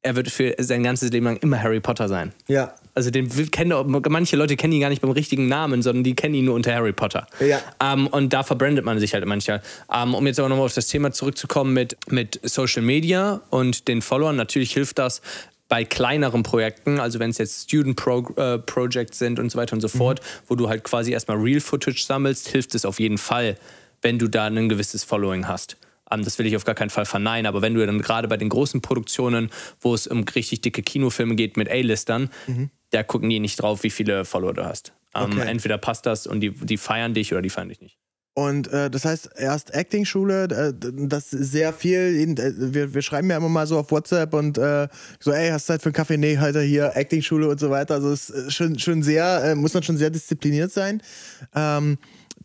Er 0.03 0.17
wird 0.17 0.31
für 0.31 0.55
sein 0.59 0.83
ganzes 0.83 1.11
Leben 1.11 1.27
lang 1.27 1.37
immer 1.39 1.63
Harry 1.63 1.81
Potter 1.81 2.09
sein. 2.09 2.33
ja. 2.49 2.75
Also 2.97 3.11
den 3.11 3.29
kennen 3.51 3.75
manche 4.09 4.37
Leute 4.37 4.57
kennen 4.57 4.73
ihn 4.73 4.81
gar 4.81 4.89
nicht 4.89 5.03
beim 5.03 5.11
richtigen 5.11 5.49
Namen, 5.49 5.83
sondern 5.83 6.03
die 6.03 6.17
kennen 6.17 6.35
ihn 6.35 6.47
nur 6.47 6.55
unter 6.55 6.75
Harry 6.75 6.95
Potter. 6.95 7.27
Ja. 7.41 7.61
Ähm, 7.79 8.07
und 8.07 8.33
da 8.33 8.43
verbrandet 8.43 8.87
man 8.87 8.99
sich 8.99 9.13
halt 9.13 9.27
manchmal. 9.27 9.61
Ähm, 9.93 10.15
um 10.15 10.27
jetzt 10.27 10.39
aber 10.39 10.49
nochmal 10.49 10.65
auf 10.65 10.73
das 10.73 10.87
Thema 10.87 11.13
zurückzukommen 11.13 11.75
mit, 11.75 11.99
mit 12.09 12.41
Social 12.43 12.81
Media 12.81 13.43
und 13.51 13.87
den 13.89 14.01
Followern, 14.01 14.37
natürlich 14.37 14.73
hilft 14.73 14.99
das 14.99 15.21
bei 15.69 15.85
kleineren 15.85 16.43
Projekten, 16.43 16.99
also 16.99 17.19
wenn 17.19 17.29
es 17.29 17.37
jetzt 17.37 17.65
Student 17.65 17.97
Pro 17.97 18.27
äh, 18.37 18.59
Projects 18.61 19.19
sind 19.19 19.39
und 19.39 19.51
so 19.51 19.59
weiter 19.59 19.75
und 19.75 19.83
so 19.83 19.89
fort, 19.89 20.21
wo 20.47 20.55
du 20.55 20.71
halt 20.71 20.83
quasi 20.83 21.13
erstmal 21.13 21.37
Real 21.37 21.61
Footage 21.61 22.03
sammelst, 22.03 22.49
hilft 22.49 22.75
es 22.75 22.87
auf 22.87 22.99
jeden 22.99 23.19
Fall, 23.19 23.59
wenn 24.01 24.19
du 24.19 24.29
da 24.29 24.47
ein 24.47 24.71
gewisses 24.71 25.05
Following 25.05 25.49
hast. 25.49 25.77
Ähm, 26.11 26.25
das 26.25 26.39
will 26.39 26.47
ich 26.47 26.57
auf 26.57 26.65
gar 26.65 26.75
keinen 26.75 26.91
Fall 26.91 27.07
verneinen, 27.07 27.47
aber 27.47 27.63
wenn 27.63 27.75
du 27.75 27.85
dann 27.85 28.01
gerade 28.01 28.29
bei 28.29 28.37
den 28.37 28.49
großen 28.49 28.81
Produktionen, 28.81 29.51
wo 29.81 29.95
es 29.95 30.07
um 30.07 30.25
richtig 30.25 30.61
dicke 30.61 30.83
Kinofilme 30.83 31.35
geht 31.35 31.57
mit 31.57 31.71
A-Listern, 31.71 32.31
da 32.91 33.03
gucken 33.03 33.29
die 33.31 33.41
nicht 33.41 33.61
drauf, 33.61 33.83
wie 33.83 33.91
viele 33.91 34.25
Follower 34.25 34.55
du 34.55 34.65
hast. 34.65 34.93
Ähm, 35.15 35.25
Okay. 35.33 35.49
Entweder 35.49 35.79
passt 35.79 36.07
das 36.07 36.27
und 36.27 36.41
die, 36.41 36.51
die 36.51 36.77
feiern 36.77 37.15
dich 37.15 37.33
oder 37.33 37.43
die 37.43 37.51
feiern 37.51 37.69
dich 37.69 37.81
nicht. 37.81 37.99
Und 38.39 38.69
äh, 38.69 38.91
das 38.91 39.07
heißt, 39.07 39.31
erst 39.39 39.73
Acting-Schule, 39.73 40.45
äh, 40.45 40.73
das 41.09 41.33
ist 41.33 41.53
sehr 41.53 41.73
viel. 41.73 42.37
Äh, 42.39 42.53
wir, 42.75 42.93
wir 42.93 43.01
schreiben 43.01 43.31
ja 43.31 43.39
immer 43.39 43.49
mal 43.49 43.67
so 43.67 43.79
auf 43.79 43.91
WhatsApp 43.91 44.35
und 44.35 44.59
äh, 44.59 44.89
so, 45.21 45.33
ey, 45.33 45.49
hast 45.49 45.69
du 45.69 45.73
Zeit 45.73 45.81
für 45.81 45.87
einen 45.87 45.95
Kaffee? 45.95 46.19
Nee, 46.19 46.37
halt 46.37 46.55
hier 46.59 46.93
Acting-Schule 46.95 47.49
und 47.49 47.59
so 47.59 47.71
weiter. 47.71 47.95
Also 47.95 48.13
es 48.13 48.29
ist 48.29 48.53
schon, 48.53 48.79
schon 48.79 49.03
sehr, 49.03 49.43
äh, 49.43 49.55
muss 49.55 49.73
man 49.73 49.83
schon 49.83 49.97
sehr 49.97 50.11
diszipliniert 50.11 50.71
sein. 50.71 51.03
Ähm, 51.55 51.97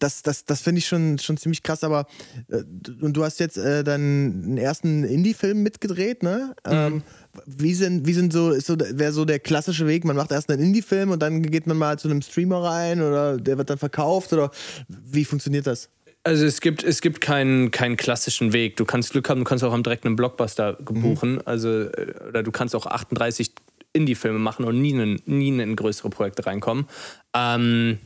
das, 0.02 0.22
das, 0.24 0.46
das 0.46 0.62
finde 0.62 0.80
ich 0.80 0.88
schon, 0.88 1.20
schon 1.20 1.38
ziemlich 1.38 1.64
krass, 1.64 1.84
aber 1.84 2.08
äh, 2.50 2.64
und 3.02 3.14
du 3.14 3.24
hast 3.24 3.40
jetzt 3.40 3.58
äh, 3.58 3.84
deinen 3.84 4.58
ersten 4.58 5.04
Indie-Film 5.04 5.62
mitgedreht, 5.64 6.24
ne? 6.24 6.56
Mhm. 6.66 6.72
Ähm, 6.72 7.04
wie 7.46 7.74
sind, 7.74 8.08
wie 8.08 8.14
sind 8.14 8.34
so, 8.34 8.52
ist 8.52 8.68
so, 8.68 8.76
wäre 8.78 9.14
so 9.14 9.26
der 9.26 9.40
klassische 9.40 9.88
Weg, 9.88 10.04
man 10.04 10.16
macht 10.16 10.32
erst 10.32 10.50
einen 10.50 10.62
Indie-Film 10.62 11.12
und 11.12 11.22
dann 11.22 11.44
geht 11.44 11.68
man 11.68 11.78
mal 11.78 11.98
zu 12.00 12.10
einem 12.10 12.22
Streamer 12.22 12.64
rein 12.64 13.02
oder 13.02 13.38
der 13.38 13.58
wird 13.58 13.70
dann 13.70 13.78
verkauft 13.78 14.34
oder 14.34 14.52
wie 14.88 15.24
funktioniert 15.24 15.68
das? 15.68 15.90
Also 16.24 16.46
es 16.46 16.62
gibt, 16.62 16.84
es 16.84 17.02
gibt 17.02 17.22
keinen, 17.22 17.72
keinen 17.72 17.98
klassischen 17.98 18.54
Weg. 18.54 18.78
Du 18.78 18.86
kannst 18.86 19.12
Glück 19.12 19.30
haben, 19.30 19.40
du 19.40 19.44
kannst 19.44 19.64
auch 19.64 19.74
am 19.74 19.82
direkt 19.82 20.06
einen 20.06 20.16
Blockbuster 20.16 20.74
buchen. 20.74 21.34
Mhm. 21.34 21.42
Also, 21.46 21.70
äh, 21.70 22.14
oder 22.28 22.44
du 22.44 22.52
kannst 22.52 22.76
auch 22.76 22.86
38 22.86 23.52
Indie-Filme 23.94 24.40
machen 24.40 24.66
und 24.66 24.82
nie 24.82 24.92
in, 24.92 25.22
nie 25.26 25.50
in 25.50 25.76
größere 25.76 26.10
Projekte 26.10 26.46
reinkommen. 26.46 26.88
Ähm, 27.36 28.00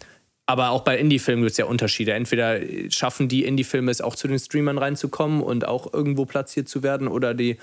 aber 0.46 0.70
auch 0.70 0.82
bei 0.82 0.98
Indie-Filmen 0.98 1.44
gibt 1.44 1.52
es 1.52 1.58
ja 1.58 1.66
Unterschiede. 1.66 2.14
Entweder 2.14 2.60
schaffen 2.90 3.28
die 3.28 3.46
Indie-Filme 3.46 3.92
es 3.92 4.02
auch 4.02 4.16
zu 4.16 4.28
den 4.28 4.40
Streamern 4.40 4.78
reinzukommen 4.78 5.42
und 5.42 5.68
auch 5.68 5.92
irgendwo 5.92 6.26
platziert 6.26 6.70
zu 6.70 6.84
werden, 6.84 7.08
oder 7.08 7.34
die 7.34 7.58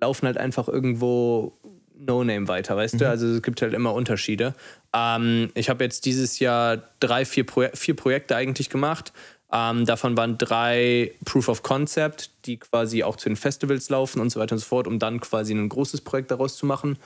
laufen 0.00 0.26
halt 0.26 0.36
einfach 0.36 0.68
irgendwo 0.68 1.52
No-Name 1.96 2.48
weiter, 2.48 2.76
weißt 2.76 2.94
mhm. 2.94 2.98
du? 2.98 3.08
Also 3.08 3.26
es 3.28 3.42
gibt 3.42 3.62
halt 3.62 3.74
immer 3.74 3.94
Unterschiede. 3.94 4.54
Ähm, 4.92 5.50
ich 5.54 5.70
habe 5.70 5.84
jetzt 5.84 6.04
dieses 6.04 6.38
Jahr 6.38 6.82
drei, 7.00 7.24
vier, 7.24 7.46
Pro 7.46 7.66
vier 7.74 7.96
Projekte 7.96 8.36
eigentlich 8.36 8.70
gemacht. 8.70 9.12
Ähm, 9.52 9.86
davon 9.86 10.16
waren 10.16 10.36
drei 10.36 11.12
Proof 11.24 11.48
of 11.48 11.62
Concept, 11.62 12.30
die 12.46 12.56
quasi 12.58 13.04
auch 13.04 13.16
zu 13.16 13.28
den 13.28 13.36
Festivals 13.36 13.88
laufen 13.88 14.20
und 14.20 14.30
so 14.30 14.40
weiter 14.40 14.54
und 14.54 14.58
so 14.58 14.66
fort, 14.66 14.88
um 14.88 14.98
dann 14.98 15.20
quasi 15.20 15.54
ein 15.54 15.68
großes 15.68 16.00
Projekt 16.00 16.32
daraus 16.32 16.56
zu 16.56 16.66
machen. 16.66 16.98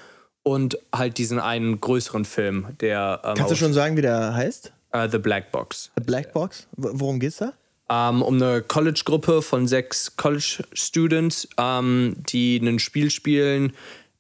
Und 0.45 0.78
halt 0.95 1.18
diesen 1.18 1.40
einen 1.40 1.78
größeren 1.78 2.25
Film, 2.25 2.68
der. 2.80 3.21
Ähm, 3.23 3.35
Kannst 3.35 3.52
du 3.52 3.57
schon 3.57 3.75
sagen, 3.75 3.99
wie 3.99 4.02
der 4.02 4.35
heißt? 4.35 4.73
Uh, 4.95 5.09
The 5.11 5.18
Black 5.18 5.52
Box. 5.52 5.90
The 5.97 6.02
Black 6.02 6.33
Box? 6.33 6.66
Worum 6.76 7.21
geht's 7.21 7.38
da? 7.38 7.52
Um, 7.90 8.16
ähm, 8.16 8.23
um 8.23 8.35
eine 8.35 8.62
College-Gruppe 8.62 9.42
von 9.42 9.66
sechs 9.66 10.16
College-Students, 10.16 11.49
um, 11.57 11.64
ähm, 11.64 12.16
die 12.28 12.59
ein 12.59 12.78
Spiel 12.78 13.11
spielen. 13.11 13.73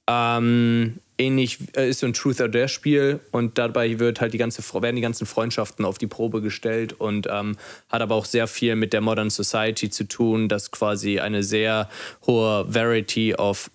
Um, 0.06 0.14
ähm, 0.14 0.98
ähnlich 1.18 1.58
äh, 1.76 1.88
ist 1.88 2.00
so 2.00 2.06
ein 2.06 2.14
Truth 2.14 2.40
or 2.40 2.48
Dare 2.48 2.68
Spiel 2.68 3.20
und 3.30 3.58
dabei 3.58 3.98
wird 3.98 4.20
halt 4.20 4.32
die 4.32 4.38
ganze, 4.38 4.62
werden 4.80 4.96
die 4.96 5.02
ganzen 5.02 5.26
Freundschaften 5.26 5.84
auf 5.84 5.98
die 5.98 6.06
Probe 6.06 6.40
gestellt 6.40 6.94
und 6.94 7.26
hat 7.26 8.00
aber 8.00 8.14
auch 8.14 8.24
sehr 8.24 8.46
viel 8.46 8.76
mit 8.76 8.92
der 8.92 9.00
Modern 9.00 9.28
Society 9.28 9.90
zu 9.90 10.04
tun, 10.04 10.48
dass 10.48 10.70
quasi 10.70 11.18
eine 11.18 11.42
sehr 11.42 11.90
hohe 12.26 12.72
Variety 12.72 13.34
of 13.34 13.70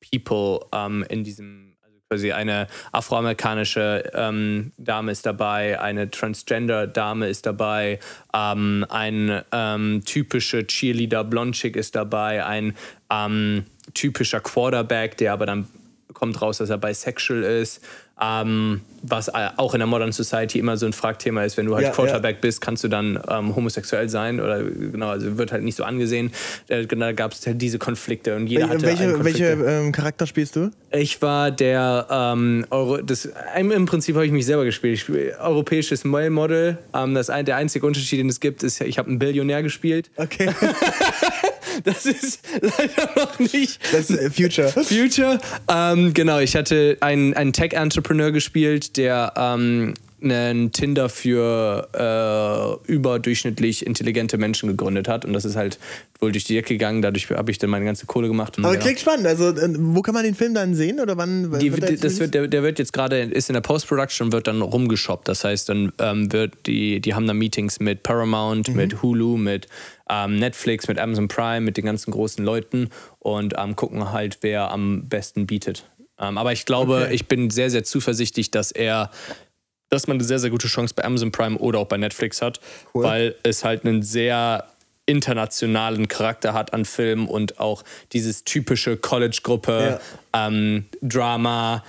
People 0.00 0.60
in 1.08 1.24
diesem 1.24 1.73
quasi 2.14 2.30
eine 2.30 2.68
afroamerikanische 2.92 4.10
ähm, 4.14 4.70
Dame 4.78 5.10
ist 5.10 5.26
dabei, 5.26 5.80
eine 5.80 6.10
Transgender-Dame 6.10 7.28
ist 7.28 7.44
dabei, 7.44 7.98
ähm, 8.32 8.86
ein 8.88 9.42
ähm, 9.50 10.02
typischer 10.04 10.64
Cheerleader 10.64 11.24
Blondchick 11.24 11.74
ist 11.74 11.96
dabei, 11.96 12.46
ein 12.46 12.76
ähm, 13.10 13.64
typischer 13.94 14.40
Quarterback, 14.40 15.16
der 15.16 15.32
aber 15.32 15.46
dann 15.46 15.66
kommt 16.12 16.40
raus, 16.40 16.58
dass 16.58 16.70
er 16.70 16.78
bisexual 16.78 17.42
ist. 17.42 17.82
Ähm, 18.20 18.82
was 19.02 19.28
auch 19.28 19.74
in 19.74 19.80
der 19.80 19.86
Modern 19.86 20.12
Society 20.12 20.58
immer 20.58 20.76
so 20.76 20.86
ein 20.86 20.92
Fragthema 20.92 21.44
ist, 21.44 21.56
wenn 21.56 21.66
du 21.66 21.74
halt 21.74 21.86
ja, 21.86 21.90
Quarterback 21.90 22.36
ja. 22.36 22.40
bist, 22.40 22.60
kannst 22.60 22.84
du 22.84 22.88
dann 22.88 23.20
ähm, 23.28 23.54
homosexuell 23.54 24.08
sein 24.08 24.40
oder 24.40 24.62
genau, 24.62 25.08
also 25.08 25.36
wird 25.36 25.52
halt 25.52 25.62
nicht 25.62 25.76
so 25.76 25.84
angesehen. 25.84 26.32
Äh, 26.68 26.86
genau, 26.86 27.06
da 27.06 27.12
gab 27.12 27.32
es 27.32 27.46
halt 27.46 27.60
diese 27.60 27.78
Konflikte 27.78 28.36
und 28.36 28.46
jeder 28.46 28.68
hatte 28.68 28.82
welche, 28.82 29.24
welche 29.24 29.44
ähm, 29.46 29.92
Charakter 29.92 30.26
spielst 30.26 30.56
du? 30.56 30.70
Ich 30.90 31.20
war 31.22 31.50
der 31.50 32.06
ähm, 32.08 32.64
Euro, 32.70 32.98
das 32.98 33.28
im 33.58 33.86
Prinzip 33.86 34.14
habe 34.14 34.26
ich 34.26 34.32
mich 34.32 34.46
selber 34.46 34.64
gespielt. 34.64 34.94
Ich 34.94 35.00
spiel, 35.00 35.34
europäisches 35.38 36.04
Male 36.04 36.30
Model. 36.30 36.78
Ähm, 36.94 37.14
das 37.14 37.30
ein, 37.30 37.44
der 37.44 37.56
einzige 37.56 37.86
Unterschied, 37.86 38.20
den 38.20 38.28
es 38.28 38.40
gibt, 38.40 38.62
ist, 38.62 38.80
ich 38.80 38.98
habe 38.98 39.08
einen 39.08 39.18
Billionär 39.18 39.62
gespielt. 39.62 40.10
Okay. 40.16 40.50
Das 41.82 42.06
ist 42.06 42.40
leider 42.60 43.10
noch 43.16 43.38
nicht. 43.38 43.80
Das 43.92 44.10
ist 44.10 44.18
äh, 44.18 44.30
Future. 44.30 44.68
Future. 44.68 45.38
Ähm, 45.68 46.14
genau, 46.14 46.38
ich 46.38 46.56
hatte 46.56 46.96
einen, 47.00 47.34
einen 47.34 47.52
Tech-Entrepreneur 47.52 48.30
gespielt, 48.32 48.96
der 48.96 49.32
ähm, 49.36 49.94
einen 50.24 50.72
Tinder 50.72 51.08
für 51.08 51.88
äh, 51.92 52.92
überdurchschnittlich 52.92 53.86
intelligente 53.86 54.38
Menschen 54.38 54.68
gegründet 54.68 55.08
hat. 55.08 55.24
Und 55.24 55.32
das 55.32 55.44
ist 55.44 55.56
halt 55.56 55.78
wohl 56.20 56.32
durch 56.32 56.44
die 56.44 56.54
Decke 56.54 56.74
gegangen. 56.74 57.02
Dadurch 57.02 57.30
habe 57.30 57.50
ich 57.50 57.58
dann 57.58 57.70
meine 57.70 57.84
ganze 57.84 58.06
Kohle 58.06 58.28
gemacht. 58.28 58.58
Aber 58.58 58.74
ja. 58.74 58.80
klingt 58.80 59.00
spannend. 59.00 59.26
Also, 59.26 59.50
äh, 59.50 59.74
wo 59.78 60.02
kann 60.02 60.14
man 60.14 60.24
den 60.24 60.34
Film 60.34 60.54
dann 60.54 60.74
sehen? 60.74 61.00
Oder 61.00 61.16
wann? 61.16 61.58
Die, 61.58 61.72
wird 61.72 62.02
das 62.02 62.18
wird, 62.18 62.34
der, 62.34 62.48
der, 62.48 62.62
wird 62.62 62.78
jetzt 62.78 62.92
gerade, 62.92 63.20
ist 63.20 63.48
in 63.48 63.54
der 63.54 63.60
Post-Production 63.60 64.26
und 64.26 64.32
wird 64.32 64.46
dann 64.46 64.62
rumgeshoppt. 64.62 65.28
Das 65.28 65.44
heißt, 65.44 65.68
dann 65.68 65.92
ähm, 65.98 66.32
wird 66.32 66.54
die, 66.66 67.00
die 67.00 67.14
haben 67.14 67.26
dann 67.26 67.38
Meetings 67.38 67.80
mit 67.80 68.02
Paramount, 68.02 68.68
mhm. 68.68 68.76
mit 68.76 69.02
Hulu, 69.02 69.36
mit 69.36 69.68
ähm, 70.10 70.36
Netflix, 70.36 70.88
mit 70.88 70.98
Amazon 70.98 71.28
Prime, 71.28 71.60
mit 71.60 71.76
den 71.76 71.84
ganzen 71.84 72.10
großen 72.10 72.44
Leuten 72.44 72.90
und 73.18 73.54
ähm, 73.58 73.76
gucken 73.76 74.12
halt, 74.12 74.38
wer 74.42 74.70
am 74.70 75.08
besten 75.08 75.46
bietet. 75.46 75.88
Ähm, 76.18 76.38
aber 76.38 76.52
ich 76.52 76.64
glaube, 76.64 77.04
okay. 77.04 77.14
ich 77.14 77.26
bin 77.26 77.50
sehr, 77.50 77.70
sehr 77.70 77.84
zuversichtlich, 77.84 78.50
dass 78.50 78.70
er 78.70 79.10
dass 79.94 80.06
man 80.06 80.16
eine 80.16 80.24
sehr, 80.24 80.38
sehr 80.38 80.50
gute 80.50 80.68
Chance 80.68 80.94
bei 80.94 81.04
Amazon 81.04 81.32
Prime 81.32 81.56
oder 81.58 81.78
auch 81.78 81.86
bei 81.86 81.96
Netflix 81.96 82.42
hat, 82.42 82.60
cool. 82.94 83.04
weil 83.04 83.34
es 83.42 83.64
halt 83.64 83.84
einen 83.84 84.02
sehr 84.02 84.66
internationalen 85.06 86.08
Charakter 86.08 86.54
hat 86.54 86.72
an 86.72 86.84
Filmen 86.84 87.28
und 87.28 87.60
auch 87.60 87.82
dieses 88.12 88.44
typische 88.44 88.96
College-Gruppe, 88.96 90.00
ja. 90.34 90.46
ähm, 90.46 90.86
Drama, 91.02 91.84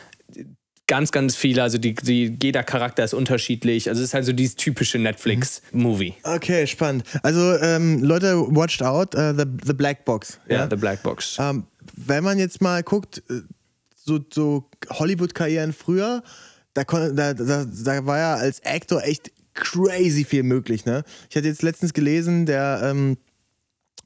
ganz, 0.87 1.11
ganz 1.11 1.35
viele. 1.35 1.63
Also 1.63 1.77
die, 1.77 1.95
die, 1.95 2.37
jeder 2.41 2.63
Charakter 2.63 3.03
ist 3.03 3.13
unterschiedlich. 3.13 3.89
Also 3.89 4.01
es 4.01 4.09
ist 4.09 4.13
halt 4.13 4.25
so 4.25 4.33
dieses 4.33 4.55
typische 4.55 4.99
Netflix-Movie. 4.99 6.15
Okay, 6.23 6.67
spannend. 6.67 7.05
Also 7.23 7.57
ähm, 7.57 8.03
Leute, 8.03 8.35
watched 8.55 8.83
out, 8.83 9.15
uh, 9.15 9.33
the, 9.35 9.45
the 9.65 9.73
Black 9.73 10.05
Box. 10.05 10.39
Ja, 10.47 10.57
yeah, 10.57 10.67
The 10.69 10.75
Black 10.75 11.01
Box. 11.03 11.37
Ähm, 11.39 11.65
wenn 11.95 12.23
man 12.23 12.37
jetzt 12.37 12.61
mal 12.61 12.83
guckt, 12.83 13.23
äh, 13.29 13.41
so, 13.95 14.19
so 14.31 14.69
Hollywood-Karrieren 14.89 15.73
früher, 15.73 16.21
da, 16.75 16.83
da, 16.83 17.33
da, 17.33 17.65
da 17.65 18.05
war 18.05 18.17
ja 18.19 18.35
als 18.35 18.61
Actor 18.63 19.03
echt 19.03 19.31
crazy 19.53 20.25
viel 20.25 20.43
möglich, 20.43 20.85
ne? 20.85 21.03
Ich 21.29 21.35
hatte 21.35 21.47
jetzt 21.47 21.63
letztens 21.63 21.93
gelesen, 21.93 22.45
der, 22.45 22.81
ähm, 22.83 23.17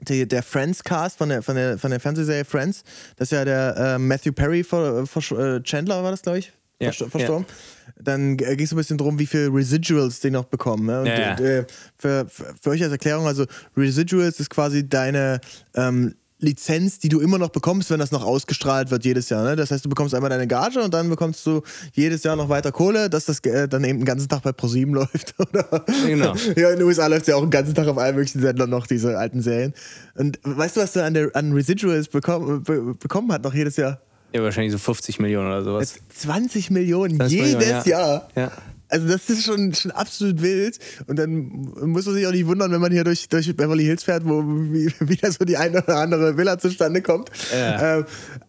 der, 0.02 0.28
der 0.28 0.44
Friends-Cast 0.44 1.18
von 1.18 1.30
der, 1.30 1.42
von, 1.42 1.56
der, 1.56 1.78
von 1.78 1.92
der 1.92 2.00
Fernsehserie 2.00 2.46
Friends, 2.46 2.84
das 3.18 3.28
ist 3.28 3.32
ja 3.32 3.44
der 3.44 3.76
äh, 3.76 3.98
Matthew 3.98 4.32
Perry 4.32 4.64
vor, 4.64 5.06
vor, 5.08 5.40
äh, 5.40 5.62
Chandler, 5.64 6.04
war 6.04 6.12
das, 6.12 6.22
glaube 6.22 6.40
ich? 6.40 6.54
Ja, 6.82 6.94
verstorben. 6.94 7.46
Ja. 7.48 7.94
Dann 8.02 8.38
ging 8.38 8.62
es 8.62 8.72
ein 8.72 8.78
bisschen 8.78 8.98
darum, 8.98 9.20
wie 9.20 9.26
viel 9.26 9.50
Residuals 9.52 10.22
die 10.22 10.32
noch 10.32 10.46
bekommen. 10.46 10.86
Ne? 10.86 11.02
Und, 11.02 11.08
ja, 11.08 11.34
äh, 11.34 11.66
für, 11.98 12.26
für, 12.30 12.56
für, 12.62 12.70
euch 12.70 12.82
als 12.82 12.94
Erklärung, 12.94 13.28
also 13.28 13.46
Residuals 13.76 14.40
ist 14.40 14.50
quasi 14.50 14.88
deine 14.88 15.42
ähm, 15.76 16.16
Lizenz, 16.40 17.00
die 17.00 17.10
du 17.10 17.20
immer 17.20 17.38
noch 17.38 17.50
bekommst, 17.50 17.90
wenn 17.92 18.00
das 18.00 18.12
noch 18.12 18.24
ausgestrahlt 18.24 18.92
wird 18.92 19.04
jedes 19.04 19.30
Jahr. 19.30 19.44
Ne? 19.44 19.56
Das 19.56 19.72
heißt, 19.72 19.84
du 19.84 19.90
bekommst 19.90 20.16
einmal 20.16 20.30
deine 20.30 20.48
Gage 20.48 20.82
und 20.82 20.94
dann 20.94 21.10
bekommst 21.10 21.46
du 21.46 21.62
jedes 21.94 22.24
Jahr 22.24 22.36
noch 22.36 22.50
weiter 22.50 22.72
Kohle, 22.72 23.10
dass 23.10 23.26
das 23.26 23.40
äh, 23.42 23.68
dann 23.68 23.84
eben 23.84 24.00
den 24.00 24.06
ganzen 24.06 24.30
Tag 24.30 24.44
bei 24.44 24.52
ProSieben 24.52 24.94
läuft. 24.96 25.36
Oder? 25.38 25.86
Genau. 26.08 26.34
Ja, 26.56 26.72
in 26.72 26.80
den 26.80 26.84
USA 26.84 27.08
läuft 27.08 27.24
es 27.24 27.28
ja 27.28 27.36
auch 27.36 27.42
den 27.42 27.50
ganzen 27.50 27.76
Tag 27.76 27.88
auf 27.88 27.98
allen 27.98 28.16
möglichen 28.16 28.42
Sendern 28.42 28.70
noch, 28.70 28.88
diese 28.88 29.18
alten 29.18 29.42
Serien. 29.42 29.74
Und 30.16 30.40
weißt 30.44 30.78
du, 30.78 30.82
was 30.82 30.94
du 30.94 31.04
an, 31.04 31.14
der, 31.14 31.30
an 31.36 31.52
Residuals 31.54 32.08
bekommen, 32.08 32.64
be 32.64 32.96
bekommen 32.96 33.32
hat 33.32 33.44
noch 33.44 33.54
jedes 33.54 33.76
Jahr? 33.76 34.00
Ja, 34.34 34.44
wahrscheinlich 34.44 34.72
so 34.72 34.78
50 34.78 35.20
Millionen 35.20 35.48
oder 35.48 35.64
sowas. 35.64 35.96
20 36.10 36.72
Millionen 36.72 37.18
20 37.18 37.38
jedes 37.38 37.56
Millionen, 37.56 37.84
ja. 37.86 38.00
Jahr. 38.00 38.30
Ja. 38.36 38.52
Also 38.90 39.08
das 39.08 39.30
ist 39.30 39.46
schon, 39.46 39.74
schon 39.74 39.92
absolut 39.92 40.42
wild. 40.42 40.80
Und 41.08 41.18
dann 41.18 41.72
muss 41.84 42.06
man 42.06 42.16
sich 42.16 42.26
auch 42.26 42.32
nicht 42.32 42.48
wundern, 42.48 42.72
wenn 42.72 42.82
man 42.82 42.92
hier 42.92 43.04
durch, 43.04 43.30
durch 43.30 43.56
Beverly 43.56 43.84
Hills 43.84 44.04
fährt, 44.04 44.26
wo 44.26 44.44
wieder 44.44 45.32
so 45.40 45.46
die 45.46 45.58
eine 45.58 45.84
oder 45.84 45.98
andere 45.98 46.38
Villa 46.38 46.58
zustande 46.58 47.02
kommt. 47.02 47.30
Ja. 47.52 48.00
Ähm, 48.00 48.06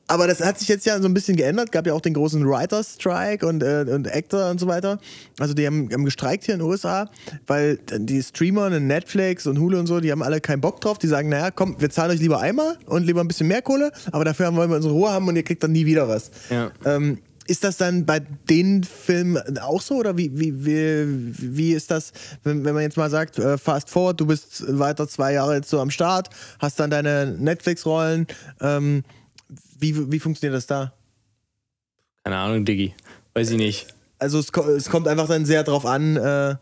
aber 0.07 0.27
das 0.27 0.41
hat 0.41 0.59
sich 0.59 0.67
jetzt 0.67 0.87
ja 0.87 1.01
so 1.01 1.07
ein 1.07 1.15
bisschen 1.15 1.37
geändert. 1.37 1.71
Gab 1.71 1.87
ja 1.87 1.93
auch 1.93 2.01
den 2.01 2.15
großen 2.15 2.45
Writers 2.45 2.95
Strike 2.95 3.47
und, 3.47 3.63
äh, 3.63 3.87
und 3.89 4.13
Actor 4.13 4.51
und 4.51 4.59
so 4.59 4.67
weiter. 4.67 4.99
Also 5.39 5.55
die 5.55 5.67
haben, 5.67 5.89
haben 5.93 6.05
gestreikt 6.05 6.45
hier 6.45 6.55
in 6.55 6.61
den 6.61 6.69
USA, 6.69 7.09
weil 7.47 7.79
die 7.99 8.21
Streamer, 8.23 8.71
Netflix 8.71 9.47
und 9.47 9.61
Hulu 9.61 9.79
und 9.79 9.87
so, 9.87 10.01
die 10.01 10.11
haben 10.11 10.23
alle 10.23 10.41
keinen 10.41 10.61
Bock 10.61 10.81
drauf. 10.81 10.99
Die 10.99 11.07
sagen, 11.07 11.29
naja, 11.29 11.51
komm, 11.51 11.77
wir 11.79 11.91
zahlen 11.91 12.11
euch 12.11 12.19
lieber 12.19 12.41
einmal 12.41 12.77
und 12.87 13.05
lieber 13.05 13.21
ein 13.21 13.29
bisschen 13.29 13.47
mehr 13.47 13.63
Kohle, 13.63 13.93
aber 14.11 14.25
dafür 14.25 14.55
wollen 14.57 14.71
wir 14.71 14.77
unsere 14.77 14.95
Ruhe 14.95 15.11
haben 15.11 15.29
und 15.29 15.37
ihr 15.37 15.45
kriegt 15.45 15.63
dann 15.63 15.73
nie 15.73 15.87
wieder 15.87 16.09
was. 16.09 16.31
Ja. 16.51 16.73
Ähm, 16.85 17.19
ist 17.51 17.65
das 17.65 17.77
dann 17.79 18.07
bei 18.07 18.21
den 18.21 18.85
Filmen 18.85 19.59
auch 19.59 19.83
so 19.83 19.97
oder 19.97 20.17
wie, 20.17 20.39
wie, 20.39 20.65
wie, 20.65 21.35
wie 21.57 21.73
ist 21.73 21.91
das, 21.91 22.13
wenn, 22.45 22.65
wenn 22.65 22.75
man 22.75 22.85
jetzt 22.85 22.97
mal 22.97 23.11
sagt, 23.11 23.41
äh, 23.41 23.59
fast 23.59 23.91
forward, 23.91 24.21
du 24.21 24.27
bist 24.27 24.65
weiter 24.79 25.09
zwei 25.09 25.33
Jahre 25.33 25.57
jetzt 25.57 25.69
so 25.69 25.81
am 25.81 25.91
Start, 25.91 26.31
hast 26.61 26.79
dann 26.79 26.91
deine 26.91 27.27
Netflix-Rollen, 27.27 28.29
ähm, 28.61 29.03
wie, 29.81 30.13
wie 30.13 30.21
funktioniert 30.21 30.57
das 30.57 30.69
da? 30.69 30.93
Keine 32.23 32.37
Ahnung, 32.37 32.65
Diggi, 32.65 32.95
weiß 33.35 33.51
ich 33.51 33.57
nicht. 33.57 33.89
Also 34.21 34.39
es, 34.39 34.51
es 34.77 34.89
kommt 34.89 35.09
einfach 35.09 35.27
dann 35.27 35.45
sehr 35.45 35.65
drauf 35.65 35.87
an, 35.87 36.17
äh, 36.17 36.55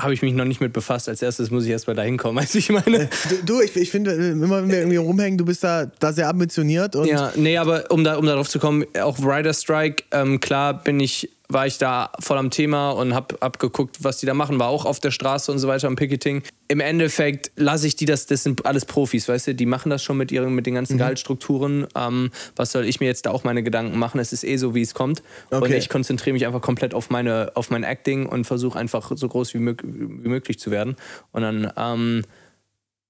habe 0.00 0.14
ich 0.14 0.22
mich 0.22 0.34
noch 0.34 0.44
nicht 0.44 0.60
mit 0.60 0.72
befasst. 0.72 1.08
Als 1.08 1.22
erstes 1.22 1.50
muss 1.50 1.64
ich 1.64 1.70
erstmal 1.70 1.96
da 1.96 2.02
hinkommen, 2.02 2.38
als 2.38 2.54
ich 2.56 2.70
meine. 2.70 3.08
Du, 3.28 3.36
du 3.44 3.60
ich, 3.60 3.76
ich 3.76 3.90
finde, 3.90 4.12
immer 4.12 4.62
wenn 4.62 4.70
wir 4.70 4.78
irgendwie 4.78 4.96
rumhängen, 4.96 5.38
du 5.38 5.44
bist 5.44 5.64
da, 5.64 5.86
da 5.98 6.12
sehr 6.12 6.28
ambitioniert. 6.28 6.96
Und 6.96 7.06
ja, 7.06 7.32
nee, 7.36 7.56
aber 7.58 7.90
um, 7.90 8.04
da, 8.04 8.16
um 8.16 8.26
darauf 8.26 8.48
zu 8.48 8.58
kommen, 8.58 8.84
auch 9.00 9.18
Rider 9.18 9.54
Strike, 9.54 10.04
ähm, 10.10 10.40
klar 10.40 10.82
bin 10.82 11.00
ich 11.00 11.30
war 11.48 11.66
ich 11.66 11.78
da 11.78 12.10
voll 12.18 12.38
am 12.38 12.50
Thema 12.50 12.90
und 12.90 13.14
hab 13.14 13.42
abgeguckt, 13.42 14.02
was 14.02 14.18
die 14.18 14.26
da 14.26 14.34
machen, 14.34 14.58
war 14.58 14.68
auch 14.68 14.84
auf 14.84 15.00
der 15.00 15.10
Straße 15.10 15.50
und 15.52 15.58
so 15.58 15.68
weiter 15.68 15.86
am 15.86 15.96
Picketing. 15.96 16.42
Im 16.68 16.80
Endeffekt 16.80 17.50
lasse 17.56 17.86
ich 17.86 17.96
die, 17.96 18.06
das, 18.06 18.26
das 18.26 18.42
sind 18.42 18.64
alles 18.64 18.84
Profis, 18.84 19.28
weißt 19.28 19.48
du, 19.48 19.54
die 19.54 19.66
machen 19.66 19.90
das 19.90 20.02
schon 20.02 20.16
mit 20.16 20.32
ihren, 20.32 20.54
mit 20.54 20.66
den 20.66 20.74
ganzen 20.74 20.94
mhm. 20.94 20.98
Gehaltsstrukturen. 20.98 21.86
Ähm, 21.94 22.30
was 22.56 22.72
soll 22.72 22.86
ich 22.86 23.00
mir 23.00 23.06
jetzt 23.06 23.26
da 23.26 23.30
auch 23.30 23.44
meine 23.44 23.62
Gedanken 23.62 23.98
machen? 23.98 24.18
Es 24.18 24.32
ist 24.32 24.44
eh 24.44 24.56
so, 24.56 24.74
wie 24.74 24.82
es 24.82 24.94
kommt. 24.94 25.22
Okay. 25.50 25.64
Und 25.64 25.72
ich 25.72 25.88
konzentriere 25.88 26.32
mich 26.32 26.46
einfach 26.46 26.62
komplett 26.62 26.94
auf 26.94 27.10
meine, 27.10 27.52
auf 27.54 27.70
mein 27.70 27.84
Acting 27.84 28.26
und 28.26 28.46
versuche 28.46 28.78
einfach 28.78 29.12
so 29.14 29.28
groß 29.28 29.52
wie, 29.54 29.58
mög 29.58 29.82
wie, 29.84 30.28
möglich 30.28 30.58
zu 30.58 30.70
werden. 30.70 30.96
Und 31.32 31.42
dann 31.42 31.72
ähm, 31.76 32.24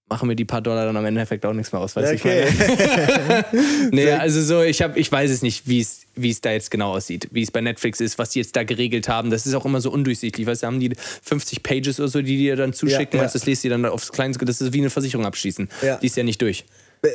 machen 0.09 0.29
mir 0.29 0.37
die 0.37 0.45
paar 0.45 0.61
Dollar 0.61 0.85
dann 0.85 0.97
am 0.97 1.05
Endeffekt 1.05 1.45
auch 1.47 1.55
nichts 1.55 1.73
mehr 1.73 1.81
aus, 1.81 1.97
weißt 1.97 2.13
okay. 2.13 2.47
ich 2.49 3.91
nee, 3.93 4.11
also 4.11 4.43
so, 4.43 4.63
ich 4.63 4.83
habe, 4.83 4.99
ich 4.99 5.11
weiß 5.11 5.31
es 5.31 5.43
nicht, 5.43 5.67
wie 5.67 5.81
es, 5.81 6.03
wie 6.15 6.31
es 6.31 6.41
da 6.41 6.53
jetzt 6.53 6.71
genau 6.71 6.93
aussieht, 6.93 7.29
wie 7.33 7.43
es 7.43 7.51
bei 7.51 7.61
Netflix 7.61 8.01
ist, 8.01 8.19
was 8.19 8.31
die 8.31 8.41
jetzt 8.41 8.55
da 8.55 8.63
geregelt 8.65 9.09
haben. 9.09 9.31
Das 9.31 9.47
ist 9.47 9.55
auch 9.55 9.65
immer 9.65 9.81
so 9.81 9.91
undurchsichtig, 9.91 10.47
weißt 10.47 10.65
du, 10.65 10.67
haben 10.67 10.81
die 10.81 10.93
50 11.23 11.63
Pages 11.63 11.99
oder 11.99 12.09
so, 12.09 12.21
die 12.21 12.37
dir 12.37 12.57
dann 12.57 12.73
zuschicken, 12.73 13.19
ja, 13.19 13.27
ja. 13.27 13.33
das 13.33 13.47
lest 13.47 13.65
ihr 13.65 13.71
dann 13.71 13.87
aufs 13.87 14.13
Kleinste, 14.13 14.45
das 14.45 14.61
ist 14.61 14.73
wie 14.73 14.81
eine 14.81 14.91
Versicherung 14.91 15.25
abschließen. 15.25 15.69
Ja. 15.83 15.97
Die 15.97 16.07
ist 16.07 16.17
ja 16.17 16.25
nicht 16.25 16.43
durch. 16.43 16.65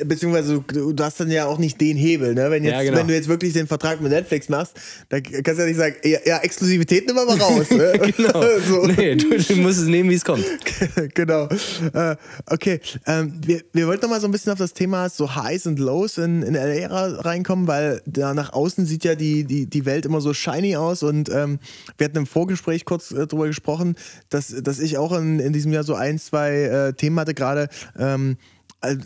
Beziehungsweise 0.03 0.61
du, 0.67 0.91
du, 0.91 1.03
hast 1.03 1.17
dann 1.21 1.31
ja 1.31 1.45
auch 1.45 1.59
nicht 1.59 1.79
den 1.79 1.95
Hebel, 1.95 2.33
ne? 2.33 2.51
Wenn, 2.51 2.65
jetzt, 2.65 2.73
ja, 2.73 2.83
genau. 2.83 2.97
wenn 2.97 3.07
du 3.07 3.13
jetzt 3.13 3.29
wirklich 3.29 3.53
den 3.53 3.67
Vertrag 3.67 4.01
mit 4.01 4.11
Netflix 4.11 4.49
machst, 4.49 4.73
dann 5.07 5.23
kannst 5.23 5.47
du 5.47 5.61
ja 5.61 5.65
nicht 5.65 5.77
sagen, 5.77 5.95
ja, 6.03 6.19
ja 6.25 6.37
Exklusivität 6.39 7.07
nimm 7.07 7.15
mal 7.15 7.25
raus. 7.25 7.69
Ne? 7.69 7.93
genau. 8.17 8.43
so. 8.67 8.85
Nee, 8.85 9.15
du, 9.15 9.37
du, 9.37 9.55
musst 9.55 9.79
es 9.79 9.85
nehmen, 9.85 10.09
wie 10.09 10.15
es 10.15 10.25
kommt. 10.25 10.43
genau. 11.13 11.47
Äh, 11.93 12.17
okay. 12.47 12.81
Ähm, 13.05 13.39
wir, 13.45 13.61
wir 13.71 13.87
wollten 13.87 14.01
noch 14.01 14.09
mal 14.09 14.19
so 14.19 14.27
ein 14.27 14.31
bisschen 14.31 14.51
auf 14.51 14.59
das 14.59 14.73
Thema 14.73 15.07
so 15.07 15.35
Highs 15.35 15.65
und 15.67 15.79
Lows 15.79 16.17
in, 16.17 16.41
in 16.41 16.55
LA 16.55 17.21
reinkommen, 17.21 17.67
weil 17.67 18.01
da 18.05 18.33
nach 18.33 18.51
außen 18.51 18.85
sieht 18.85 19.05
ja 19.05 19.15
die, 19.15 19.45
die, 19.45 19.67
die 19.67 19.85
Welt 19.85 20.05
immer 20.05 20.19
so 20.19 20.33
shiny 20.33 20.75
aus 20.75 21.01
und 21.01 21.29
ähm, 21.29 21.59
wir 21.97 22.05
hatten 22.05 22.17
im 22.17 22.27
Vorgespräch 22.27 22.83
kurz 22.83 23.11
äh, 23.11 23.25
drüber 23.25 23.47
gesprochen, 23.47 23.95
dass, 24.27 24.53
dass 24.61 24.79
ich 24.79 24.97
auch 24.97 25.17
in, 25.17 25.39
in 25.39 25.53
diesem 25.53 25.71
Jahr 25.71 25.85
so 25.85 25.95
ein, 25.95 26.19
zwei 26.19 26.51
äh, 26.63 26.93
Themen 26.93 27.17
hatte, 27.17 27.33
gerade 27.33 27.69
ähm, 27.97 28.35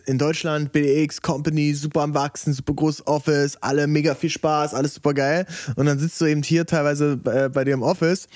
in 0.05 0.17
Deutschland, 0.17 0.71
BDX, 0.71 1.21
Company, 1.21 1.73
super 1.73 2.01
am 2.01 2.13
Wachsen, 2.13 2.53
super 2.53 2.73
großes 2.73 3.07
Office, 3.07 3.57
alle 3.62 3.88
mega 3.88 4.15
viel 4.15 4.29
Spaß, 4.29 4.73
alles 4.73 4.95
super 4.95 5.13
geil. 5.13 5.45
Und 5.75 5.86
dann 5.86 5.97
sitzt 5.97 6.19
du 6.19 6.25
eben 6.25 6.43
hier 6.43 6.65
teilweise 6.65 7.17
bei, 7.17 7.49
bei 7.49 7.63
dir 7.63 7.73
im 7.73 7.84
Office 7.84 8.27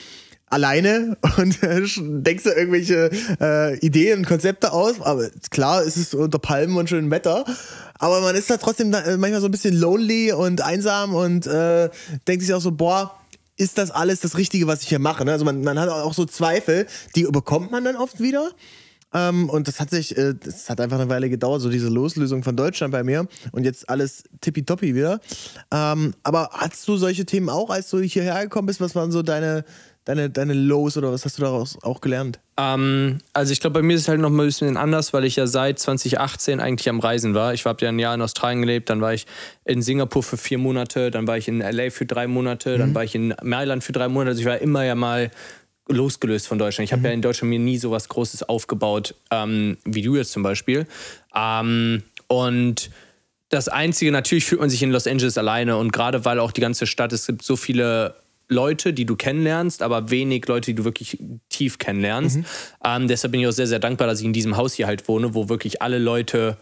alleine 0.48 1.18
und 1.38 1.58
denkst 1.62 2.44
du 2.44 2.50
irgendwelche 2.52 3.10
äh, 3.42 3.78
Ideen 3.80 4.20
und 4.20 4.28
Konzepte 4.28 4.72
aus. 4.72 5.02
Aber 5.02 5.30
klar, 5.50 5.84
es 5.84 5.98
ist 5.98 6.16
unter 6.16 6.40
Palmen 6.40 6.78
und 6.78 6.90
schönem 6.90 7.12
Wetter. 7.12 7.46
Aber 8.00 8.22
man 8.22 8.36
ist 8.36 8.50
da 8.50 8.58
trotzdem 8.58 8.94
äh, 8.94 9.18
manchmal 9.18 9.42
so 9.42 9.48
ein 9.48 9.52
bisschen 9.52 9.76
lonely 9.76 10.32
und 10.32 10.62
einsam 10.62 11.14
und 11.14 11.48
äh, 11.48 11.90
denkt 12.28 12.44
sich 12.44 12.54
auch 12.54 12.62
so, 12.62 12.72
boah, 12.72 13.20
ist 13.58 13.78
das 13.78 13.92
alles 13.92 14.20
das 14.20 14.38
Richtige, 14.38 14.68
was 14.68 14.82
ich 14.82 14.90
hier 14.90 15.00
mache? 15.00 15.24
Ne? 15.26 15.32
Also 15.32 15.46
man, 15.46 15.62
man 15.64 15.80
hat 15.80 15.90
auch 15.90 16.14
so 16.14 16.26
Zweifel, 16.26 16.88
die 17.16 17.24
bekommt 17.24 17.72
man 17.72 17.84
dann 17.84 17.96
oft 17.96 18.20
wieder. 18.20 18.52
Ähm, 19.16 19.50
und 19.50 19.70
das 19.70 19.80
hat 19.80 19.90
sich, 19.90 20.18
äh, 20.18 20.34
das 20.34 20.70
hat 20.70 20.82
einfach 20.82 21.00
eine 21.00 21.10
Weile 21.10 21.30
gedauert, 21.30 21.62
so 21.62 21.70
diese 21.70 21.88
Loslösung 21.88 22.44
von 22.44 22.56
Deutschland 22.56 22.92
bei 22.92 23.04
mir. 23.04 23.28
Und 23.54 23.64
jetzt 23.64 23.90
alles 23.90 24.24
tippitoppi 24.42 24.94
wieder. 24.94 25.22
Ähm, 25.72 26.14
aber 26.24 26.50
hattest 26.52 26.86
du 26.88 26.98
solche 26.98 27.26
Themen 27.26 27.50
auch, 27.50 27.70
als 27.70 27.90
du 27.90 28.00
hierher 28.00 28.44
gekommen 28.44 28.66
bist? 28.66 28.82
Was 28.82 28.94
waren 28.94 29.12
so 29.12 29.22
deine, 29.22 29.64
deine, 30.04 30.30
deine 30.30 30.54
Lows 30.54 30.98
oder 30.98 31.14
was 31.14 31.24
hast 31.24 31.38
du 31.38 31.44
daraus 31.44 31.82
auch 31.82 32.02
gelernt? 32.02 32.42
Ähm, 32.58 33.20
also 33.32 33.54
ich 33.54 33.62
glaube, 33.62 33.76
bei 33.76 33.82
mir 33.84 33.96
ist 33.96 34.02
es 34.02 34.08
halt 34.10 34.20
noch 34.20 34.30
ein 34.30 34.38
bisschen 34.38 34.76
anders, 34.76 35.14
weil 35.14 35.24
ich 35.24 35.38
ja 35.38 35.48
seit 35.48 35.80
2018 35.80 36.60
eigentlich 36.60 36.90
am 36.90 37.00
Reisen 37.00 37.34
war. 37.34 37.54
Ich 37.54 37.66
habe 37.66 37.86
ja 37.86 37.90
ein 37.90 38.00
Jahr 38.00 38.16
in 38.16 38.22
Australien 38.22 38.62
gelebt, 38.62 38.90
dann 38.90 39.00
war 39.00 39.14
ich 39.14 39.28
in 39.64 39.82
Singapur 39.82 40.24
für 40.24 40.38
vier 40.38 40.58
Monate, 40.58 41.10
dann 41.10 41.26
war 41.26 41.38
ich 41.38 41.48
in 41.48 41.60
LA 41.60 41.90
für 41.90 42.06
drei 42.06 42.28
Monate, 42.28 42.76
mhm. 42.76 42.80
dann 42.80 42.96
war 42.96 43.06
ich 43.06 43.16
in 43.16 43.34
Mailand 43.42 43.82
für 43.82 43.94
drei 43.94 44.10
Monate. 44.10 44.32
Also 44.32 44.42
ich 44.42 44.48
war 44.48 44.60
immer 44.60 44.84
ja 44.84 44.96
mal 44.96 45.32
losgelöst 45.88 46.48
von 46.48 46.58
Deutschland. 46.58 46.88
Ich 46.88 46.92
habe 46.92 47.02
mhm. 47.02 47.06
ja 47.06 47.12
in 47.12 47.22
Deutschland 47.22 47.50
mir 47.50 47.60
nie 47.60 47.78
so 47.78 47.92
was 47.92 48.10
Großes 48.10 48.44
aufgebaut, 48.44 49.16
ähm, 49.32 49.78
wie 49.86 50.02
du 50.02 50.16
jetzt 50.16 50.32
zum 50.32 50.44
Beispiel. 50.44 50.88
Ähm, 51.36 52.04
und 52.28 52.90
das 53.50 53.68
Einzige, 53.68 54.12
natürlich 54.12 54.46
fühlt 54.46 54.62
man 54.62 54.70
sich 54.70 54.82
in 54.82 54.92
Los 54.92 55.08
Angeles 55.08 55.38
alleine 55.38 55.78
und 55.78 55.92
gerade 55.94 56.26
weil 56.26 56.40
auch 56.40 56.52
die 56.52 56.62
ganze 56.62 56.88
Stadt, 56.88 57.14
es 57.14 57.28
gibt 57.28 57.44
so 57.44 57.56
viele 57.56 58.16
Leute, 58.48 58.94
die 58.94 59.06
du 59.06 59.16
kennenlernst, 59.16 59.82
aber 59.82 60.10
wenig 60.10 60.48
Leute, 60.48 60.72
die 60.72 60.76
du 60.76 60.84
wirklich 60.84 61.18
tief 61.50 61.78
kennenlernst. 61.78 62.38
Mhm. 62.38 62.46
Ähm, 62.84 63.08
deshalb 63.08 63.32
bin 63.32 63.42
ich 63.42 63.48
auch 63.48 63.52
sehr, 63.52 63.68
sehr 63.68 63.80
dankbar, 63.80 64.08
dass 64.08 64.20
ich 64.20 64.26
in 64.26 64.34
diesem 64.34 64.58
Haus 64.58 64.74
hier 64.74 64.88
halt 64.88 65.08
wohne, 65.08 65.34
wo 65.34 65.50
wirklich 65.50 65.82
alle 65.82 66.00
Leute 66.00 66.58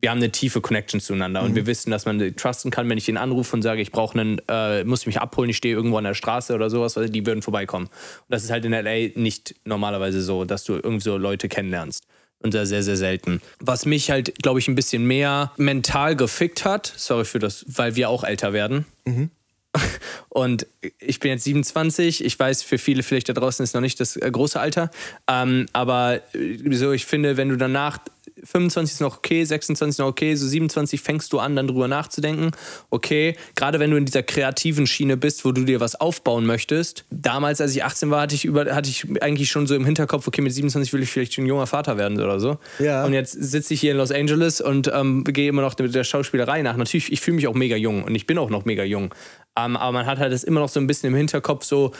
wir 0.00 0.10
haben 0.10 0.18
eine 0.18 0.30
tiefe 0.30 0.60
Connection 0.60 1.00
zueinander 1.00 1.40
mhm. 1.40 1.48
und 1.48 1.54
wir 1.54 1.66
wissen, 1.66 1.90
dass 1.90 2.04
man 2.04 2.36
trusten 2.36 2.70
kann, 2.70 2.88
wenn 2.88 2.98
ich 2.98 3.06
den 3.06 3.16
anrufe 3.16 3.56
und 3.56 3.62
sage, 3.62 3.80
ich 3.80 3.90
brauche 3.90 4.18
einen, 4.18 4.40
äh, 4.48 4.84
muss 4.84 5.06
mich 5.06 5.20
abholen, 5.20 5.50
ich 5.50 5.56
stehe 5.56 5.74
irgendwo 5.74 5.96
an 5.96 6.04
der 6.04 6.14
Straße 6.14 6.54
oder 6.54 6.70
sowas, 6.70 6.96
weil 6.96 7.08
die 7.08 7.24
würden 7.26 7.42
vorbeikommen. 7.42 7.86
Und 7.86 8.28
das 8.28 8.44
ist 8.44 8.50
halt 8.50 8.64
in 8.64 8.72
LA 8.72 9.08
nicht 9.14 9.54
normalerweise 9.64 10.20
so, 10.20 10.44
dass 10.44 10.64
du 10.64 10.74
irgendwie 10.74 11.02
so 11.02 11.16
Leute 11.16 11.48
kennenlernst. 11.48 12.04
Und 12.40 12.52
sehr, 12.52 12.66
sehr, 12.66 12.82
sehr 12.82 12.98
selten. 12.98 13.40
Was 13.60 13.86
mich 13.86 14.10
halt, 14.10 14.34
glaube 14.42 14.58
ich, 14.58 14.68
ein 14.68 14.74
bisschen 14.74 15.06
mehr 15.06 15.52
mental 15.56 16.14
gefickt 16.16 16.66
hat, 16.66 16.92
sorry 16.94 17.24
für 17.24 17.38
das, 17.38 17.64
weil 17.66 17.96
wir 17.96 18.10
auch 18.10 18.24
älter 18.24 18.52
werden. 18.52 18.84
Mhm. 19.06 19.30
Und 20.28 20.66
ich 20.98 21.20
bin 21.20 21.30
jetzt 21.30 21.44
27. 21.44 22.24
Ich 22.24 22.38
weiß, 22.38 22.62
für 22.62 22.78
viele 22.78 23.02
vielleicht 23.02 23.28
da 23.28 23.32
draußen 23.32 23.62
ist 23.64 23.74
noch 23.74 23.80
nicht 23.80 24.00
das 24.00 24.16
äh, 24.16 24.30
große 24.30 24.60
Alter. 24.60 24.90
Ähm, 25.28 25.66
aber 25.72 26.20
äh, 26.34 26.74
so, 26.74 26.92
ich 26.92 27.06
finde, 27.06 27.36
wenn 27.36 27.48
du 27.48 27.56
danach 27.56 27.98
25 28.44 28.94
ist 28.94 29.00
noch 29.00 29.18
okay, 29.18 29.44
26 29.44 29.94
ist 29.94 29.98
noch 29.98 30.06
okay, 30.06 30.34
so 30.34 30.46
27 30.46 31.00
fängst 31.00 31.32
du 31.32 31.38
an, 31.38 31.56
dann 31.56 31.66
drüber 31.66 31.88
nachzudenken. 31.88 32.50
Okay, 32.90 33.36
gerade 33.54 33.78
wenn 33.80 33.90
du 33.90 33.96
in 33.96 34.04
dieser 34.04 34.22
kreativen 34.22 34.86
Schiene 34.86 35.16
bist, 35.16 35.44
wo 35.44 35.52
du 35.52 35.64
dir 35.64 35.80
was 35.80 35.94
aufbauen 35.94 36.46
möchtest. 36.46 37.04
Damals, 37.10 37.60
als 37.60 37.74
ich 37.74 37.84
18 37.84 38.10
war, 38.10 38.22
hatte 38.22 38.34
ich, 38.34 38.44
über, 38.44 38.74
hatte 38.74 38.88
ich 38.88 39.22
eigentlich 39.22 39.50
schon 39.50 39.66
so 39.66 39.74
im 39.74 39.84
Hinterkopf, 39.84 40.26
okay, 40.26 40.42
mit 40.42 40.52
27 40.52 40.92
will 40.92 41.02
ich 41.02 41.10
vielleicht 41.10 41.38
ein 41.38 41.46
junger 41.46 41.66
Vater 41.66 41.96
werden 41.96 42.20
oder 42.20 42.40
so. 42.40 42.58
Ja. 42.78 43.04
Und 43.04 43.12
jetzt 43.12 43.32
sitze 43.32 43.74
ich 43.74 43.80
hier 43.80 43.92
in 43.92 43.98
Los 43.98 44.12
Angeles 44.12 44.60
und 44.60 44.90
ähm, 44.92 45.24
gehe 45.24 45.48
immer 45.48 45.62
noch 45.62 45.78
mit 45.78 45.94
der 45.94 46.04
Schauspielerei 46.04 46.62
nach. 46.62 46.76
Natürlich, 46.76 47.12
ich 47.12 47.20
fühle 47.20 47.36
mich 47.36 47.46
auch 47.48 47.54
mega 47.54 47.76
jung 47.76 48.04
und 48.04 48.14
ich 48.14 48.26
bin 48.26 48.38
auch 48.38 48.50
noch 48.50 48.64
mega 48.64 48.84
jung. 48.84 49.14
Ähm, 49.58 49.76
aber 49.76 49.92
man 49.92 50.06
hat 50.06 50.18
halt 50.18 50.32
das 50.32 50.44
immer 50.44 50.60
noch 50.60 50.68
so 50.68 50.78
ein 50.80 50.86
bisschen 50.86 51.08
im 51.08 51.16
Hinterkopf, 51.16 51.64
so, 51.64 51.92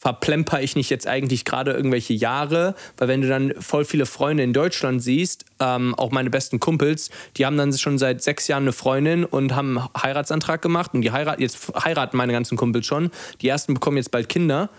verplemper 0.00 0.62
ich 0.62 0.76
nicht 0.76 0.88
jetzt 0.88 1.06
eigentlich 1.06 1.44
gerade 1.44 1.72
irgendwelche 1.72 2.14
Jahre? 2.14 2.74
Weil 2.96 3.08
wenn 3.08 3.20
du 3.20 3.28
dann 3.28 3.52
voll 3.60 3.84
viele 3.84 4.06
Freunde 4.06 4.42
in 4.42 4.52
Deutschland 4.52 5.02
siehst, 5.02 5.44
ähm, 5.60 5.94
auch 5.94 6.10
meine 6.10 6.30
besten 6.30 6.58
Kumpels, 6.58 7.10
die 7.36 7.44
haben 7.44 7.56
dann 7.58 7.72
schon 7.74 7.98
seit 7.98 8.22
sechs 8.22 8.48
Jahren 8.48 8.64
eine 8.64 8.72
Freundin 8.72 9.24
und 9.24 9.54
haben 9.54 9.78
einen 9.78 9.88
Heiratsantrag 10.02 10.62
gemacht 10.62 10.94
und 10.94 11.02
die 11.02 11.12
heiraten, 11.12 11.42
jetzt 11.42 11.72
heiraten 11.84 12.16
meine 12.16 12.32
ganzen 12.32 12.56
Kumpels 12.56 12.86
schon. 12.86 13.10
Die 13.42 13.48
ersten 13.48 13.74
bekommen 13.74 13.98
jetzt 13.98 14.10
bald 14.10 14.28
Kinder 14.28 14.70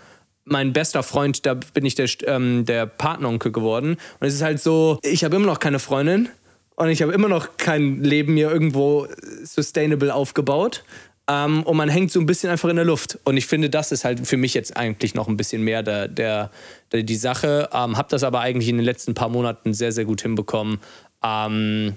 mein 0.44 0.72
bester 0.72 1.04
Freund, 1.04 1.46
da 1.46 1.54
bin 1.54 1.84
ich 1.84 1.94
der, 1.94 2.08
ähm, 2.26 2.64
der 2.64 2.86
Partneronkel 2.86 3.52
geworden. 3.52 3.96
Und 4.18 4.26
es 4.26 4.34
ist 4.34 4.42
halt 4.42 4.60
so, 4.60 4.98
ich 5.04 5.22
habe 5.22 5.36
immer 5.36 5.46
noch 5.46 5.60
keine 5.60 5.78
Freundin 5.78 6.28
und 6.74 6.88
ich 6.88 7.02
habe 7.02 7.12
immer 7.12 7.28
noch 7.28 7.56
kein 7.58 8.02
Leben 8.02 8.34
mir 8.34 8.50
irgendwo 8.50 9.06
sustainable 9.44 10.12
aufgebaut. 10.12 10.84
Ähm, 11.32 11.62
und 11.62 11.76
man 11.76 11.88
hängt 11.88 12.12
so 12.12 12.20
ein 12.20 12.26
bisschen 12.26 12.50
einfach 12.50 12.68
in 12.68 12.76
der 12.76 12.84
Luft. 12.84 13.18
Und 13.24 13.36
ich 13.36 13.46
finde, 13.46 13.70
das 13.70 13.92
ist 13.92 14.04
halt 14.04 14.26
für 14.26 14.36
mich 14.36 14.54
jetzt 14.54 14.76
eigentlich 14.76 15.14
noch 15.14 15.28
ein 15.28 15.36
bisschen 15.36 15.62
mehr 15.62 15.82
der, 15.82 16.08
der, 16.08 16.50
der 16.90 17.02
die 17.02 17.16
Sache. 17.16 17.70
Ähm, 17.72 17.96
hab 17.96 18.08
das 18.10 18.22
aber 18.22 18.40
eigentlich 18.40 18.68
in 18.68 18.76
den 18.76 18.84
letzten 18.84 19.14
paar 19.14 19.28
Monaten 19.28 19.72
sehr, 19.72 19.92
sehr 19.92 20.04
gut 20.04 20.22
hinbekommen. 20.22 20.80
Ähm, 21.22 21.96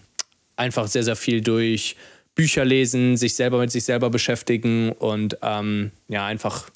einfach 0.56 0.88
sehr, 0.88 1.04
sehr 1.04 1.15
viel 1.15 1.41
durch 1.41 1.95
Bücher 2.34 2.65
lesen, 2.65 3.17
sich 3.17 3.36
selber 3.36 3.60
mit 3.60 3.71
sich 3.71 3.84
selber 3.84 4.10
beschäftigen 4.10 4.91
und 4.91 5.38
ähm, 5.41 5.91
ja, 6.08 6.26
einfach, 6.26 6.69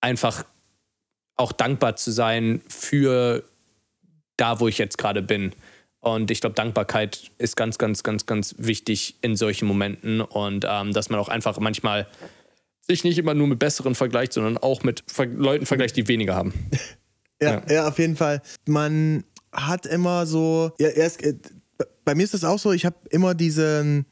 einfach 0.00 0.44
auch 1.36 1.52
dankbar 1.52 1.96
zu 1.96 2.12
sein 2.12 2.62
für 2.68 3.42
da, 4.36 4.60
wo 4.60 4.68
ich 4.68 4.78
jetzt 4.78 4.98
gerade 4.98 5.22
bin. 5.22 5.52
Und 6.04 6.30
ich 6.30 6.42
glaube, 6.42 6.54
Dankbarkeit 6.54 7.30
ist 7.38 7.56
ganz, 7.56 7.78
ganz, 7.78 8.02
ganz, 8.02 8.26
ganz 8.26 8.54
wichtig 8.58 9.16
in 9.22 9.36
solchen 9.36 9.66
Momenten. 9.66 10.20
Und 10.20 10.66
ähm, 10.68 10.92
dass 10.92 11.08
man 11.08 11.18
auch 11.18 11.28
einfach 11.28 11.58
manchmal 11.58 12.06
sich 12.82 13.04
nicht 13.04 13.16
immer 13.16 13.32
nur 13.32 13.46
mit 13.46 13.58
Besseren 13.58 13.94
vergleicht, 13.94 14.34
sondern 14.34 14.58
auch 14.58 14.82
mit 14.82 15.02
Ver 15.06 15.24
Leuten 15.24 15.64
vergleicht, 15.64 15.96
die 15.96 16.06
weniger 16.06 16.34
haben. 16.34 16.52
ja, 17.42 17.62
ja, 17.66 17.72
ja, 17.72 17.88
auf 17.88 17.98
jeden 17.98 18.16
Fall. 18.16 18.42
Man 18.66 19.24
hat 19.50 19.86
immer 19.86 20.26
so, 20.26 20.72
ja, 20.78 20.88
erst, 20.88 21.22
äh, 21.22 21.36
bei 22.04 22.14
mir 22.14 22.24
ist 22.24 22.34
das 22.34 22.44
auch 22.44 22.58
so, 22.58 22.72
ich 22.72 22.84
habe 22.84 22.96
immer 23.08 23.34
diesen 23.34 24.04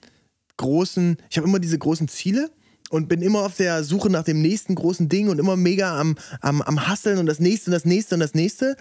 großen, 0.57 1.19
ich 1.29 1.37
habe 1.37 1.47
immer 1.47 1.59
diese 1.59 1.79
großen 1.79 2.09
Ziele 2.09 2.51
und 2.89 3.07
bin 3.07 3.21
immer 3.21 3.45
auf 3.45 3.57
der 3.57 3.85
Suche 3.85 4.09
nach 4.09 4.25
dem 4.25 4.41
nächsten 4.41 4.77
großen 4.77 5.11
Ding 5.11 5.29
und 5.29 5.39
immer 5.39 5.57
mega 5.57 6.01
am, 6.01 6.17
am, 6.41 6.63
am 6.63 6.89
Hasseln 6.89 7.19
und 7.19 7.27
das 7.27 7.39
nächste 7.39 7.69
und 7.69 7.73
das 7.73 7.85
nächste 7.85 8.15
und 8.15 8.21
das 8.21 8.33
nächste. 8.33 8.77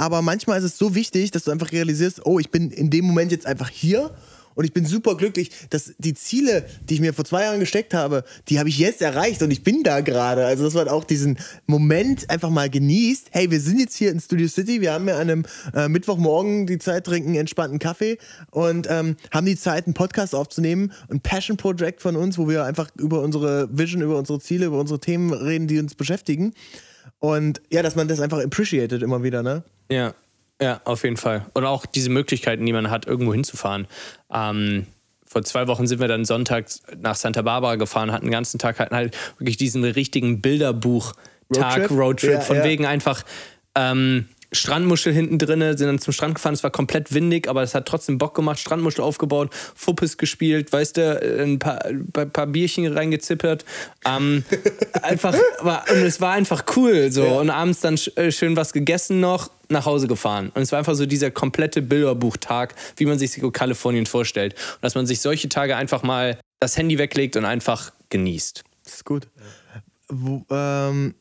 Aber 0.00 0.22
manchmal 0.22 0.56
ist 0.58 0.64
es 0.64 0.78
so 0.78 0.94
wichtig, 0.94 1.30
dass 1.30 1.44
du 1.44 1.50
einfach 1.50 1.72
realisierst, 1.72 2.24
oh, 2.24 2.38
ich 2.38 2.50
bin 2.50 2.70
in 2.70 2.88
dem 2.88 3.04
Moment 3.04 3.32
jetzt 3.32 3.44
einfach 3.44 3.68
hier 3.68 4.10
Und 4.54 4.64
ich 4.64 4.72
bin 4.72 4.84
super 4.84 5.16
glücklich, 5.16 5.50
dass 5.70 5.94
die 5.98 6.14
Ziele, 6.14 6.66
die 6.88 6.94
ich 6.94 7.00
mir 7.00 7.14
vor 7.14 7.24
zwei 7.24 7.44
Jahren 7.44 7.60
gesteckt 7.60 7.94
habe, 7.94 8.24
die 8.48 8.58
habe 8.58 8.68
ich 8.68 8.78
jetzt 8.78 9.00
erreicht 9.00 9.42
und 9.42 9.50
ich 9.50 9.62
bin 9.62 9.82
da 9.82 10.00
gerade. 10.00 10.44
Also, 10.44 10.64
dass 10.64 10.74
man 10.74 10.88
auch 10.88 11.04
diesen 11.04 11.38
Moment 11.66 12.28
einfach 12.28 12.50
mal 12.50 12.68
genießt. 12.68 13.28
Hey, 13.30 13.50
wir 13.50 13.60
sind 13.60 13.78
jetzt 13.78 13.96
hier 13.96 14.10
in 14.10 14.20
Studio 14.20 14.48
City, 14.48 14.80
wir 14.80 14.92
haben 14.92 15.08
ja 15.08 15.14
an 15.14 15.30
einem 15.30 15.46
äh, 15.74 15.88
Mittwochmorgen 15.88 16.66
die 16.66 16.78
Zeit, 16.78 17.06
trinken 17.06 17.34
entspannten 17.36 17.78
Kaffee 17.78 18.18
und 18.50 18.86
ähm, 18.90 19.16
haben 19.32 19.46
die 19.46 19.56
Zeit, 19.56 19.86
einen 19.86 19.94
Podcast 19.94 20.34
aufzunehmen, 20.34 20.92
ein 21.10 21.20
Passion 21.20 21.56
Project 21.56 22.02
von 22.02 22.16
uns, 22.16 22.36
wo 22.36 22.48
wir 22.48 22.64
einfach 22.64 22.90
über 22.98 23.22
unsere 23.22 23.68
Vision, 23.70 24.02
über 24.02 24.18
unsere 24.18 24.40
Ziele, 24.40 24.66
über 24.66 24.80
unsere 24.80 25.00
Themen 25.00 25.32
reden, 25.32 25.68
die 25.68 25.78
uns 25.78 25.94
beschäftigen. 25.94 26.52
Und 27.18 27.62
ja, 27.70 27.82
dass 27.82 27.96
man 27.96 28.08
das 28.08 28.20
einfach 28.20 28.42
appreciated 28.42 29.02
immer 29.02 29.22
wieder, 29.22 29.42
ne? 29.42 29.62
Ja, 29.90 30.14
ja, 30.60 30.80
auf 30.84 31.04
jeden 31.04 31.16
Fall. 31.16 31.46
Und 31.54 31.64
auch 31.64 31.86
diese 31.86 32.10
Möglichkeiten, 32.10 32.66
die 32.66 32.72
man 32.72 32.90
hat, 32.90 33.06
irgendwo 33.06 33.32
hinzufahren. 33.32 33.86
Ähm, 34.32 34.86
vor 35.24 35.42
zwei 35.42 35.66
Wochen 35.68 35.86
sind 35.86 36.00
wir 36.00 36.08
dann 36.08 36.24
sonntags 36.24 36.82
nach 37.00 37.14
Santa 37.14 37.42
Barbara 37.42 37.76
gefahren, 37.76 38.12
hatten 38.12 38.26
den 38.26 38.32
ganzen 38.32 38.58
Tag 38.58 38.78
halt, 38.78 38.90
halt 38.90 39.16
wirklich 39.38 39.56
diesen 39.56 39.84
richtigen 39.84 40.40
Bilderbuch-Tag, 40.42 41.90
Roadtrip? 41.90 41.90
Roadtrip, 41.90 42.30
Ja, 42.32 42.40
von 42.40 42.56
ja. 42.56 42.64
wegen 42.64 42.84
einfach 42.84 43.22
ähm, 43.74 44.28
Strandmuschel 44.52 45.12
hinten 45.12 45.38
drinne, 45.38 45.76
sind 45.78 45.86
dann 45.86 45.98
zum 45.98 46.12
Strand 46.12 46.34
gefahren, 46.34 46.54
es 46.54 46.62
war 46.62 46.70
komplett 46.70 47.14
windig, 47.14 47.48
aber 47.48 47.62
es 47.62 47.74
hat 47.74 47.86
trotzdem 47.86 48.18
Bock 48.18 48.34
gemacht, 48.34 48.58
Strandmuschel 48.58 49.02
aufgebaut, 49.02 49.50
Fuppes 49.74 50.18
gespielt, 50.18 50.72
weißt 50.72 50.96
du, 50.96 51.42
ein 51.42 51.58
paar, 51.58 51.84
ein 51.84 52.30
paar 52.32 52.46
Bierchen 52.46 52.86
reingezippert. 52.92 53.64
Ähm, 54.04 54.44
einfach, 55.02 55.36
war, 55.60 55.84
und 55.90 55.98
es 55.98 56.20
war 56.20 56.32
einfach 56.32 56.64
cool 56.76 57.12
so. 57.12 57.26
Und 57.26 57.50
abends 57.50 57.80
dann 57.80 57.98
äh, 58.16 58.32
schön 58.32 58.56
was 58.56 58.72
gegessen 58.72 59.20
noch, 59.20 59.50
nach 59.68 59.86
Hause 59.86 60.08
gefahren. 60.08 60.50
Und 60.54 60.62
es 60.62 60.72
war 60.72 60.78
einfach 60.78 60.94
so 60.94 61.06
dieser 61.06 61.30
komplette 61.30 61.82
Bilderbuchtag, 61.82 62.74
wie 62.96 63.06
man 63.06 63.18
sich 63.18 63.32
so 63.32 63.50
Kalifornien 63.50 64.06
vorstellt. 64.06 64.54
Und 64.54 64.82
dass 64.82 64.94
man 64.94 65.06
sich 65.06 65.20
solche 65.20 65.48
Tage 65.48 65.76
einfach 65.76 66.02
mal 66.02 66.38
das 66.58 66.76
Handy 66.76 66.98
weglegt 66.98 67.36
und 67.36 67.44
einfach 67.44 67.92
genießt. 68.08 68.64
Das 68.84 68.94
ist 68.94 69.04
gut. 69.04 69.28
Wo, 70.08 70.44
ähm, 70.50 71.14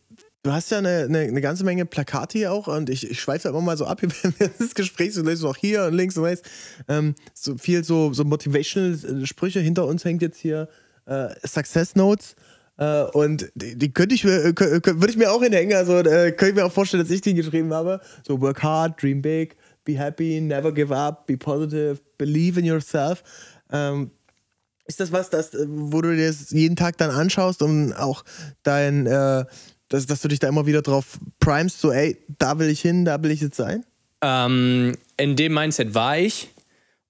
du 0.43 0.51
hast 0.51 0.71
ja 0.71 0.77
eine, 0.77 1.03
eine, 1.03 1.19
eine 1.19 1.41
ganze 1.41 1.63
Menge 1.63 1.85
Plakate 1.85 2.37
hier 2.37 2.51
auch 2.51 2.67
und 2.67 2.89
ich, 2.89 3.09
ich 3.09 3.19
schweife 3.19 3.49
immer 3.49 3.61
mal 3.61 3.77
so 3.77 3.85
ab 3.85 3.99
hier 4.01 4.09
während 4.37 4.59
des 4.59 4.75
Gesprächs. 4.75 5.15
Du 5.15 5.23
lässt 5.23 5.43
auch 5.43 5.57
hier 5.57 5.85
und 5.85 5.93
links 5.93 6.17
und 6.17 6.23
rechts 6.23 6.47
ähm, 6.87 7.15
so 7.33 7.57
viel 7.57 7.83
so, 7.83 8.13
so 8.13 8.23
motivational 8.23 9.25
Sprüche. 9.25 9.59
Hinter 9.59 9.85
uns 9.85 10.05
hängt 10.05 10.21
jetzt 10.21 10.39
hier 10.39 10.69
äh, 11.05 11.29
Success 11.45 11.95
Notes. 11.95 12.35
Äh, 12.77 13.03
und 13.03 13.51
die, 13.55 13.77
die 13.77 13.91
könnte 13.91 14.15
ich 14.15 14.23
mir, 14.23 14.45
äh, 14.45 14.55
würde 14.55 15.09
ich 15.09 15.17
mir 15.17 15.31
auch 15.31 15.43
hinhängen. 15.43 15.75
Also 15.75 15.97
äh, 15.97 16.31
könnte 16.31 16.49
ich 16.49 16.55
mir 16.55 16.65
auch 16.65 16.71
vorstellen, 16.71 17.03
dass 17.03 17.11
ich 17.11 17.21
die 17.21 17.33
geschrieben 17.33 17.73
habe. 17.73 17.99
So 18.25 18.39
work 18.39 18.63
hard, 18.63 19.01
dream 19.01 19.21
big, 19.21 19.57
be 19.83 19.97
happy, 19.97 20.39
never 20.39 20.71
give 20.71 20.95
up, 20.95 21.27
be 21.27 21.37
positive, 21.37 21.99
believe 22.17 22.59
in 22.59 22.65
yourself. 22.65 23.23
Ähm, 23.71 24.11
ist 24.85 24.99
das 24.99 25.11
was, 25.11 25.29
das, 25.29 25.53
äh, 25.53 25.65
wo 25.67 26.01
du 26.01 26.15
dir 26.15 26.27
das 26.27 26.51
jeden 26.51 26.75
Tag 26.75 26.97
dann 26.97 27.11
anschaust 27.11 27.61
und 27.61 27.93
auch 27.93 28.23
dein, 28.63 29.05
äh, 29.05 29.45
dass, 29.89 30.05
dass 30.05 30.21
du 30.21 30.27
dich 30.27 30.39
da 30.39 30.47
immer 30.47 30.65
wieder 30.65 30.81
drauf 30.81 31.19
primest, 31.39 31.81
so, 31.81 31.91
ey, 31.91 32.17
da 32.37 32.57
will 32.59 32.69
ich 32.69 32.81
hin, 32.81 33.05
da 33.05 33.21
will 33.21 33.31
ich 33.31 33.41
jetzt 33.41 33.57
sein? 33.57 33.83
Ähm, 34.21 34.95
in 35.17 35.35
dem 35.35 35.53
Mindset 35.53 35.93
war 35.93 36.17
ich, 36.17 36.49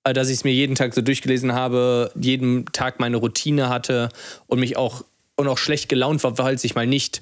äh, 0.04 0.13
dass 0.13 0.30
ich 0.30 0.36
es 0.36 0.44
mir 0.44 0.54
jeden 0.54 0.76
Tag 0.76 0.94
so 0.94 1.02
durchgelesen 1.02 1.54
habe, 1.54 2.12
jeden 2.15 2.65
Tag 2.68 3.00
meine 3.00 3.18
Routine 3.18 3.70
hatte 3.70 4.10
und 4.48 4.60
mich 4.60 4.78
auch 4.78 5.04
und 5.36 5.48
auch 5.48 5.58
schlecht 5.58 5.88
gelaunt 5.88 6.24
war, 6.24 6.38
weil 6.38 6.58
ich 6.62 6.76
mal 6.76 6.86
nicht 6.86 7.22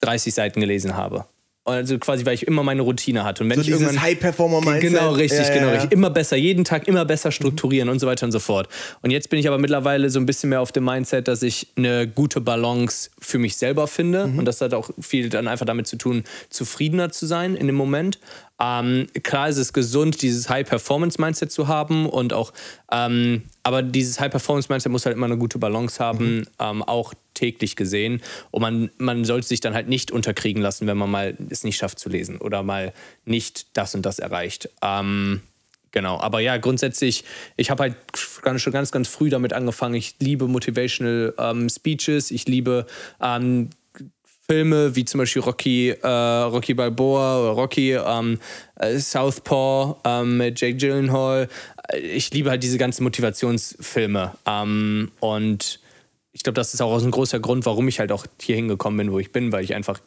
30 0.00 0.34
Seiten 0.34 0.60
gelesen 0.60 0.96
habe. 0.96 1.26
Also 1.68 1.98
quasi, 1.98 2.24
weil 2.26 2.34
ich 2.34 2.46
immer 2.46 2.62
meine 2.62 2.82
Routine 2.82 3.24
hatte. 3.24 3.44
Und 3.44 3.50
wenn 3.50 3.56
So 3.56 3.62
ich 3.62 3.66
dieses 3.68 4.00
High-Performer-Mindset. 4.00 4.90
Genau, 4.90 5.10
richtig, 5.12 5.46
Ja, 5.46 5.54
genau, 5.54 5.66
ja. 5.66 5.72
richtig. 5.74 5.92
Immer 5.92 6.10
besser, 6.10 6.36
jeden 6.36 6.64
Tag 6.64 6.88
immer 6.88 7.04
besser 7.04 7.30
strukturieren 7.30 7.88
und 7.88 7.98
so 7.98 8.06
weiter 8.06 8.26
und 8.26 8.32
so 8.32 8.38
fort. 8.38 8.68
Und 9.02 9.10
jetzt 9.10 9.30
bin 9.30 9.38
ich 9.38 9.46
aber 9.46 9.58
mittlerweile 9.58 10.10
so 10.10 10.18
ein 10.18 10.26
bisschen 10.26 10.50
mehr 10.50 10.60
auf 10.60 10.72
dem 10.72 10.84
Mindset, 10.84 11.28
dass 11.28 11.42
ich 11.42 11.68
eine 11.76 12.08
gute 12.08 12.40
Balance 12.40 13.10
für 13.18 13.38
mich 13.38 13.56
selber 13.56 13.86
finde. 13.86 14.24
Und 14.24 14.44
das 14.44 14.60
hat 14.60 14.74
auch 14.74 14.90
viel 15.00 15.28
dann 15.28 15.46
einfach 15.48 15.66
damit 15.66 15.86
zu 15.86 15.96
tun, 15.96 16.24
zufriedener 16.50 17.10
zu 17.10 17.26
sein 17.26 17.54
in 17.54 17.66
dem 17.66 17.76
Moment. 17.76 18.18
Ähm, 18.60 19.06
klar 19.22 19.48
ist 19.48 19.56
es 19.56 19.72
gesund, 19.72 20.22
dieses 20.22 20.48
High-Performance-Mindset 20.48 21.52
zu 21.52 21.68
haben 21.68 22.06
und 22.06 22.32
auch, 22.32 22.52
ähm, 22.90 23.42
aber 23.62 23.82
dieses 23.82 24.18
High-Performance-Mindset 24.18 24.90
muss 24.90 25.06
halt 25.06 25.16
immer 25.16 25.26
eine 25.26 25.38
gute 25.38 25.58
Balance 25.58 26.02
haben, 26.02 26.46
ähm, 26.58 26.82
auch 26.82 27.14
täglich 27.34 27.76
gesehen. 27.76 28.20
Und 28.50 28.62
man, 28.62 28.90
man 28.98 29.24
sollte 29.24 29.46
sich 29.46 29.60
dann 29.60 29.74
halt 29.74 29.88
nicht 29.88 30.10
unterkriegen 30.10 30.60
lassen, 30.60 30.86
wenn 30.86 30.96
man 30.96 31.10
mal 31.10 31.36
es 31.50 31.62
nicht 31.62 31.76
schafft 31.76 32.00
zu 32.00 32.08
lesen 32.08 32.38
oder 32.38 32.62
mal 32.62 32.92
nicht 33.24 33.76
das 33.76 33.94
und 33.94 34.04
das 34.04 34.18
erreicht. 34.18 34.68
Ähm, 34.82 35.40
genau, 35.92 36.18
aber 36.18 36.40
ja, 36.40 36.56
grundsätzlich, 36.56 37.24
ich 37.56 37.70
habe 37.70 37.84
halt 37.84 37.94
ganz, 38.42 38.60
schon 38.60 38.72
ganz, 38.72 38.90
ganz 38.90 39.06
früh 39.06 39.30
damit 39.30 39.52
angefangen. 39.52 39.94
Ich 39.94 40.16
liebe 40.18 40.48
Motivational 40.48 41.32
ähm, 41.38 41.68
Speeches, 41.68 42.32
ich 42.32 42.48
liebe 42.48 42.86
ähm, 43.22 43.70
Filme 44.50 44.96
wie 44.96 45.04
zum 45.04 45.18
Beispiel 45.18 45.42
Rocky, 45.42 45.90
äh, 45.90 46.08
Rocky 46.08 46.72
Balboa 46.72 47.42
oder 47.42 47.50
Rocky, 47.50 47.92
ähm, 47.92 48.38
äh, 48.76 48.96
Southpaw 48.96 49.96
ähm, 50.04 50.38
mit 50.38 50.58
Jake 50.58 50.78
Gyllenhaal. 50.78 51.48
Äh, 51.92 51.98
Ich 51.98 52.32
liebe 52.32 52.48
halt 52.48 52.62
diese 52.62 52.78
ganzen 52.78 53.04
Motivationsfilme. 53.04 54.32
Ähm, 54.46 55.10
und 55.20 55.80
ich 56.32 56.42
glaube, 56.44 56.54
das 56.54 56.72
ist 56.72 56.80
auch 56.80 57.02
ein 57.02 57.10
großer 57.10 57.40
Grund, 57.40 57.66
warum 57.66 57.88
ich 57.88 58.00
halt 58.00 58.10
auch 58.10 58.24
hier 58.40 58.56
hingekommen 58.56 58.96
bin, 58.96 59.12
wo 59.12 59.18
ich 59.18 59.32
bin, 59.32 59.52
weil 59.52 59.64
ich 59.64 59.74
einfach 59.74 60.00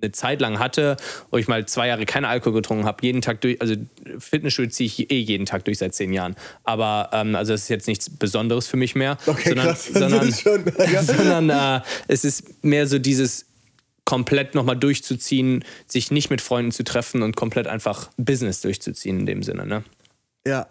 eine 0.00 0.12
Zeit 0.12 0.40
lang 0.40 0.60
hatte, 0.60 0.96
wo 1.32 1.38
ich 1.38 1.48
mal 1.48 1.66
zwei 1.66 1.88
Jahre 1.88 2.06
keinen 2.06 2.26
Alkohol 2.26 2.52
getrunken 2.52 2.84
habe, 2.84 2.98
jeden 3.04 3.22
Tag 3.22 3.40
durch, 3.40 3.60
also 3.60 3.74
Fitnessstudio 4.18 4.70
ziehe 4.70 4.86
ich 4.86 5.10
eh 5.10 5.18
jeden 5.18 5.46
Tag 5.46 5.64
durch 5.64 5.78
seit 5.78 5.94
zehn 5.94 6.12
Jahren. 6.12 6.36
Aber 6.62 7.10
ähm, 7.12 7.34
also 7.34 7.52
das 7.52 7.62
ist 7.62 7.68
jetzt 7.68 7.88
nichts 7.88 8.10
Besonderes 8.10 8.68
für 8.68 8.76
mich 8.76 8.94
mehr. 8.94 9.18
Okay, 9.26 9.48
sondern, 9.48 9.66
krass. 9.66 9.86
Sondern, 9.92 10.32
schon, 10.32 10.64
ja. 10.92 11.02
sondern 11.02 11.50
äh, 11.50 11.80
es 12.06 12.24
ist 12.24 12.62
mehr 12.62 12.86
so 12.86 13.00
dieses 13.00 13.46
komplett 14.06 14.54
nochmal 14.54 14.76
durchzuziehen, 14.76 15.64
sich 15.86 16.10
nicht 16.10 16.30
mit 16.30 16.40
Freunden 16.40 16.72
zu 16.72 16.84
treffen 16.84 17.22
und 17.22 17.36
komplett 17.36 17.66
einfach 17.66 18.08
Business 18.16 18.62
durchzuziehen 18.62 19.20
in 19.20 19.26
dem 19.26 19.42
Sinne. 19.42 19.66
Ne? 19.66 19.84
Ja. 20.46 20.68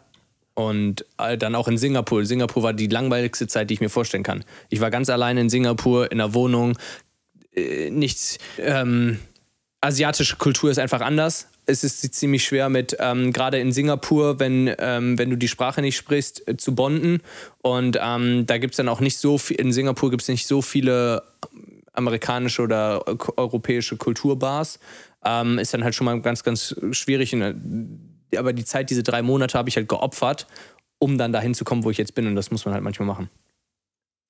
Und 0.55 1.05
äh, 1.17 1.37
dann 1.37 1.53
auch 1.53 1.67
in 1.67 1.77
Singapur. 1.77 2.25
Singapur 2.25 2.63
war 2.63 2.73
die 2.73 2.87
langweiligste 2.87 3.45
Zeit, 3.45 3.69
die 3.69 3.75
ich 3.75 3.81
mir 3.81 3.89
vorstellen 3.89 4.23
kann. 4.23 4.45
Ich 4.69 4.79
war 4.79 4.89
ganz 4.89 5.09
alleine 5.09 5.41
in 5.41 5.49
Singapur 5.49 6.11
in 6.11 6.21
einer 6.21 6.33
Wohnung. 6.33 6.77
Äh, 7.53 7.89
nichts. 7.89 8.37
Ähm, 8.57 9.19
asiatische 9.81 10.37
Kultur 10.37 10.71
ist 10.71 10.79
einfach 10.79 11.01
anders. 11.01 11.49
Es 11.65 11.83
ist 11.83 12.13
ziemlich 12.13 12.45
schwer 12.45 12.69
mit, 12.69 12.95
ähm, 12.99 13.33
gerade 13.33 13.59
in 13.59 13.73
Singapur, 13.73 14.39
wenn, 14.39 14.73
ähm, 14.77 15.17
wenn 15.17 15.29
du 15.29 15.35
die 15.35 15.47
Sprache 15.47 15.81
nicht 15.81 15.97
sprichst, 15.97 16.47
äh, 16.47 16.55
zu 16.55 16.73
bonden. 16.73 17.21
Und 17.61 17.97
ähm, 18.01 18.45
da 18.45 18.59
gibt 18.59 18.75
es 18.75 18.77
dann 18.77 18.87
auch 18.87 19.01
nicht 19.01 19.17
so 19.17 19.37
viel, 19.37 19.57
in 19.57 19.73
Singapur 19.73 20.09
gibt 20.09 20.21
es 20.21 20.29
nicht 20.29 20.47
so 20.47 20.61
viele 20.61 21.23
amerikanische 21.97 22.61
oder 22.61 23.07
eu- 23.07 23.33
europäische 23.37 23.97
Kulturbars. 23.97 24.79
Ähm, 25.23 25.57
ist 25.59 25.73
dann 25.73 25.83
halt 25.83 25.95
schon 25.95 26.05
mal 26.05 26.19
ganz, 26.21 26.43
ganz 26.43 26.75
schwierig. 26.91 27.33
Äh, 27.33 27.55
aber 28.37 28.53
die 28.53 28.65
Zeit, 28.65 28.89
diese 28.89 29.03
drei 29.03 29.21
Monate, 29.21 29.57
habe 29.57 29.69
ich 29.69 29.75
halt 29.75 29.87
geopfert, 29.89 30.45
um 30.99 31.17
dann 31.17 31.31
dahin 31.33 31.53
zu 31.53 31.63
kommen, 31.65 31.83
wo 31.83 31.89
ich 31.91 31.97
jetzt 31.97 32.15
bin. 32.15 32.27
Und 32.27 32.35
das 32.35 32.51
muss 32.51 32.65
man 32.65 32.73
halt 32.73 32.83
manchmal 32.83 33.07
machen. 33.07 33.29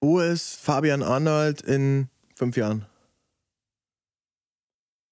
Wo 0.01 0.19
ist 0.19 0.55
Fabian 0.59 1.03
Arnold 1.03 1.61
in 1.61 2.07
fünf 2.35 2.55
Jahren? 2.57 2.85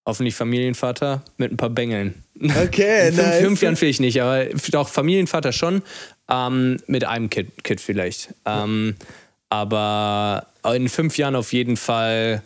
Hoffentlich 0.05 0.35
Familienvater 0.35 1.23
mit 1.37 1.51
ein 1.51 1.57
paar 1.57 1.69
Bengeln. 1.69 2.23
Okay, 2.41 3.07
In 3.07 3.13
fünf, 3.15 3.25
nice. 3.27 3.41
fünf 3.41 3.61
Jahren 3.61 3.75
vielleicht 3.77 4.01
nicht, 4.01 4.21
aber 4.21 4.45
doch 4.71 4.89
Familienvater 4.89 5.53
schon. 5.53 5.81
Ähm, 6.29 6.77
mit 6.87 7.05
einem 7.05 7.29
Kind, 7.29 7.63
Kind 7.63 7.79
vielleicht. 7.79 8.33
Ähm, 8.45 8.95
aber 9.53 10.47
in 10.73 10.89
fünf 10.89 11.19
Jahren 11.19 11.35
auf 11.35 11.53
jeden 11.53 11.77
Fall. 11.77 12.41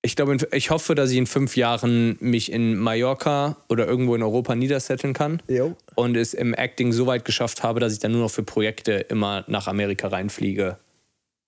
Ich 0.00 0.14
glaube, 0.14 0.36
ich 0.52 0.70
hoffe, 0.70 0.94
dass 0.94 1.10
ich 1.10 1.16
in 1.16 1.26
fünf 1.26 1.56
Jahren 1.56 2.16
mich 2.20 2.52
in 2.52 2.76
Mallorca 2.76 3.56
oder 3.68 3.88
irgendwo 3.88 4.14
in 4.14 4.22
Europa 4.22 4.54
niedersetteln 4.54 5.12
kann 5.12 5.42
Jo. 5.48 5.74
und 5.96 6.16
es 6.16 6.34
im 6.34 6.54
Acting 6.54 6.92
so 6.92 7.08
weit 7.08 7.24
geschafft 7.24 7.64
habe, 7.64 7.80
dass 7.80 7.92
ich 7.92 7.98
dann 7.98 8.12
nur 8.12 8.20
noch 8.20 8.30
für 8.30 8.44
Projekte 8.44 8.92
immer 8.92 9.44
nach 9.48 9.66
Amerika 9.66 10.06
reinfliege. 10.06 10.78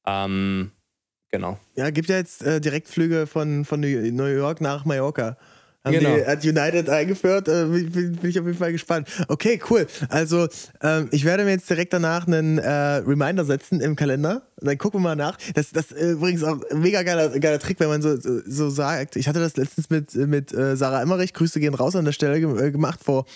Ähm, 0.04 0.72
genau. 1.30 1.60
Ja, 1.76 1.90
gibt 1.90 2.08
ja 2.08 2.16
jetzt 2.16 2.42
äh, 2.42 2.60
Direktflüge 2.60 3.28
von, 3.28 3.64
von 3.64 3.78
New 3.78 3.86
York 3.86 4.60
nach 4.60 4.84
Mallorca. 4.84 5.36
Haben 5.88 5.98
Genau. 5.98 6.16
die, 6.16 6.24
hat 6.24 6.44
United 6.44 6.88
eingeführt, 6.88 7.48
äh, 7.48 7.64
bin, 7.64 8.12
bin 8.16 8.30
ich 8.30 8.38
auf 8.38 8.46
jeden 8.46 8.58
Fall 8.58 8.72
gespannt. 8.72 9.08
Okay, 9.28 9.60
cool. 9.70 9.86
Also, 10.08 10.48
ähm, 10.82 11.08
ich 11.10 11.24
werde 11.24 11.44
mir 11.44 11.50
jetzt 11.50 11.68
direkt 11.68 11.92
danach 11.92 12.26
einen 12.26 12.58
äh, 12.58 12.70
Reminder 12.70 13.44
setzen 13.44 13.80
im 13.80 13.96
Kalender. 13.96 14.42
Dann 14.60 14.76
gucken 14.78 15.00
wir 15.00 15.04
mal 15.04 15.16
nach. 15.16 15.36
Das, 15.54 15.70
das 15.70 15.92
äh, 15.92 16.10
übrigens 16.12 16.44
auch 16.44 16.58
ein 16.70 16.80
mega 16.80 17.02
geiler, 17.02 17.30
geiler 17.38 17.58
Trick, 17.58 17.80
wenn 17.80 17.88
man 17.88 18.02
so, 18.02 18.16
so, 18.16 18.40
so 18.46 18.70
sagt. 18.70 19.16
Ich 19.16 19.28
hatte 19.28 19.40
das 19.40 19.56
letztens 19.56 19.90
mit, 19.90 20.14
mit 20.14 20.52
äh, 20.52 20.76
Sarah 20.76 21.02
Emmerich, 21.02 21.32
Grüße 21.34 21.60
gehen 21.60 21.74
raus 21.74 21.96
an 21.96 22.04
der 22.04 22.12
Stelle, 22.12 22.38
äh, 22.38 22.70
gemacht. 22.70 23.00
Vor, 23.02 23.26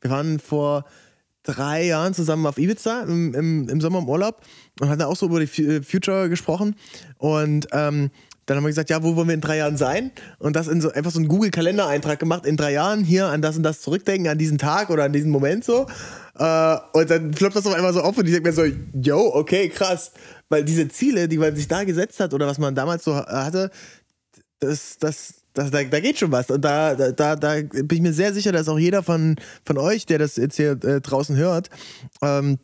wir 0.00 0.10
waren 0.10 0.38
vor 0.38 0.84
drei 1.44 1.84
Jahren 1.84 2.14
zusammen 2.14 2.46
auf 2.46 2.58
Ibiza 2.58 3.02
im, 3.02 3.34
im, 3.34 3.68
im 3.68 3.80
Sommer 3.80 3.98
im 3.98 4.08
Urlaub 4.08 4.42
und 4.80 4.88
hatten 4.88 5.02
auch 5.02 5.16
so 5.16 5.26
über 5.26 5.40
die 5.44 5.62
äh, 5.62 5.82
Future 5.82 6.28
gesprochen. 6.28 6.76
Und 7.18 7.66
ähm, 7.72 8.10
dann 8.52 8.58
haben 8.58 8.64
wir 8.64 8.70
gesagt, 8.70 8.90
ja, 8.90 9.02
wo 9.02 9.16
wollen 9.16 9.28
wir 9.28 9.34
in 9.34 9.40
drei 9.40 9.56
Jahren 9.56 9.78
sein? 9.78 10.10
Und 10.38 10.56
das 10.56 10.68
in 10.68 10.82
so 10.82 10.92
einfach 10.92 11.10
so 11.10 11.18
einen 11.18 11.28
Google-Kalender-Eintrag 11.28 12.18
gemacht, 12.18 12.44
in 12.44 12.58
drei 12.58 12.72
Jahren 12.72 13.02
hier 13.02 13.26
an 13.28 13.40
das 13.40 13.56
und 13.56 13.62
das 13.62 13.80
zurückdenken, 13.80 14.30
an 14.30 14.36
diesen 14.36 14.58
Tag 14.58 14.90
oder 14.90 15.04
an 15.04 15.12
diesen 15.12 15.30
Moment 15.30 15.64
so. 15.64 15.86
Äh, 16.38 16.76
und 16.92 17.10
dann 17.10 17.30
ploppt 17.30 17.56
das 17.56 17.66
auf 17.66 17.74
einmal 17.74 17.94
so 17.94 18.02
auf 18.02 18.16
und 18.18 18.26
ich 18.26 18.32
denke 18.32 18.50
mir 18.50 18.54
so, 18.54 18.64
yo, 18.94 19.30
okay, 19.34 19.70
krass. 19.70 20.12
Weil 20.50 20.64
diese 20.64 20.86
Ziele, 20.88 21.28
die 21.28 21.38
man 21.38 21.56
sich 21.56 21.66
da 21.66 21.84
gesetzt 21.84 22.20
hat 22.20 22.34
oder 22.34 22.46
was 22.46 22.58
man 22.58 22.74
damals 22.74 23.04
so 23.04 23.16
hatte, 23.16 23.70
das, 24.60 24.98
das, 24.98 25.34
das, 25.54 25.70
da, 25.70 25.82
da 25.84 26.00
geht 26.00 26.18
schon 26.18 26.30
was. 26.30 26.50
Und 26.50 26.62
da, 26.62 26.94
da, 26.94 27.36
da 27.36 27.54
bin 27.62 27.88
ich 27.90 28.00
mir 28.02 28.12
sehr 28.12 28.34
sicher, 28.34 28.52
dass 28.52 28.68
auch 28.68 28.78
jeder 28.78 29.02
von, 29.02 29.36
von 29.64 29.78
euch, 29.78 30.04
der 30.04 30.18
das 30.18 30.36
jetzt 30.36 30.56
hier 30.56 30.72
äh, 30.84 31.00
draußen 31.00 31.36
hört, 31.36 31.70
ähm, 32.20 32.58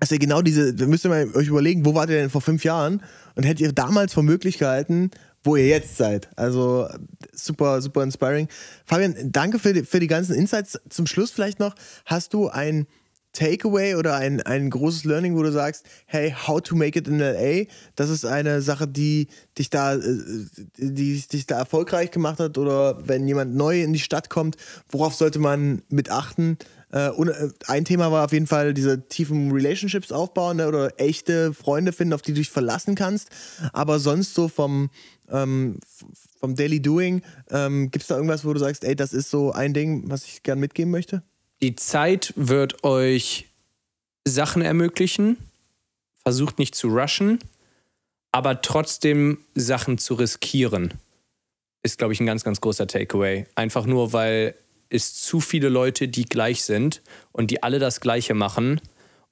dass 0.00 0.10
genau 0.10 0.42
diese, 0.42 0.72
müsst 0.86 1.04
ihr 1.04 1.08
mal 1.08 1.28
euch 1.34 1.48
überlegen, 1.48 1.84
wo 1.84 1.94
wart 1.94 2.10
ihr 2.10 2.16
denn 2.16 2.30
vor 2.30 2.40
fünf 2.40 2.64
Jahren 2.64 3.02
und 3.34 3.44
hättet 3.44 3.60
ihr 3.60 3.72
damals 3.72 4.14
für 4.14 4.22
möglich 4.22 4.58
gehalten, 4.58 5.10
wo 5.42 5.56
ihr 5.56 5.66
jetzt 5.66 5.96
seid. 5.96 6.28
Also 6.36 6.88
super, 7.32 7.80
super 7.82 8.02
inspiring. 8.02 8.48
Fabian, 8.84 9.14
danke 9.24 9.58
für 9.58 9.72
die, 9.72 9.84
für 9.84 10.00
die 10.00 10.06
ganzen 10.06 10.34
Insights. 10.34 10.78
Zum 10.88 11.06
Schluss 11.06 11.30
vielleicht 11.30 11.58
noch, 11.58 11.74
hast 12.04 12.34
du 12.34 12.48
ein 12.48 12.86
Takeaway 13.32 13.94
oder 13.94 14.16
ein, 14.16 14.40
ein 14.42 14.70
großes 14.70 15.04
Learning, 15.04 15.36
wo 15.36 15.42
du 15.42 15.52
sagst, 15.52 15.86
hey, 16.06 16.34
how 16.46 16.60
to 16.60 16.74
make 16.74 16.98
it 16.98 17.06
in 17.06 17.18
LA? 17.18 17.66
Das 17.94 18.10
ist 18.10 18.24
eine 18.24 18.62
Sache, 18.62 18.88
die 18.88 19.28
dich 19.56 19.70
da, 19.70 19.94
äh, 19.94 20.00
die 20.76 21.20
dich 21.20 21.46
da 21.46 21.58
erfolgreich 21.58 22.10
gemacht 22.10 22.40
hat 22.40 22.58
oder 22.58 23.06
wenn 23.06 23.28
jemand 23.28 23.54
neu 23.54 23.82
in 23.82 23.92
die 23.92 23.98
Stadt 23.98 24.30
kommt, 24.30 24.56
worauf 24.88 25.14
sollte 25.14 25.38
man 25.38 25.82
mit 25.88 26.10
achten? 26.10 26.58
Äh, 26.92 27.08
äh, 27.08 27.50
ein 27.66 27.84
Thema 27.84 28.10
war 28.10 28.24
auf 28.24 28.32
jeden 28.32 28.46
Fall 28.46 28.72
diese 28.74 29.08
tiefen 29.08 29.52
Relationships 29.52 30.12
aufbauen 30.12 30.56
ne, 30.58 30.68
oder 30.68 30.98
echte 31.00 31.52
Freunde 31.52 31.92
finden, 31.92 32.14
auf 32.14 32.22
die 32.22 32.32
du 32.32 32.38
dich 32.38 32.50
verlassen 32.50 32.94
kannst. 32.94 33.28
Aber 33.72 33.98
sonst 33.98 34.34
so 34.34 34.48
vom, 34.48 34.90
ähm, 35.28 35.78
vom 36.40 36.54
Daily 36.54 36.80
Doing, 36.80 37.22
ähm, 37.50 37.90
gibt 37.90 38.02
es 38.02 38.08
da 38.08 38.16
irgendwas, 38.16 38.44
wo 38.44 38.52
du 38.52 38.60
sagst, 38.60 38.84
ey, 38.84 38.96
das 38.96 39.12
ist 39.12 39.30
so 39.30 39.52
ein 39.52 39.74
Ding, 39.74 40.10
was 40.10 40.24
ich 40.24 40.42
gern 40.42 40.60
mitgeben 40.60 40.90
möchte? 40.90 41.22
Die 41.60 41.76
Zeit 41.76 42.32
wird 42.36 42.84
euch 42.84 43.48
Sachen 44.26 44.62
ermöglichen. 44.62 45.36
Versucht 46.22 46.58
nicht 46.58 46.74
zu 46.74 46.88
rushen, 46.88 47.38
aber 48.32 48.60
trotzdem 48.60 49.38
Sachen 49.54 49.98
zu 49.98 50.14
riskieren. 50.14 50.94
Ist, 51.82 51.98
glaube 51.98 52.12
ich, 52.12 52.20
ein 52.20 52.26
ganz, 52.26 52.44
ganz 52.44 52.60
großer 52.60 52.86
Takeaway. 52.86 53.46
Einfach 53.54 53.86
nur, 53.86 54.12
weil 54.12 54.54
es 54.90 55.14
zu 55.14 55.40
viele 55.40 55.68
Leute, 55.68 56.08
die 56.08 56.24
gleich 56.24 56.64
sind 56.64 57.02
und 57.32 57.50
die 57.50 57.62
alle 57.62 57.78
das 57.78 58.00
Gleiche 58.00 58.34
machen. 58.34 58.80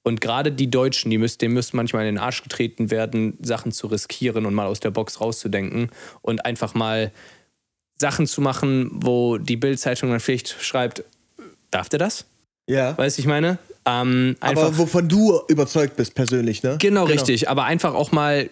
Und 0.03 0.21
gerade 0.21 0.51
die 0.51 0.69
Deutschen, 0.69 1.11
die 1.11 1.17
müssen, 1.17 1.39
denen 1.39 1.53
müsste 1.53 1.75
manchmal 1.75 2.07
in 2.07 2.15
den 2.15 2.23
Arsch 2.23 2.41
getreten 2.43 2.91
werden, 2.91 3.37
Sachen 3.41 3.71
zu 3.71 3.87
riskieren 3.87 4.45
und 4.45 4.53
mal 4.53 4.67
aus 4.67 4.79
der 4.79 4.91
Box 4.91 5.19
rauszudenken 5.19 5.89
und 6.21 6.45
einfach 6.45 6.73
mal 6.73 7.11
Sachen 7.99 8.27
zu 8.27 8.41
machen, 8.41 8.89
wo 8.93 9.37
die 9.37 9.57
Bildzeitung 9.57 10.11
dann 10.11 10.19
vielleicht 10.19 10.55
schreibt, 10.61 11.03
darf 11.71 11.89
der 11.89 11.99
das? 11.99 12.25
Ja. 12.67 12.97
Weißt 12.97 13.17
du, 13.17 13.21
ich 13.21 13.27
meine? 13.27 13.57
Ähm, 13.85 14.35
aber 14.39 14.77
wovon 14.77 15.07
du 15.07 15.41
überzeugt 15.47 15.95
bist 15.95 16.13
persönlich, 16.13 16.61
ne? 16.61 16.77
Genau, 16.79 17.01
genau, 17.01 17.03
richtig. 17.05 17.49
Aber 17.49 17.63
einfach 17.63 17.93
auch 17.93 18.11
mal 18.11 18.49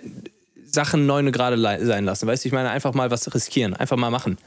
Sachen 0.65 1.05
neune 1.05 1.31
gerade 1.31 1.57
sein 1.85 2.05
lassen. 2.05 2.27
Weißt 2.27 2.43
du, 2.43 2.47
ich 2.47 2.53
meine, 2.53 2.69
einfach 2.69 2.93
mal 2.93 3.11
was 3.11 3.33
riskieren, 3.33 3.73
einfach 3.73 3.97
mal 3.97 4.09
machen. 4.09 4.37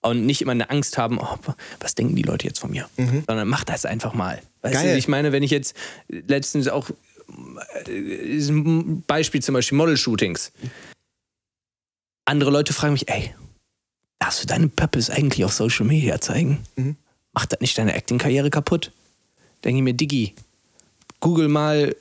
Und 0.00 0.26
nicht 0.26 0.40
immer 0.42 0.52
eine 0.52 0.70
Angst 0.70 0.96
haben, 0.96 1.18
oh, 1.18 1.38
was 1.80 1.94
denken 1.96 2.14
die 2.14 2.22
Leute 2.22 2.46
jetzt 2.46 2.60
von 2.60 2.70
mir? 2.70 2.88
Mhm. 2.96 3.24
Sondern 3.26 3.48
mach 3.48 3.64
das 3.64 3.84
einfach 3.84 4.14
mal. 4.14 4.40
Weißt 4.62 4.74
Geil. 4.74 4.92
du, 4.92 4.98
ich 4.98 5.08
meine, 5.08 5.32
wenn 5.32 5.42
ich 5.42 5.50
jetzt 5.50 5.74
letztens 6.08 6.68
auch 6.68 6.90
äh, 7.86 8.38
ein 8.38 9.02
Beispiel 9.06 9.42
zum 9.42 9.54
Beispiel 9.54 9.76
Model-Shootings. 9.76 10.52
Andere 12.24 12.50
Leute 12.50 12.72
fragen 12.72 12.92
mich, 12.92 13.08
ey, 13.08 13.34
darfst 14.18 14.42
du 14.42 14.46
deine 14.46 14.68
Purpose 14.68 15.12
eigentlich 15.12 15.44
auf 15.44 15.52
Social 15.52 15.86
Media 15.86 16.20
zeigen? 16.20 16.64
Mhm. 16.76 16.96
Macht 17.32 17.52
das 17.52 17.60
nicht 17.60 17.76
deine 17.78 17.94
Acting-Karriere 17.94 18.50
kaputt? 18.50 18.92
Denke 19.64 19.78
ich 19.78 19.84
mir, 19.84 19.94
Diggi, 19.94 20.34
google 21.20 21.48
mal 21.48 21.94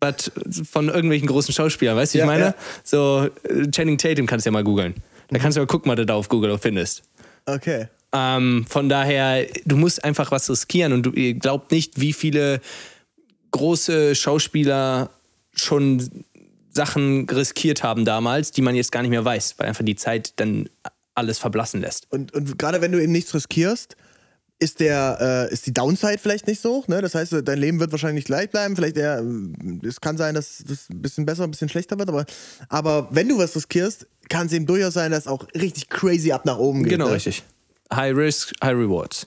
was 0.00 0.32
von 0.70 0.88
irgendwelchen 0.88 1.28
großen 1.28 1.52
Schauspielern, 1.52 1.96
weißt 1.96 2.14
du, 2.14 2.18
ja, 2.18 2.24
ich 2.24 2.26
meine? 2.26 2.44
Ja. 2.44 2.54
So, 2.82 3.28
äh, 3.42 3.70
Channing 3.70 3.98
Tatum 3.98 4.26
kannst 4.26 4.46
du 4.46 4.48
ja 4.48 4.52
mal 4.52 4.64
googeln. 4.64 4.94
Da 5.30 5.38
kannst 5.38 5.56
du 5.56 5.60
mal 5.60 5.66
gucken, 5.66 5.90
was 5.90 5.96
du 5.96 6.06
da 6.06 6.14
auf 6.14 6.28
Google 6.28 6.58
findest. 6.58 7.02
Okay. 7.46 7.88
Ähm, 8.12 8.66
von 8.68 8.88
daher, 8.88 9.46
du 9.64 9.76
musst 9.76 10.04
einfach 10.04 10.30
was 10.30 10.50
riskieren 10.50 10.92
und 10.92 11.04
du 11.04 11.12
ihr 11.12 11.34
glaubt 11.34 11.70
nicht, 11.70 12.00
wie 12.00 12.12
viele 12.12 12.60
große 13.52 14.14
Schauspieler 14.14 15.10
schon 15.52 16.24
Sachen 16.72 17.28
riskiert 17.28 17.82
haben 17.82 18.04
damals, 18.04 18.52
die 18.52 18.62
man 18.62 18.74
jetzt 18.74 18.92
gar 18.92 19.02
nicht 19.02 19.10
mehr 19.10 19.24
weiß, 19.24 19.54
weil 19.58 19.68
einfach 19.68 19.84
die 19.84 19.96
Zeit 19.96 20.32
dann 20.36 20.68
alles 21.14 21.38
verblassen 21.38 21.80
lässt. 21.80 22.10
Und, 22.10 22.32
und 22.32 22.58
gerade 22.58 22.80
wenn 22.80 22.92
du 22.92 23.02
eben 23.02 23.12
nichts 23.12 23.34
riskierst, 23.34 23.96
ist 24.60 24.78
der 24.78 25.48
äh, 25.50 25.52
ist 25.52 25.66
die 25.66 25.72
Downside 25.72 26.18
vielleicht 26.18 26.46
nicht 26.46 26.60
so 26.60 26.76
hoch, 26.76 26.88
ne? 26.88 27.00
Das 27.00 27.14
heißt, 27.14 27.34
dein 27.44 27.58
Leben 27.58 27.80
wird 27.80 27.90
wahrscheinlich 27.92 28.26
gleich 28.26 28.50
bleiben. 28.50 28.76
Vielleicht 28.76 28.96
eher, 28.96 29.24
es 29.82 30.00
kann 30.00 30.16
sein, 30.18 30.34
dass 30.34 30.62
das 30.66 30.90
ein 30.90 31.02
bisschen 31.02 31.26
besser, 31.26 31.44
ein 31.44 31.50
bisschen 31.50 31.70
schlechter 31.70 31.98
wird, 31.98 32.10
aber, 32.10 32.26
aber 32.68 33.08
wenn 33.10 33.28
du 33.28 33.38
was 33.38 33.56
riskierst, 33.56 34.06
kann 34.28 34.46
es 34.46 34.52
eben 34.52 34.66
durchaus 34.66 34.94
sein, 34.94 35.10
dass 35.10 35.26
auch 35.26 35.46
richtig 35.54 35.88
crazy 35.88 36.30
ab 36.30 36.44
nach 36.44 36.58
oben 36.58 36.82
geht. 36.82 36.92
Genau, 36.92 37.08
ne? 37.08 37.14
richtig. 37.14 37.42
High 37.92 38.14
Risk, 38.14 38.52
High 38.62 38.76
Rewards. 38.76 39.26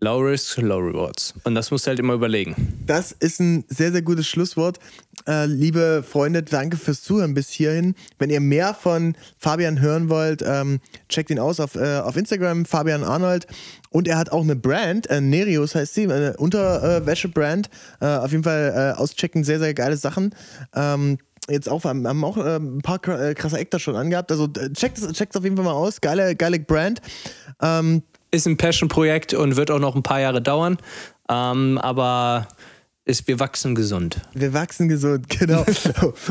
Low 0.00 0.18
Risk, 0.18 0.58
Low 0.58 0.78
Rewards. 0.78 1.32
Und 1.44 1.54
das 1.54 1.70
musst 1.70 1.86
du 1.86 1.88
halt 1.88 1.98
immer 1.98 2.14
überlegen. 2.14 2.54
Das 2.86 3.12
ist 3.12 3.40
ein 3.40 3.64
sehr, 3.68 3.92
sehr 3.92 4.02
gutes 4.02 4.26
Schlusswort. 4.26 4.78
Äh, 5.26 5.46
liebe 5.46 6.04
Freunde, 6.06 6.42
danke 6.42 6.76
fürs 6.76 7.02
Zuhören 7.02 7.32
bis 7.32 7.48
hierhin. 7.48 7.94
Wenn 8.18 8.28
ihr 8.28 8.40
mehr 8.40 8.74
von 8.74 9.16
Fabian 9.38 9.80
hören 9.80 10.10
wollt, 10.10 10.42
ähm, 10.46 10.80
checkt 11.08 11.30
ihn 11.30 11.38
aus 11.38 11.60
auf, 11.60 11.76
äh, 11.76 12.00
auf 12.00 12.16
Instagram, 12.16 12.66
Fabian 12.66 13.04
Arnold. 13.04 13.46
Und 13.90 14.08
er 14.08 14.18
hat 14.18 14.30
auch 14.30 14.42
eine 14.42 14.56
Brand, 14.56 15.08
äh, 15.08 15.20
Nerius 15.20 15.74
heißt 15.74 15.94
sie, 15.94 16.02
eine 16.02 16.36
Unterwäsche-Brand. 16.36 17.70
Äh, 18.00 18.06
auf 18.06 18.32
jeden 18.32 18.44
Fall 18.44 18.94
auschecken, 18.98 19.44
sehr, 19.44 19.58
sehr 19.58 19.72
geile 19.72 19.96
Sachen. 19.96 20.34
Ähm, 20.74 21.18
jetzt 21.48 21.68
auch, 21.68 21.84
haben 21.84 22.24
auch 22.24 22.36
ein 22.36 22.82
paar 22.82 22.98
krasse 22.98 23.58
Actor 23.58 23.80
schon 23.80 23.96
angehabt. 23.96 24.30
Also 24.32 24.48
checkt 24.48 24.98
es 24.98 25.36
auf 25.36 25.44
jeden 25.44 25.56
Fall 25.56 25.64
mal 25.64 25.72
aus. 25.72 26.00
Geile, 26.00 26.34
geile 26.34 26.58
Brand. 26.58 27.00
Ähm, 27.62 28.02
ist 28.34 28.46
ein 28.46 28.56
Passion-Projekt 28.56 29.32
und 29.34 29.56
wird 29.56 29.70
auch 29.70 29.78
noch 29.78 29.94
ein 29.94 30.02
paar 30.02 30.20
Jahre 30.20 30.42
dauern. 30.42 30.78
Ähm, 31.28 31.78
aber 31.78 32.48
ist, 33.06 33.28
wir 33.28 33.38
wachsen 33.38 33.74
gesund. 33.74 34.22
Wir 34.32 34.54
wachsen 34.54 34.88
gesund, 34.88 35.28
genau. 35.38 35.64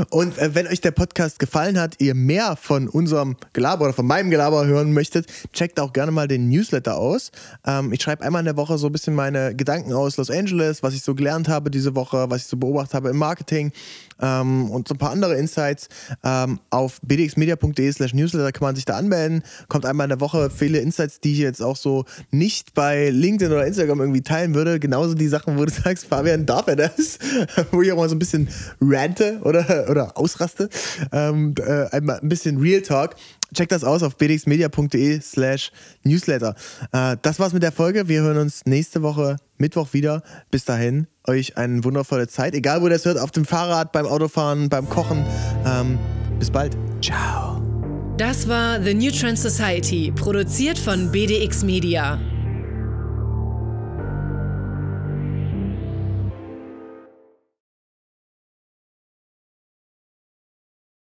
und 0.09 0.37
äh, 0.39 0.55
wenn 0.55 0.65
euch 0.65 0.81
der 0.81 0.91
Podcast 0.91 1.37
gefallen 1.37 1.79
hat, 1.79 1.95
ihr 1.99 2.15
mehr 2.15 2.55
von 2.55 2.87
unserem 2.87 3.35
Gelaber 3.53 3.85
oder 3.85 3.93
von 3.93 4.07
meinem 4.07 4.31
Gelaber 4.31 4.65
hören 4.65 4.91
möchtet, 4.91 5.27
checkt 5.53 5.79
auch 5.79 5.93
gerne 5.93 6.11
mal 6.11 6.27
den 6.27 6.49
Newsletter 6.49 6.97
aus. 6.97 7.31
Ähm, 7.65 7.93
ich 7.93 8.01
schreibe 8.01 8.23
einmal 8.23 8.39
in 8.39 8.45
der 8.45 8.57
Woche 8.57 8.79
so 8.79 8.87
ein 8.87 8.91
bisschen 8.91 9.13
meine 9.13 9.55
Gedanken 9.55 9.93
aus 9.93 10.17
Los 10.17 10.31
Angeles, 10.31 10.81
was 10.81 10.95
ich 10.95 11.03
so 11.03 11.13
gelernt 11.13 11.47
habe 11.47 11.69
diese 11.69 11.95
Woche, 11.95 12.25
was 12.29 12.41
ich 12.41 12.47
so 12.47 12.57
beobachtet 12.57 12.95
habe 12.95 13.09
im 13.09 13.17
Marketing 13.17 13.71
ähm, 14.19 14.71
und 14.71 14.87
so 14.87 14.95
ein 14.95 14.97
paar 14.97 15.11
andere 15.11 15.35
Insights. 15.35 15.89
Ähm, 16.23 16.59
auf 16.71 16.99
bdxmedia.de 17.01 17.91
slash 17.91 18.13
Newsletter 18.15 18.51
kann 18.51 18.65
man 18.65 18.75
sich 18.75 18.85
da 18.85 18.97
anmelden. 18.97 19.43
Kommt 19.67 19.85
einmal 19.85 20.05
in 20.05 20.09
der 20.09 20.21
Woche 20.21 20.49
viele 20.49 20.79
Insights, 20.79 21.19
die 21.19 21.33
ich 21.33 21.39
jetzt 21.39 21.61
auch 21.61 21.75
so 21.75 22.05
nicht 22.31 22.73
bei 22.73 23.09
LinkedIn 23.09 23.53
oder 23.53 23.67
Instagram 23.67 23.99
irgendwie 23.99 24.21
teilen 24.21 24.55
würde. 24.55 24.79
Genauso 24.79 25.13
die 25.13 25.27
Sachen, 25.27 25.57
wo 25.57 25.65
du 25.65 25.71
sagst, 25.71 26.05
Fabian, 26.07 26.47
darf 26.47 26.62
er 26.67 26.75
das? 26.75 27.19
wo 27.71 27.81
ich 27.81 27.91
auch 27.91 27.97
mal 27.97 28.09
so 28.09 28.15
ein 28.15 28.19
bisschen 28.19 28.47
rante 28.81 29.39
oder, 29.43 29.89
oder 29.89 30.17
ausraste. 30.17 30.69
Ähm, 31.11 31.53
äh, 31.57 31.87
ein 31.91 32.29
bisschen 32.29 32.57
Real 32.59 32.81
Talk. 32.81 33.15
Checkt 33.53 33.71
das 33.71 33.83
aus 33.83 34.01
auf 34.03 34.17
bdxmedia.de 34.17 35.21
slash 35.21 35.71
newsletter. 36.03 36.55
Äh, 36.91 37.17
das 37.21 37.39
war's 37.39 37.53
mit 37.53 37.63
der 37.63 37.71
Folge. 37.71 38.07
Wir 38.07 38.21
hören 38.21 38.37
uns 38.37 38.65
nächste 38.65 39.01
Woche 39.01 39.37
Mittwoch 39.57 39.93
wieder. 39.93 40.23
Bis 40.51 40.65
dahin, 40.65 41.07
euch 41.27 41.57
eine 41.57 41.83
wundervolle 41.83 42.27
Zeit. 42.27 42.53
Egal, 42.55 42.81
wo 42.81 42.85
ihr 42.87 42.91
das 42.91 43.05
hört, 43.05 43.19
auf 43.19 43.31
dem 43.31 43.45
Fahrrad, 43.45 43.91
beim 43.91 44.05
Autofahren, 44.05 44.69
beim 44.69 44.89
Kochen. 44.89 45.25
Ähm, 45.65 45.99
bis 46.39 46.49
bald. 46.49 46.75
Ciao. 47.01 47.61
Das 48.17 48.47
war 48.47 48.81
The 48.81 48.93
New 48.93 49.11
Trend 49.11 49.39
Society, 49.39 50.13
produziert 50.15 50.77
von 50.77 51.11
BDX 51.11 51.63
Media. 51.63 52.19